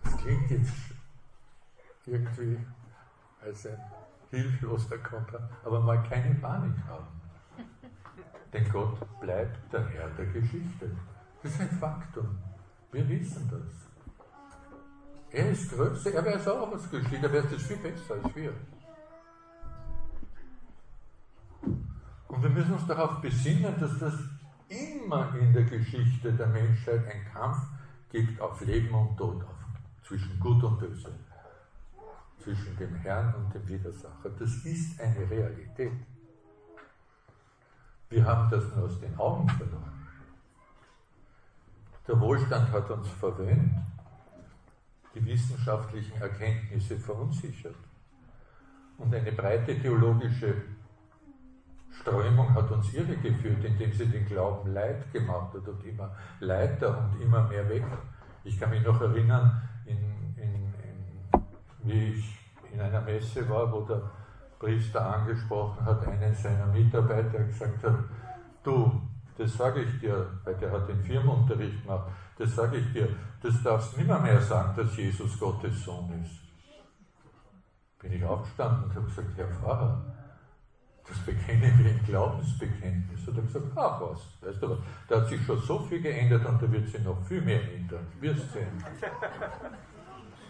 Das 0.03 0.17
klingt 0.17 0.49
jetzt 0.51 0.73
irgendwie 2.05 2.57
als 3.41 3.67
ein 3.67 3.77
hilfloser 4.29 4.97
Konter, 4.99 5.49
aber 5.65 5.81
mal 5.81 6.01
keine 6.03 6.33
Panik 6.35 6.77
haben. 6.87 7.21
Denn 8.53 8.69
Gott 8.69 8.99
bleibt 9.19 9.73
der 9.73 9.87
Herr 9.89 10.09
der 10.11 10.27
Geschichte. 10.27 10.95
Das 11.43 11.51
ist 11.53 11.61
ein 11.61 11.71
Faktum. 11.71 12.37
Wir 12.91 13.07
wissen 13.07 13.49
das. 13.49 13.90
Er 15.33 15.49
ist 15.49 15.71
größer, 15.71 16.13
er 16.13 16.25
weiß 16.25 16.47
auch, 16.49 16.71
was 16.71 16.89
geschieht, 16.89 17.23
er 17.23 17.33
weiß 17.33 17.45
das 17.51 17.63
viel 17.63 17.77
besser 17.77 18.15
als 18.15 18.35
wir. 18.35 18.53
Und 22.27 22.43
wir 22.43 22.49
müssen 22.49 22.73
uns 22.73 22.87
darauf 22.87 23.21
besinnen, 23.21 23.79
dass 23.79 23.97
das 23.99 24.13
immer 24.67 25.33
in 25.35 25.53
der 25.53 25.63
Geschichte 25.63 26.33
der 26.33 26.47
Menschheit 26.47 27.05
ein 27.07 27.25
Kampf 27.31 27.57
gibt 28.09 28.39
auf 28.41 28.59
Leben 28.61 28.93
und 28.93 29.17
Tod, 29.17 29.43
auf, 29.43 29.55
zwischen 30.05 30.39
Gut 30.39 30.63
und 30.63 30.79
Böse. 30.79 31.13
zwischen 32.43 32.75
dem 32.77 32.95
Herrn 32.95 33.33
und 33.35 33.53
dem 33.53 33.67
Widersacher. 33.67 34.29
Das 34.37 34.65
ist 34.65 34.99
eine 34.99 35.29
Realität. 35.29 35.93
Wir 38.09 38.25
haben 38.25 38.49
das 38.49 38.63
nur 38.75 38.85
aus 38.85 38.99
den 38.99 39.17
Augen 39.17 39.47
verloren. 39.49 40.07
Der 42.07 42.19
Wohlstand 42.19 42.71
hat 42.71 42.89
uns 42.89 43.07
verwöhnt, 43.07 43.71
die 45.13 45.25
wissenschaftlichen 45.25 46.21
Erkenntnisse 46.21 46.97
verunsichert. 46.97 47.75
Und 48.97 49.13
eine 49.13 49.31
breite 49.31 49.79
theologische 49.79 50.53
Strömung 51.89 52.53
hat 52.53 52.71
uns 52.71 52.93
irregeführt, 52.93 53.63
indem 53.63 53.91
sie 53.91 54.05
den 54.05 54.25
Glauben 54.25 54.73
leid 54.73 55.11
gemacht 55.11 55.53
hat 55.53 55.67
und 55.67 55.83
immer 55.85 56.15
leiter 56.39 56.97
und 56.97 57.21
immer 57.21 57.47
mehr 57.47 57.67
weg. 57.69 57.83
Ich 58.43 58.59
kann 58.59 58.69
mich 58.69 58.83
noch 58.83 58.99
erinnern, 59.01 59.61
in, 59.85 59.97
in, 60.37 60.73
in, 60.73 61.43
wie 61.83 62.13
ich 62.13 62.37
in 62.71 62.79
einer 62.79 63.01
Messe 63.01 63.47
war, 63.49 63.71
wo 63.71 63.81
der 63.81 64.01
Priester 64.59 65.03
angesprochen 65.03 65.85
hat, 65.85 66.07
einen 66.07 66.33
seiner 66.33 66.67
Mitarbeiter 66.67 67.43
gesagt 67.43 67.83
hat, 67.83 67.95
du, 68.63 69.01
das 69.37 69.57
sage 69.57 69.81
ich 69.81 69.99
dir, 69.99 70.39
weil 70.43 70.55
der 70.55 70.71
hat 70.71 70.87
den 70.87 71.01
Firmenunterricht 71.03 71.81
gemacht, 71.81 72.11
das 72.41 72.55
sage 72.55 72.77
ich 72.77 72.91
dir, 72.91 73.07
das 73.41 73.61
darfst 73.61 73.97
nimmer 73.97 74.19
mehr 74.19 74.41
sagen, 74.41 74.73
dass 74.75 74.97
Jesus 74.97 75.39
Gottes 75.39 75.83
Sohn 75.83 76.11
ist. 76.23 76.41
Bin 77.99 78.13
ich 78.13 78.23
aufgestanden 78.23 78.85
und 78.85 78.95
habe 78.95 79.05
gesagt, 79.05 79.27
Herr 79.37 79.47
Pfarrer, 79.47 80.03
das 81.07 81.17
bekennen 81.19 81.77
wir 81.77 81.91
im 81.91 82.03
Glaubensbekenntnis. 82.03 83.27
Und 83.27 83.37
er 83.37 83.43
gesagt, 83.43 83.65
ach 83.75 84.01
was, 84.01 84.19
weißt 84.41 84.63
du 84.63 84.69
was, 84.71 84.79
da 85.07 85.21
hat 85.21 85.27
sich 85.27 85.45
schon 85.45 85.59
so 85.59 85.79
viel 85.79 86.01
geändert 86.01 86.45
und 86.45 86.61
da 86.61 86.71
wird 86.71 86.87
sich 86.89 87.03
noch 87.03 87.21
viel 87.27 87.41
mehr 87.41 87.61
ändern. 87.73 88.07
Wirst 88.19 88.51
sehen. 88.53 88.83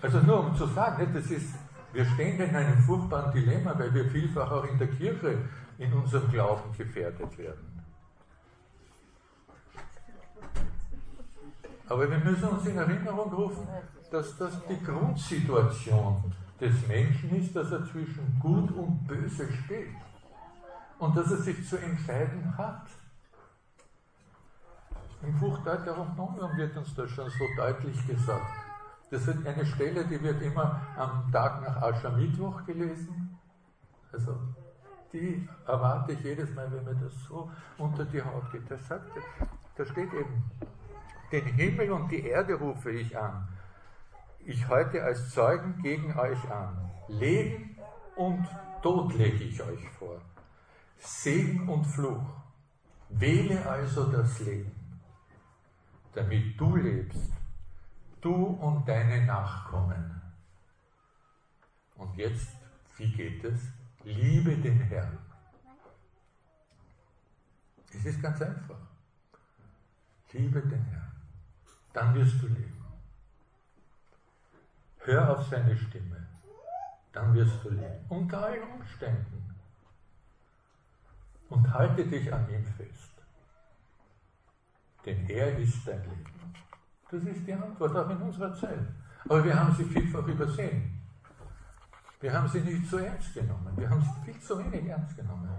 Also 0.02 0.20
nur 0.20 0.40
um 0.40 0.56
zu 0.56 0.66
sagen, 0.68 1.12
das 1.14 1.30
ist, 1.30 1.54
wir 1.94 2.06
stehen 2.06 2.40
in 2.40 2.56
einem 2.56 2.78
furchtbaren 2.84 3.32
Dilemma, 3.34 3.78
weil 3.78 3.94
wir 3.94 4.06
vielfach 4.06 4.50
auch 4.50 4.64
in 4.64 4.78
der 4.80 4.88
Kirche 4.88 5.38
in 5.78 5.94
unserem 5.94 6.32
Glauben 6.32 6.72
gefährdet 6.78 7.38
werden. 7.38 7.71
Aber 11.92 12.10
wir 12.10 12.20
müssen 12.20 12.48
uns 12.48 12.66
in 12.66 12.78
Erinnerung 12.78 13.34
rufen, 13.34 13.68
dass 14.10 14.38
das 14.38 14.54
die 14.66 14.82
Grundsituation 14.82 16.24
des 16.58 16.88
Menschen 16.88 17.36
ist, 17.36 17.54
dass 17.54 17.70
er 17.70 17.84
zwischen 17.84 18.40
Gut 18.40 18.72
und 18.72 19.06
Böse 19.06 19.52
steht 19.66 19.90
und 21.00 21.18
dass 21.18 21.30
er 21.32 21.38
sich 21.40 21.68
zu 21.68 21.76
entscheiden 21.76 22.58
hat. 22.58 22.88
Im 25.22 25.38
Buch 25.38 25.58
Deuteronomium 25.66 26.56
wird 26.56 26.78
uns 26.78 26.96
das 26.96 27.10
schon 27.10 27.30
so 27.30 27.46
deutlich 27.58 28.08
gesagt. 28.08 28.54
Das 29.10 29.28
ist 29.28 29.46
eine 29.46 29.66
Stelle, 29.66 30.06
die 30.06 30.24
wird 30.24 30.42
immer 30.42 30.80
am 30.96 31.30
Tag 31.30 31.62
nach 31.62 31.82
Aschermittwoch 31.82 32.66
gelesen. 32.66 33.38
Also 34.14 34.38
die 35.12 35.46
erwarte 35.68 36.14
ich 36.14 36.22
jedes 36.22 36.56
Mal, 36.56 36.72
wenn 36.72 36.86
mir 36.86 36.96
das 37.04 37.14
so 37.28 37.52
unter 37.78 38.06
die 38.06 38.24
Haut 38.24 38.50
geht. 38.50 38.72
Da, 38.72 38.78
sagt, 38.78 39.12
da 39.76 39.86
steht 39.86 40.14
eben, 40.14 40.42
den 41.32 41.46
Himmel 41.46 41.92
und 41.92 42.10
die 42.12 42.26
Erde 42.26 42.56
rufe 42.56 42.92
ich 42.92 43.18
an. 43.18 43.48
Ich 44.46 44.68
heute 44.68 45.04
als 45.04 45.30
Zeugen 45.32 45.82
gegen 45.82 46.18
euch 46.18 46.52
an. 46.52 46.92
Leben 47.08 47.78
und 48.16 48.48
Tod 48.82 49.14
lege 49.14 49.44
ich 49.44 49.62
euch 49.62 49.88
vor. 49.90 50.20
Segen 50.98 51.70
und 51.70 51.86
Fluch. 51.86 52.42
Wähle 53.10 53.66
also 53.66 54.12
das 54.12 54.40
Leben, 54.40 54.72
damit 56.14 56.60
du 56.60 56.76
lebst, 56.78 57.32
du 58.22 58.34
und 58.34 58.88
deine 58.88 59.26
Nachkommen. 59.26 60.22
Und 61.96 62.16
jetzt, 62.16 62.48
wie 62.98 63.12
geht 63.12 63.44
es? 63.44 63.60
Liebe 64.04 64.56
den 64.58 64.80
Herrn. 64.80 65.18
Es 67.94 68.06
ist 68.06 68.22
ganz 68.22 68.42
einfach. 68.42 68.80
Liebe 70.32 70.62
den 70.62 70.84
Herrn 70.86 71.11
dann 71.94 72.14
wirst 72.16 72.42
du 72.42 72.48
leben. 72.48 72.86
Hör 75.00 75.38
auf 75.38 75.48
seine 75.48 75.76
Stimme, 75.76 76.28
dann 77.12 77.34
wirst 77.34 77.64
du 77.64 77.70
leben. 77.70 78.06
Unter 78.10 78.46
allen 78.46 78.64
Umständen. 78.64 79.56
Und 81.50 81.74
halte 81.74 82.06
dich 82.06 82.32
an 82.34 82.50
ihm 82.50 82.66
fest. 82.66 83.12
Denn 85.06 85.28
er 85.28 85.58
ist 85.58 85.86
dein 85.86 86.02
Leben. 86.04 86.54
Das 87.10 87.24
ist 87.24 87.46
die 87.46 87.54
Antwort 87.54 87.96
auch 87.96 88.10
in 88.10 88.18
unserer 88.18 88.54
Zeit. 88.54 88.88
Aber 89.26 89.44
wir 89.44 89.60
haben 89.60 89.76
sie 89.76 89.84
vielfach 89.84 90.26
übersehen. 90.26 91.02
Wir 92.22 92.32
haben 92.32 92.48
sie 92.48 92.62
nicht 92.62 92.90
so 92.90 92.98
ernst 92.98 93.34
genommen. 93.34 93.74
Wir 93.76 93.90
haben 93.90 94.02
sie 94.02 94.32
viel 94.32 94.40
zu 94.40 94.60
wenig 94.60 94.88
ernst 94.88 95.16
genommen. 95.18 95.50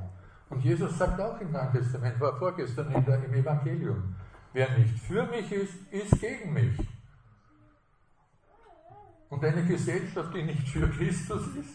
Und 0.48 0.62
Jesus 0.62 0.96
sagt 0.96 1.20
auch 1.20 1.40
im 1.40 1.50
Neuen 1.50 1.72
Testament, 1.72 2.20
war 2.20 2.38
vorgestern 2.38 2.92
im 2.92 3.34
Evangelium, 3.34 4.14
Wer 4.52 4.78
nicht 4.78 4.98
für 5.00 5.26
mich 5.26 5.50
ist, 5.50 5.74
ist 5.90 6.20
gegen 6.20 6.52
mich. 6.52 6.78
Und 9.30 9.42
eine 9.44 9.64
Gesellschaft, 9.64 10.34
die 10.34 10.42
nicht 10.42 10.68
für 10.68 10.88
Christus 10.90 11.46
ist, 11.56 11.74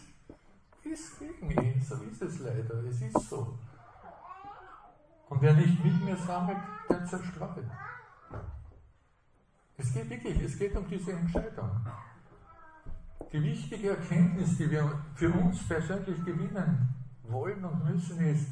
ist 0.84 1.18
gegen 1.18 1.50
ihn. 1.50 1.82
So 1.82 1.96
ist 1.96 2.22
es 2.22 2.38
leider. 2.38 2.84
Es 2.84 3.02
ist 3.02 3.28
so. 3.28 3.58
Und 5.28 5.42
wer 5.42 5.54
nicht 5.54 5.84
mit 5.84 6.04
mir 6.04 6.16
sammelt, 6.16 6.58
der 6.88 7.04
zerstreut. 7.04 7.64
Es 9.76 9.92
geht 9.92 10.08
wirklich, 10.08 10.40
es 10.42 10.58
geht 10.58 10.76
um 10.76 10.88
diese 10.88 11.12
Entscheidung. 11.12 11.70
Die 13.32 13.42
wichtige 13.42 13.90
Erkenntnis, 13.90 14.56
die 14.56 14.70
wir 14.70 15.02
für 15.14 15.30
uns 15.30 15.66
persönlich 15.66 16.24
gewinnen 16.24 16.94
wollen 17.24 17.64
und 17.64 17.84
müssen, 17.84 18.20
ist, 18.20 18.46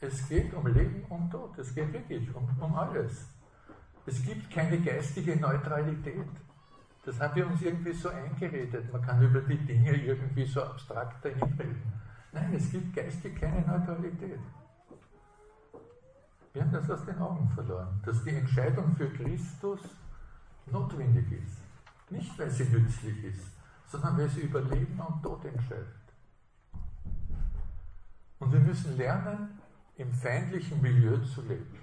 es 0.00 0.28
geht 0.28 0.52
um 0.54 0.66
Leben 0.66 1.04
und 1.08 1.30
Tod. 1.30 1.58
Es 1.58 1.74
geht 1.74 1.92
wirklich 1.92 2.34
um, 2.34 2.48
um 2.60 2.74
alles. 2.74 3.26
Es 4.04 4.22
gibt 4.22 4.50
keine 4.50 4.78
geistige 4.80 5.36
Neutralität. 5.36 6.28
Das 7.04 7.20
haben 7.20 7.36
wir 7.36 7.46
uns 7.46 7.62
irgendwie 7.62 7.92
so 7.92 8.08
eingeredet. 8.08 8.92
Man 8.92 9.02
kann 9.02 9.22
über 9.22 9.40
die 9.40 9.58
Dinge 9.58 9.94
irgendwie 9.94 10.44
so 10.44 10.62
abstrakt 10.62 11.24
dahinreden. 11.24 11.82
Nein, 12.32 12.54
es 12.54 12.70
gibt 12.70 12.94
geistig 12.94 13.40
keine 13.40 13.60
Neutralität. 13.66 14.40
Wir 16.52 16.62
haben 16.62 16.72
das 16.72 16.90
aus 16.90 17.04
den 17.04 17.18
Augen 17.18 17.48
verloren, 17.50 18.00
dass 18.04 18.22
die 18.24 18.30
Entscheidung 18.30 18.94
für 18.96 19.08
Christus 19.10 19.80
notwendig 20.66 21.30
ist. 21.32 21.58
Nicht, 22.10 22.38
weil 22.38 22.50
sie 22.50 22.64
nützlich 22.64 23.24
ist, 23.24 23.46
sondern 23.86 24.16
weil 24.18 24.28
sie 24.28 24.40
über 24.40 24.62
Leben 24.62 24.98
und 25.00 25.22
Tod 25.22 25.44
entscheidet. 25.44 25.86
Und 28.38 28.52
wir 28.52 28.60
müssen 28.60 28.96
lernen, 28.96 29.60
im 29.98 30.12
feindlichen 30.12 30.80
Milieu 30.82 31.18
zu 31.18 31.42
leben. 31.42 31.78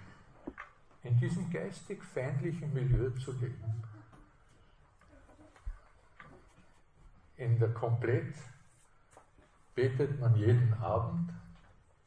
In 1.04 1.18
diesem 1.18 1.50
geistig 1.50 2.04
feindlichen 2.04 2.74
Milieu 2.74 3.10
zu 3.12 3.32
leben. 3.34 3.84
In 7.38 7.60
der 7.60 7.74
Komplett 7.74 8.36
betet 9.76 10.20
man 10.20 10.36
jeden 10.36 10.74
Abend, 10.76 11.32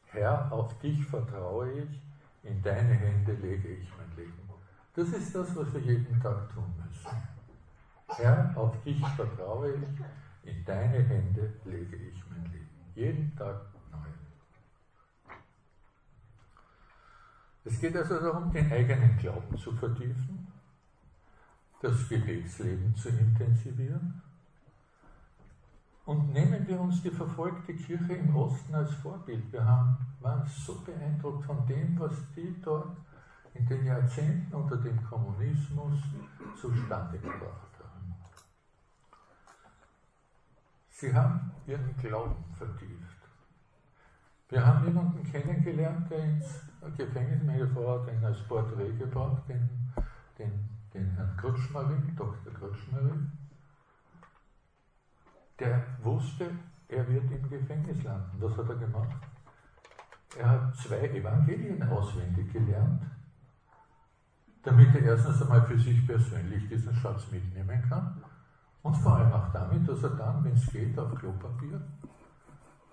Herr, 0.07 0.51
auf 0.51 0.79
dich 0.79 1.05
vertraue 1.05 1.69
ich, 1.71 2.01
in 2.43 2.61
deine 2.63 2.93
Hände 2.93 3.33
lege 3.33 3.67
ich 3.67 3.89
mein 3.97 4.15
Leben. 4.15 4.33
Das 4.95 5.09
ist 5.09 5.35
das, 5.35 5.55
was 5.55 5.73
wir 5.73 5.81
jeden 5.81 6.19
Tag 6.21 6.49
tun 6.53 6.73
müssen. 6.77 7.11
Herr, 8.07 8.53
auf 8.55 8.81
dich 8.83 9.05
vertraue 9.09 9.73
ich, 9.73 10.49
in 10.49 10.63
deine 10.63 11.03
Hände 11.03 11.53
lege 11.65 11.97
ich 11.97 12.23
mein 12.29 12.45
Leben. 12.51 12.69
Jeden 12.95 13.35
Tag 13.35 13.61
Es 17.67 17.81
geht 17.81 17.97
also 17.97 18.17
darum, 18.17 18.49
den 18.53 18.71
eigenen 18.71 19.17
Glauben 19.17 19.57
zu 19.57 19.73
vertiefen, 19.73 20.47
das 21.81 22.07
Gebetsleben 22.07 22.95
zu 22.95 23.09
intensivieren. 23.09 24.21
Und 26.05 26.31
nehmen 26.31 26.65
wir 26.65 26.79
uns 26.79 27.03
die 27.03 27.11
verfolgte 27.11 27.75
Kirche 27.75 28.13
im 28.13 28.33
Osten 28.33 28.73
als 28.73 28.93
Vorbild. 28.93 29.51
Wir 29.51 29.65
haben, 29.65 29.97
waren 30.21 30.47
so 30.47 30.79
beeindruckt 30.79 31.43
von 31.43 31.67
dem, 31.67 31.99
was 31.99 32.13
die 32.33 32.55
dort 32.63 32.95
in 33.53 33.65
den 33.65 33.85
Jahrzehnten 33.85 34.55
unter 34.55 34.77
dem 34.77 35.03
Kommunismus 35.03 35.99
zustande 36.55 37.17
gebracht 37.17 37.73
haben. 37.83 38.15
Sie 40.89 41.13
haben 41.13 41.51
ihren 41.65 41.97
Glauben 41.97 42.45
vertieft. 42.57 43.17
Wir 44.47 44.65
haben 44.65 44.85
jemanden 44.85 45.21
kennengelernt, 45.29 46.09
der 46.09 46.23
ins 46.23 46.66
Gefängnis, 46.95 47.43
meine 47.43 47.67
Frau 47.67 47.99
hat 47.99 48.13
ihn 48.13 48.23
als 48.23 48.41
Porträt 48.43 48.91
gebracht, 48.97 49.43
den, 49.47 49.69
den, 50.37 50.69
den 50.93 51.09
Herrn 51.11 51.35
Krutschmarin, 51.37 52.15
Dr. 52.15 52.53
Krutschmarin. 52.53 53.31
Der 55.59 55.83
wusste, 56.03 56.51
er 56.87 57.07
wird 57.07 57.31
im 57.31 57.49
Gefängnis 57.49 58.03
landen. 58.03 58.37
Was 58.39 58.57
hat 58.57 58.69
er 58.69 58.75
gemacht? 58.75 59.17
Er 60.37 60.49
hat 60.49 60.75
zwei 60.75 61.09
Evangelien 61.09 61.81
auswendig 61.89 62.51
gelernt, 62.53 63.01
damit 64.63 64.93
er 64.95 65.01
erstens 65.01 65.41
einmal 65.41 65.65
für 65.65 65.79
sich 65.79 66.05
persönlich 66.05 66.67
diesen 66.69 66.93
Schatz 66.95 67.31
mitnehmen 67.31 67.81
kann 67.89 68.21
Und 68.83 68.95
vor 68.95 69.15
allem 69.15 69.33
auch 69.33 69.51
damit, 69.51 69.87
dass 69.87 70.03
er 70.03 70.11
dann, 70.11 70.43
wenn 70.43 70.53
es 70.53 70.67
geht, 70.67 70.97
auf 70.99 71.15
Klopapier 71.15 71.81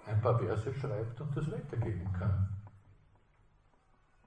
ein 0.07 0.21
paar 0.21 0.39
Verse 0.39 0.73
schreibt 0.75 1.21
und 1.21 1.37
das 1.37 1.51
weitergeben 1.51 2.13
kann. 2.13 2.49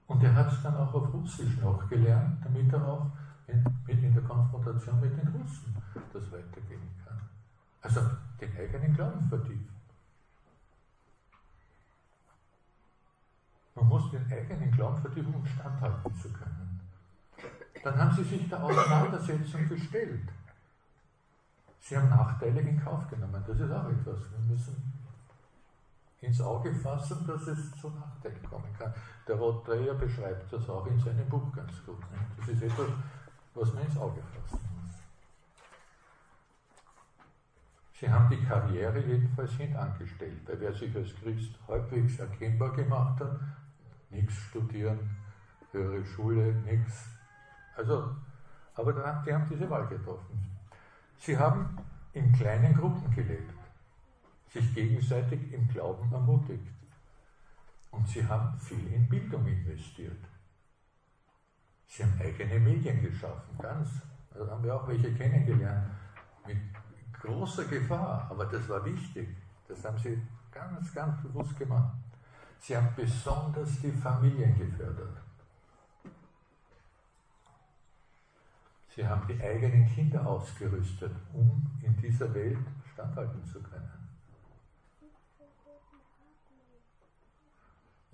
Und 0.07 0.23
er 0.23 0.33
hat 0.33 0.51
es 0.51 0.61
dann 0.63 0.75
auch 0.75 0.93
auf 0.93 1.13
Russisch 1.13 1.57
noch 1.57 1.87
gelernt, 1.89 2.43
damit 2.43 2.71
er 2.71 2.87
auch 2.87 3.11
in, 3.47 3.63
in 3.87 4.13
der 4.13 4.23
Konfrontation 4.23 4.99
mit 5.01 5.11
den 5.11 5.27
Russen 5.27 5.75
das 6.13 6.31
weitergeben 6.31 6.89
kann. 7.05 7.19
Also 7.81 8.01
den 8.39 8.57
eigenen 8.57 8.93
Glauben 8.95 9.27
vertiefen. 9.27 9.69
Man 13.75 13.87
muss 13.87 14.09
den 14.11 14.31
eigenen 14.31 14.71
Glauben 14.71 15.01
vertiefen, 15.01 15.33
um 15.33 15.45
standhalten 15.45 16.15
zu 16.15 16.29
können. 16.29 16.79
Dann 17.83 17.97
haben 17.97 18.15
sie 18.15 18.23
sich 18.23 18.49
der 18.49 18.63
Auseinandersetzung 18.63 19.67
gestellt. 19.67 20.29
Sie 21.79 21.95
haben 21.95 22.09
Nachteile 22.09 22.61
in 22.61 22.83
Kauf 22.83 23.07
genommen. 23.07 23.43
Das 23.45 23.59
ist 23.59 23.71
auch 23.71 23.87
etwas. 23.87 24.19
Wir 24.31 24.39
müssen 24.49 24.96
ins 26.21 26.41
Auge 26.41 26.73
fassen, 26.73 27.25
dass 27.27 27.47
es 27.47 27.71
zu 27.75 27.89
Nachteilen 27.89 28.41
kommen 28.43 28.73
kann. 28.77 28.93
Der 29.27 29.35
Rottreyer 29.35 29.93
beschreibt 29.93 30.51
das 30.51 30.67
auch 30.69 30.85
in 30.87 30.99
seinem 30.99 31.27
Buch 31.29 31.51
ganz 31.55 31.85
gut. 31.85 31.99
Das 32.37 32.47
ist 32.47 32.63
etwas, 32.63 32.87
was 33.53 33.73
man 33.73 33.83
ins 33.83 33.97
Auge 33.97 34.21
fassen 34.21 34.59
muss. 34.81 34.95
Sie 37.99 38.09
haben 38.09 38.29
die 38.29 38.43
Karriere 38.43 38.99
jedenfalls 38.99 39.51
hintangestellt, 39.53 40.47
weil 40.47 40.59
wer 40.59 40.73
sich 40.73 40.95
als 40.95 41.15
Christ 41.15 41.57
halbwegs 41.67 42.19
erkennbar 42.19 42.71
gemacht 42.71 43.19
hat, 43.19 43.39
nichts 44.09 44.35
studieren, 44.35 44.99
höhere 45.71 46.05
Schule, 46.05 46.53
nichts. 46.65 47.05
Also, 47.75 48.15
aber 48.75 48.93
die 49.25 49.33
haben 49.33 49.47
diese 49.49 49.69
Wahl 49.69 49.87
getroffen. 49.87 50.39
Sie 51.17 51.37
haben 51.37 51.77
in 52.13 52.31
kleinen 52.31 52.75
Gruppen 52.75 53.09
gelebt, 53.11 53.53
sich 54.57 54.73
gegenseitig 54.73 55.53
im 55.53 55.67
Glauben 55.67 56.11
ermutigt. 56.11 56.67
Und 57.91 58.07
sie 58.07 58.25
haben 58.25 58.59
viel 58.59 58.91
in 58.93 59.07
Bildung 59.07 59.45
investiert. 59.45 60.23
Sie 61.87 62.03
haben 62.03 62.19
eigene 62.19 62.59
Medien 62.59 63.01
geschaffen, 63.01 63.57
ganz. 63.59 63.89
Da 64.33 64.45
haben 64.47 64.63
wir 64.63 64.75
auch 64.75 64.87
welche 64.87 65.13
kennengelernt, 65.13 65.89
mit 66.45 66.57
großer 67.21 67.65
Gefahr, 67.65 68.27
aber 68.29 68.45
das 68.45 68.67
war 68.69 68.83
wichtig. 68.85 69.29
Das 69.67 69.83
haben 69.83 69.97
sie 69.97 70.21
ganz, 70.51 70.93
ganz 70.93 71.21
bewusst 71.21 71.57
gemacht. 71.57 71.95
Sie 72.59 72.75
haben 72.75 72.89
besonders 72.95 73.79
die 73.81 73.91
Familien 73.91 74.57
gefördert. 74.57 75.17
Sie 78.95 79.07
haben 79.07 79.27
die 79.27 79.41
eigenen 79.41 79.87
Kinder 79.87 80.25
ausgerüstet, 80.25 81.11
um 81.33 81.79
in 81.83 81.95
dieser 81.97 82.33
Welt 82.33 82.57
standhalten 82.93 83.45
zu 83.45 83.61
können. 83.61 83.96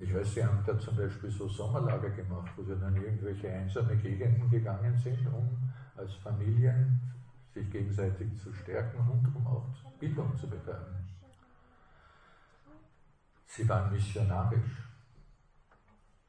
Ich 0.04 0.14
weiß, 0.14 0.34
Sie 0.34 0.44
haben 0.44 0.62
da 0.66 0.78
zum 0.78 0.98
Beispiel 0.98 1.32
so 1.32 1.48
Sommerlager 1.48 2.10
gemacht, 2.10 2.52
wo 2.58 2.64
Sie 2.64 2.78
dann 2.78 2.94
irgendwelche 2.94 3.50
einsame 3.50 3.96
Gegenden 3.96 4.50
gegangen 4.50 4.98
sind, 4.98 5.26
um 5.28 5.58
als 5.96 6.14
Familien 6.16 7.00
sich 7.54 7.72
gegenseitig 7.72 8.38
zu 8.38 8.54
stärken 8.54 8.98
und 8.98 9.34
um 9.34 9.48
auch 9.48 9.66
Bildung 10.00 10.36
zu 10.38 10.50
betreiben. 10.50 11.08
Sie 13.48 13.70
waren 13.70 13.94
missionarisch. 13.94 14.90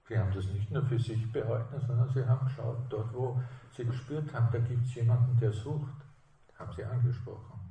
Sie 0.07 0.17
haben 0.17 0.33
das 0.33 0.47
nicht 0.47 0.71
nur 0.71 0.85
für 0.85 0.99
sich 0.99 1.33
behalten, 1.33 1.81
sondern 1.85 2.09
sie 2.11 2.25
haben 2.25 2.47
geschaut, 2.47 2.79
dort 2.91 3.13
wo 3.13 3.43
sie 3.77 3.85
gespürt 3.85 4.33
haben, 4.33 4.51
da 4.53 4.59
gibt 4.59 4.87
es 4.87 4.95
jemanden, 4.95 5.37
der 5.41 5.53
sucht, 5.53 5.97
haben 6.57 6.73
sie 6.77 6.85
angesprochen. 6.85 7.64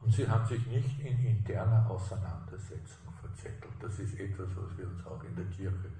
Und 0.00 0.12
sie 0.12 0.28
haben 0.28 0.46
sich 0.46 0.64
nicht 0.66 1.00
in 1.00 1.18
interner 1.24 1.88
Auseinandersetzung 1.90 3.12
verzettelt. 3.20 3.72
Das 3.80 3.98
ist 3.98 4.18
etwas, 4.18 4.48
was 4.56 4.78
wir 4.78 4.88
uns 4.88 5.04
auch 5.06 5.22
in 5.24 5.34
der 5.34 5.46
Kirche. 5.46 5.90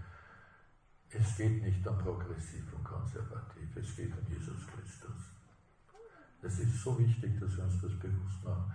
Es 1.10 1.36
geht 1.36 1.62
nicht 1.62 1.86
um 1.86 1.98
progressiv 1.98 2.72
und 2.74 2.84
konservativ, 2.84 3.76
es 3.76 3.96
geht 3.96 4.12
um 4.12 4.26
Jesus 4.28 4.66
Christus. 4.66 5.32
Es 6.42 6.58
ist 6.60 6.82
so 6.82 6.98
wichtig, 6.98 7.40
dass 7.40 7.56
wir 7.56 7.64
uns 7.64 7.80
das 7.80 7.92
bewusst 7.98 8.44
machen. 8.44 8.72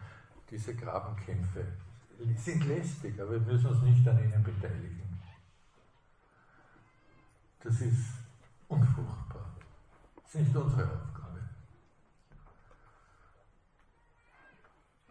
Diese 0.49 0.75
Grabenkämpfe 0.75 1.65
sind 2.37 2.65
lästig, 2.65 3.19
aber 3.21 3.31
wir 3.31 3.39
müssen 3.39 3.67
uns 3.67 3.81
nicht 3.83 4.07
an 4.07 4.19
ihnen 4.19 4.43
beteiligen. 4.43 5.19
Das 7.63 7.79
ist 7.79 8.05
unfruchtbar. 8.67 9.45
Das 10.15 10.35
ist 10.35 10.41
nicht 10.41 10.55
unsere 10.55 10.83
Aufgabe. 10.83 11.12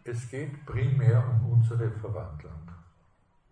Es 0.03 0.29
geht 0.29 0.65
primär 0.65 1.23
um 1.29 1.53
unsere 1.53 1.89
Verwandlung, 1.91 2.69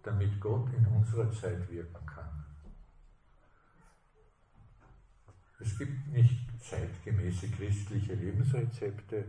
damit 0.03 0.39
Gott 0.39 0.71
in 0.73 0.85
unserer 0.87 1.31
Zeit 1.31 1.69
wirken 1.69 2.05
kann. 2.05 2.45
Es 5.59 5.77
gibt 5.77 6.07
nicht 6.07 6.39
zeitgemäße 6.59 7.49
christliche 7.49 8.15
Lebensrezepte, 8.15 9.25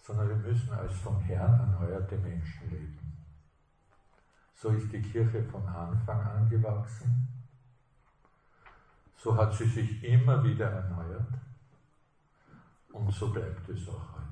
sondern 0.00 0.28
wir 0.28 0.36
müssen 0.36 0.72
als 0.72 0.92
vom 0.94 1.20
Herrn 1.20 1.58
erneuerte 1.58 2.16
Menschen 2.18 2.70
leben. 2.70 3.12
So 4.54 4.70
ist 4.70 4.92
die 4.92 5.02
Kirche 5.02 5.42
von 5.44 5.66
Anfang 5.66 6.20
an 6.20 6.48
gewachsen 6.48 7.36
so 9.26 9.36
hat 9.36 9.52
sie 9.52 9.66
sich 9.66 10.04
immer 10.04 10.44
wieder 10.44 10.70
erneuert 10.70 11.34
und 12.92 13.12
so 13.12 13.32
bleibt 13.32 13.68
es 13.68 13.88
auch 13.88 14.12
heute. 14.12 14.25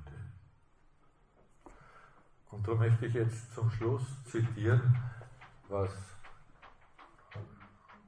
Und 2.54 2.68
da 2.68 2.74
möchte 2.74 3.06
ich 3.06 3.14
jetzt 3.14 3.52
zum 3.52 3.68
Schluss 3.68 4.02
zitieren, 4.26 4.96
was 5.68 5.90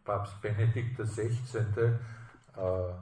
Papst 0.04 0.40
Benedikt 0.40 0.96
XVI. 1.00 1.58
Äh, 2.56 2.92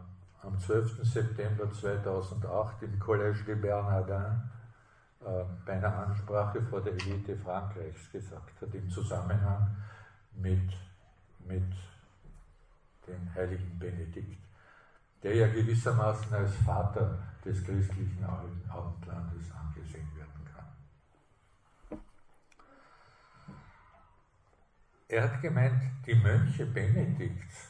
am 0.42 0.58
12. 0.58 1.04
September 1.04 1.70
2008 1.70 2.82
im 2.82 2.98
Collège 2.98 3.44
de 3.44 3.56
Bernardin 3.56 4.50
äh, 5.20 5.44
bei 5.66 5.74
einer 5.74 5.94
Ansprache 6.06 6.62
vor 6.62 6.80
der 6.80 6.94
Elite 6.94 7.36
Frankreichs 7.36 8.10
gesagt 8.10 8.62
hat, 8.62 8.74
im 8.74 8.88
Zusammenhang 8.88 9.76
mit, 10.34 10.70
mit 11.46 11.72
den 13.06 13.34
heiligen 13.34 13.78
Benedikt, 13.78 14.42
der 15.22 15.36
ja 15.36 15.46
gewissermaßen 15.48 16.32
als 16.32 16.56
Vater 16.56 17.18
des 17.44 17.62
christlichen 17.62 18.24
Abendlandes 18.24 19.52
angesehen 19.52 20.08
werden 20.16 20.30
kann. 20.30 20.64
Er 25.14 25.22
hat 25.22 25.40
gemeint, 25.40 25.80
die 26.04 26.14
Mönche 26.16 26.66
Benedikts, 26.66 27.68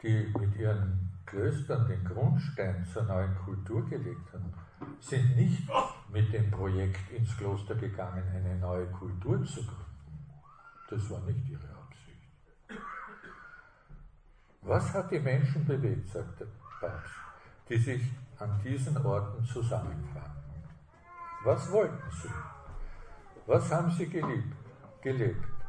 die 0.00 0.32
mit 0.38 0.54
ihren 0.54 1.10
Klöstern 1.26 1.88
den 1.88 2.04
Grundstein 2.04 2.86
zur 2.92 3.02
neuen 3.02 3.34
Kultur 3.44 3.84
gelegt 3.88 4.32
haben, 4.32 4.54
sind 5.00 5.34
nicht 5.34 5.68
mit 6.12 6.32
dem 6.32 6.48
Projekt 6.48 7.10
ins 7.10 7.36
Kloster 7.36 7.74
gegangen, 7.74 8.22
eine 8.32 8.56
neue 8.60 8.86
Kultur 8.86 9.44
zu 9.44 9.66
gründen. 9.66 9.84
Das 10.88 11.10
war 11.10 11.20
nicht 11.22 11.48
ihre 11.48 11.70
was 14.62 14.94
hat 14.94 15.10
die 15.10 15.18
Menschen 15.18 15.66
bewegt, 15.66 16.10
sagt 16.10 16.38
der 16.38 16.46
Papst, 16.80 17.14
die 17.68 17.78
sich 17.78 18.02
an 18.38 18.60
diesen 18.62 18.96
Orten 19.04 19.44
zusammenfanden? 19.44 20.62
Was 21.42 21.72
wollten 21.72 22.10
sie? 22.10 22.28
Was 23.46 23.72
haben 23.72 23.90
sie 23.90 24.06
geliebt, 24.06 24.54
gelebt? 25.02 25.59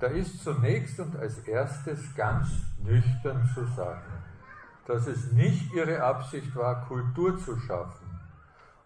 Da 0.00 0.08
ist 0.08 0.42
zunächst 0.42 0.98
und 1.00 1.16
als 1.16 1.38
erstes 1.40 2.14
ganz 2.14 2.48
nüchtern 2.82 3.48
zu 3.54 3.64
sagen, 3.64 4.22
dass 4.86 5.06
es 5.06 5.32
nicht 5.32 5.72
ihre 5.72 6.02
Absicht 6.02 6.54
war, 6.56 6.84
Kultur 6.86 7.38
zu 7.38 7.58
schaffen 7.60 8.20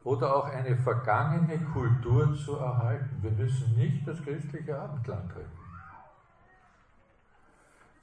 oder 0.05 0.37
auch 0.37 0.47
eine 0.47 0.77
vergangene 0.77 1.59
Kultur 1.73 2.37
zu 2.37 2.57
erhalten. 2.57 3.19
Wir 3.21 3.33
müssen 3.33 3.77
nicht 3.77 4.07
das 4.07 4.23
christliche 4.23 4.79
Abendland 4.79 5.31
retten. 5.35 5.59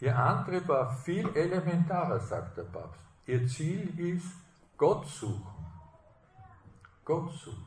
Ihr 0.01 0.17
Antrieb 0.17 0.67
war 0.67 0.93
viel 0.97 1.27
elementarer, 1.35 2.19
sagt 2.19 2.57
der 2.57 2.63
Papst. 2.63 2.99
Ihr 3.27 3.47
Ziel 3.47 3.97
ist 3.97 4.27
Gott 4.77 5.07
suchen. 5.07 5.65
Gott 7.05 7.31
suchen. 7.31 7.65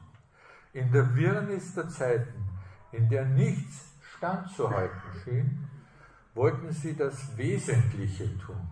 In 0.73 0.93
der 0.93 1.15
Wirrnis 1.17 1.75
der 1.75 1.89
Zeiten, 1.89 2.45
in 2.93 3.09
der 3.09 3.25
nichts 3.25 3.98
standzuhalten 4.19 5.21
schien, 5.23 5.69
wollten 6.35 6.73
sie 6.73 6.97
das 6.97 7.37
Wesentliche 7.37 8.37
tun, 8.39 8.69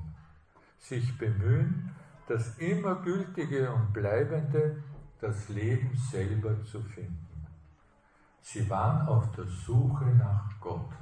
sich 0.79 1.17
bemühen, 1.19 1.95
das 2.27 2.59
immer 2.59 2.97
Gültige 2.97 3.73
und 3.73 3.93
Bleibende, 3.93 4.83
das 5.21 5.49
Leben 5.49 5.97
selber 5.97 6.63
zu 6.65 6.83
finden. 6.83 7.47
Sie 8.43 8.69
waren 8.69 9.09
auf 9.09 9.31
der 9.33 9.47
Suche 9.47 10.05
nach 10.05 10.61
Gott. 10.61 10.93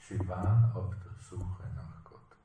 Sie 0.00 0.28
waren 0.28 0.72
auf 0.74 0.94
der 1.04 1.12
Suche 1.18 1.64
nach 1.74 2.04
Gott. 2.04 2.36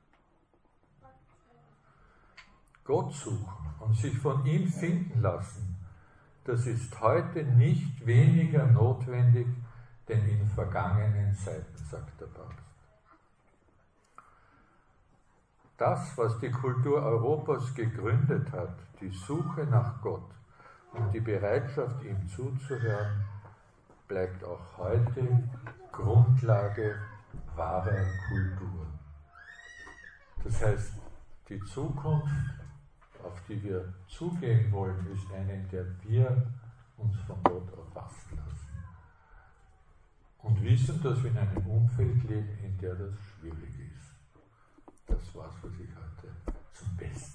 Gott 2.84 3.12
suchen 3.12 3.74
und 3.80 3.94
sich 3.96 4.16
von 4.18 4.44
ihm 4.46 4.68
finden 4.68 5.20
lassen, 5.20 5.76
das 6.44 6.66
ist 6.66 7.00
heute 7.00 7.42
nicht 7.42 8.06
weniger 8.06 8.66
notwendig 8.66 9.46
denn 10.08 10.28
in 10.28 10.48
vergangenen 10.48 11.34
Zeiten, 11.34 11.76
sagt 11.90 12.20
der 12.20 12.26
Papst. 12.26 12.58
Das, 15.76 16.16
was 16.16 16.38
die 16.38 16.50
Kultur 16.50 17.02
Europas 17.02 17.74
gegründet 17.74 18.52
hat, 18.52 18.76
die 19.00 19.10
Suche 19.10 19.64
nach 19.64 20.00
Gott 20.00 20.30
und 20.92 21.12
die 21.12 21.20
Bereitschaft, 21.20 22.02
ihm 22.04 22.28
zuzuhören, 22.28 23.24
bleibt 24.06 24.44
auch 24.44 24.78
heute 24.78 25.42
Grundlage 25.90 26.96
wahrer 27.56 28.04
Kultur. 28.28 28.86
Das 30.44 30.62
heißt, 30.62 30.92
die 31.48 31.60
Zukunft, 31.64 32.30
auf 33.22 33.40
die 33.48 33.62
wir 33.62 33.92
zugehen 34.06 34.70
wollen, 34.70 35.06
ist 35.12 35.32
eine, 35.32 35.54
in 35.54 35.68
der 35.70 35.86
wir 36.02 36.46
uns 36.98 37.16
von 37.26 37.42
Gott 37.42 37.68
erfassen 37.70 38.36
lassen 38.36 38.63
und 40.44 40.62
wissen, 40.62 41.02
dass 41.02 41.22
wir 41.22 41.30
in 41.30 41.38
einem 41.38 41.66
Umfeld 41.66 42.22
leben, 42.24 42.48
in 42.62 42.78
dem 42.78 42.98
das 42.98 43.14
schwierig 43.40 43.74
ist. 43.80 44.14
Das 45.06 45.34
war's, 45.34 45.54
für 45.60 45.70
sich 45.70 45.88
heute 45.88 46.34
zum 46.72 46.96
Besten. 46.96 47.33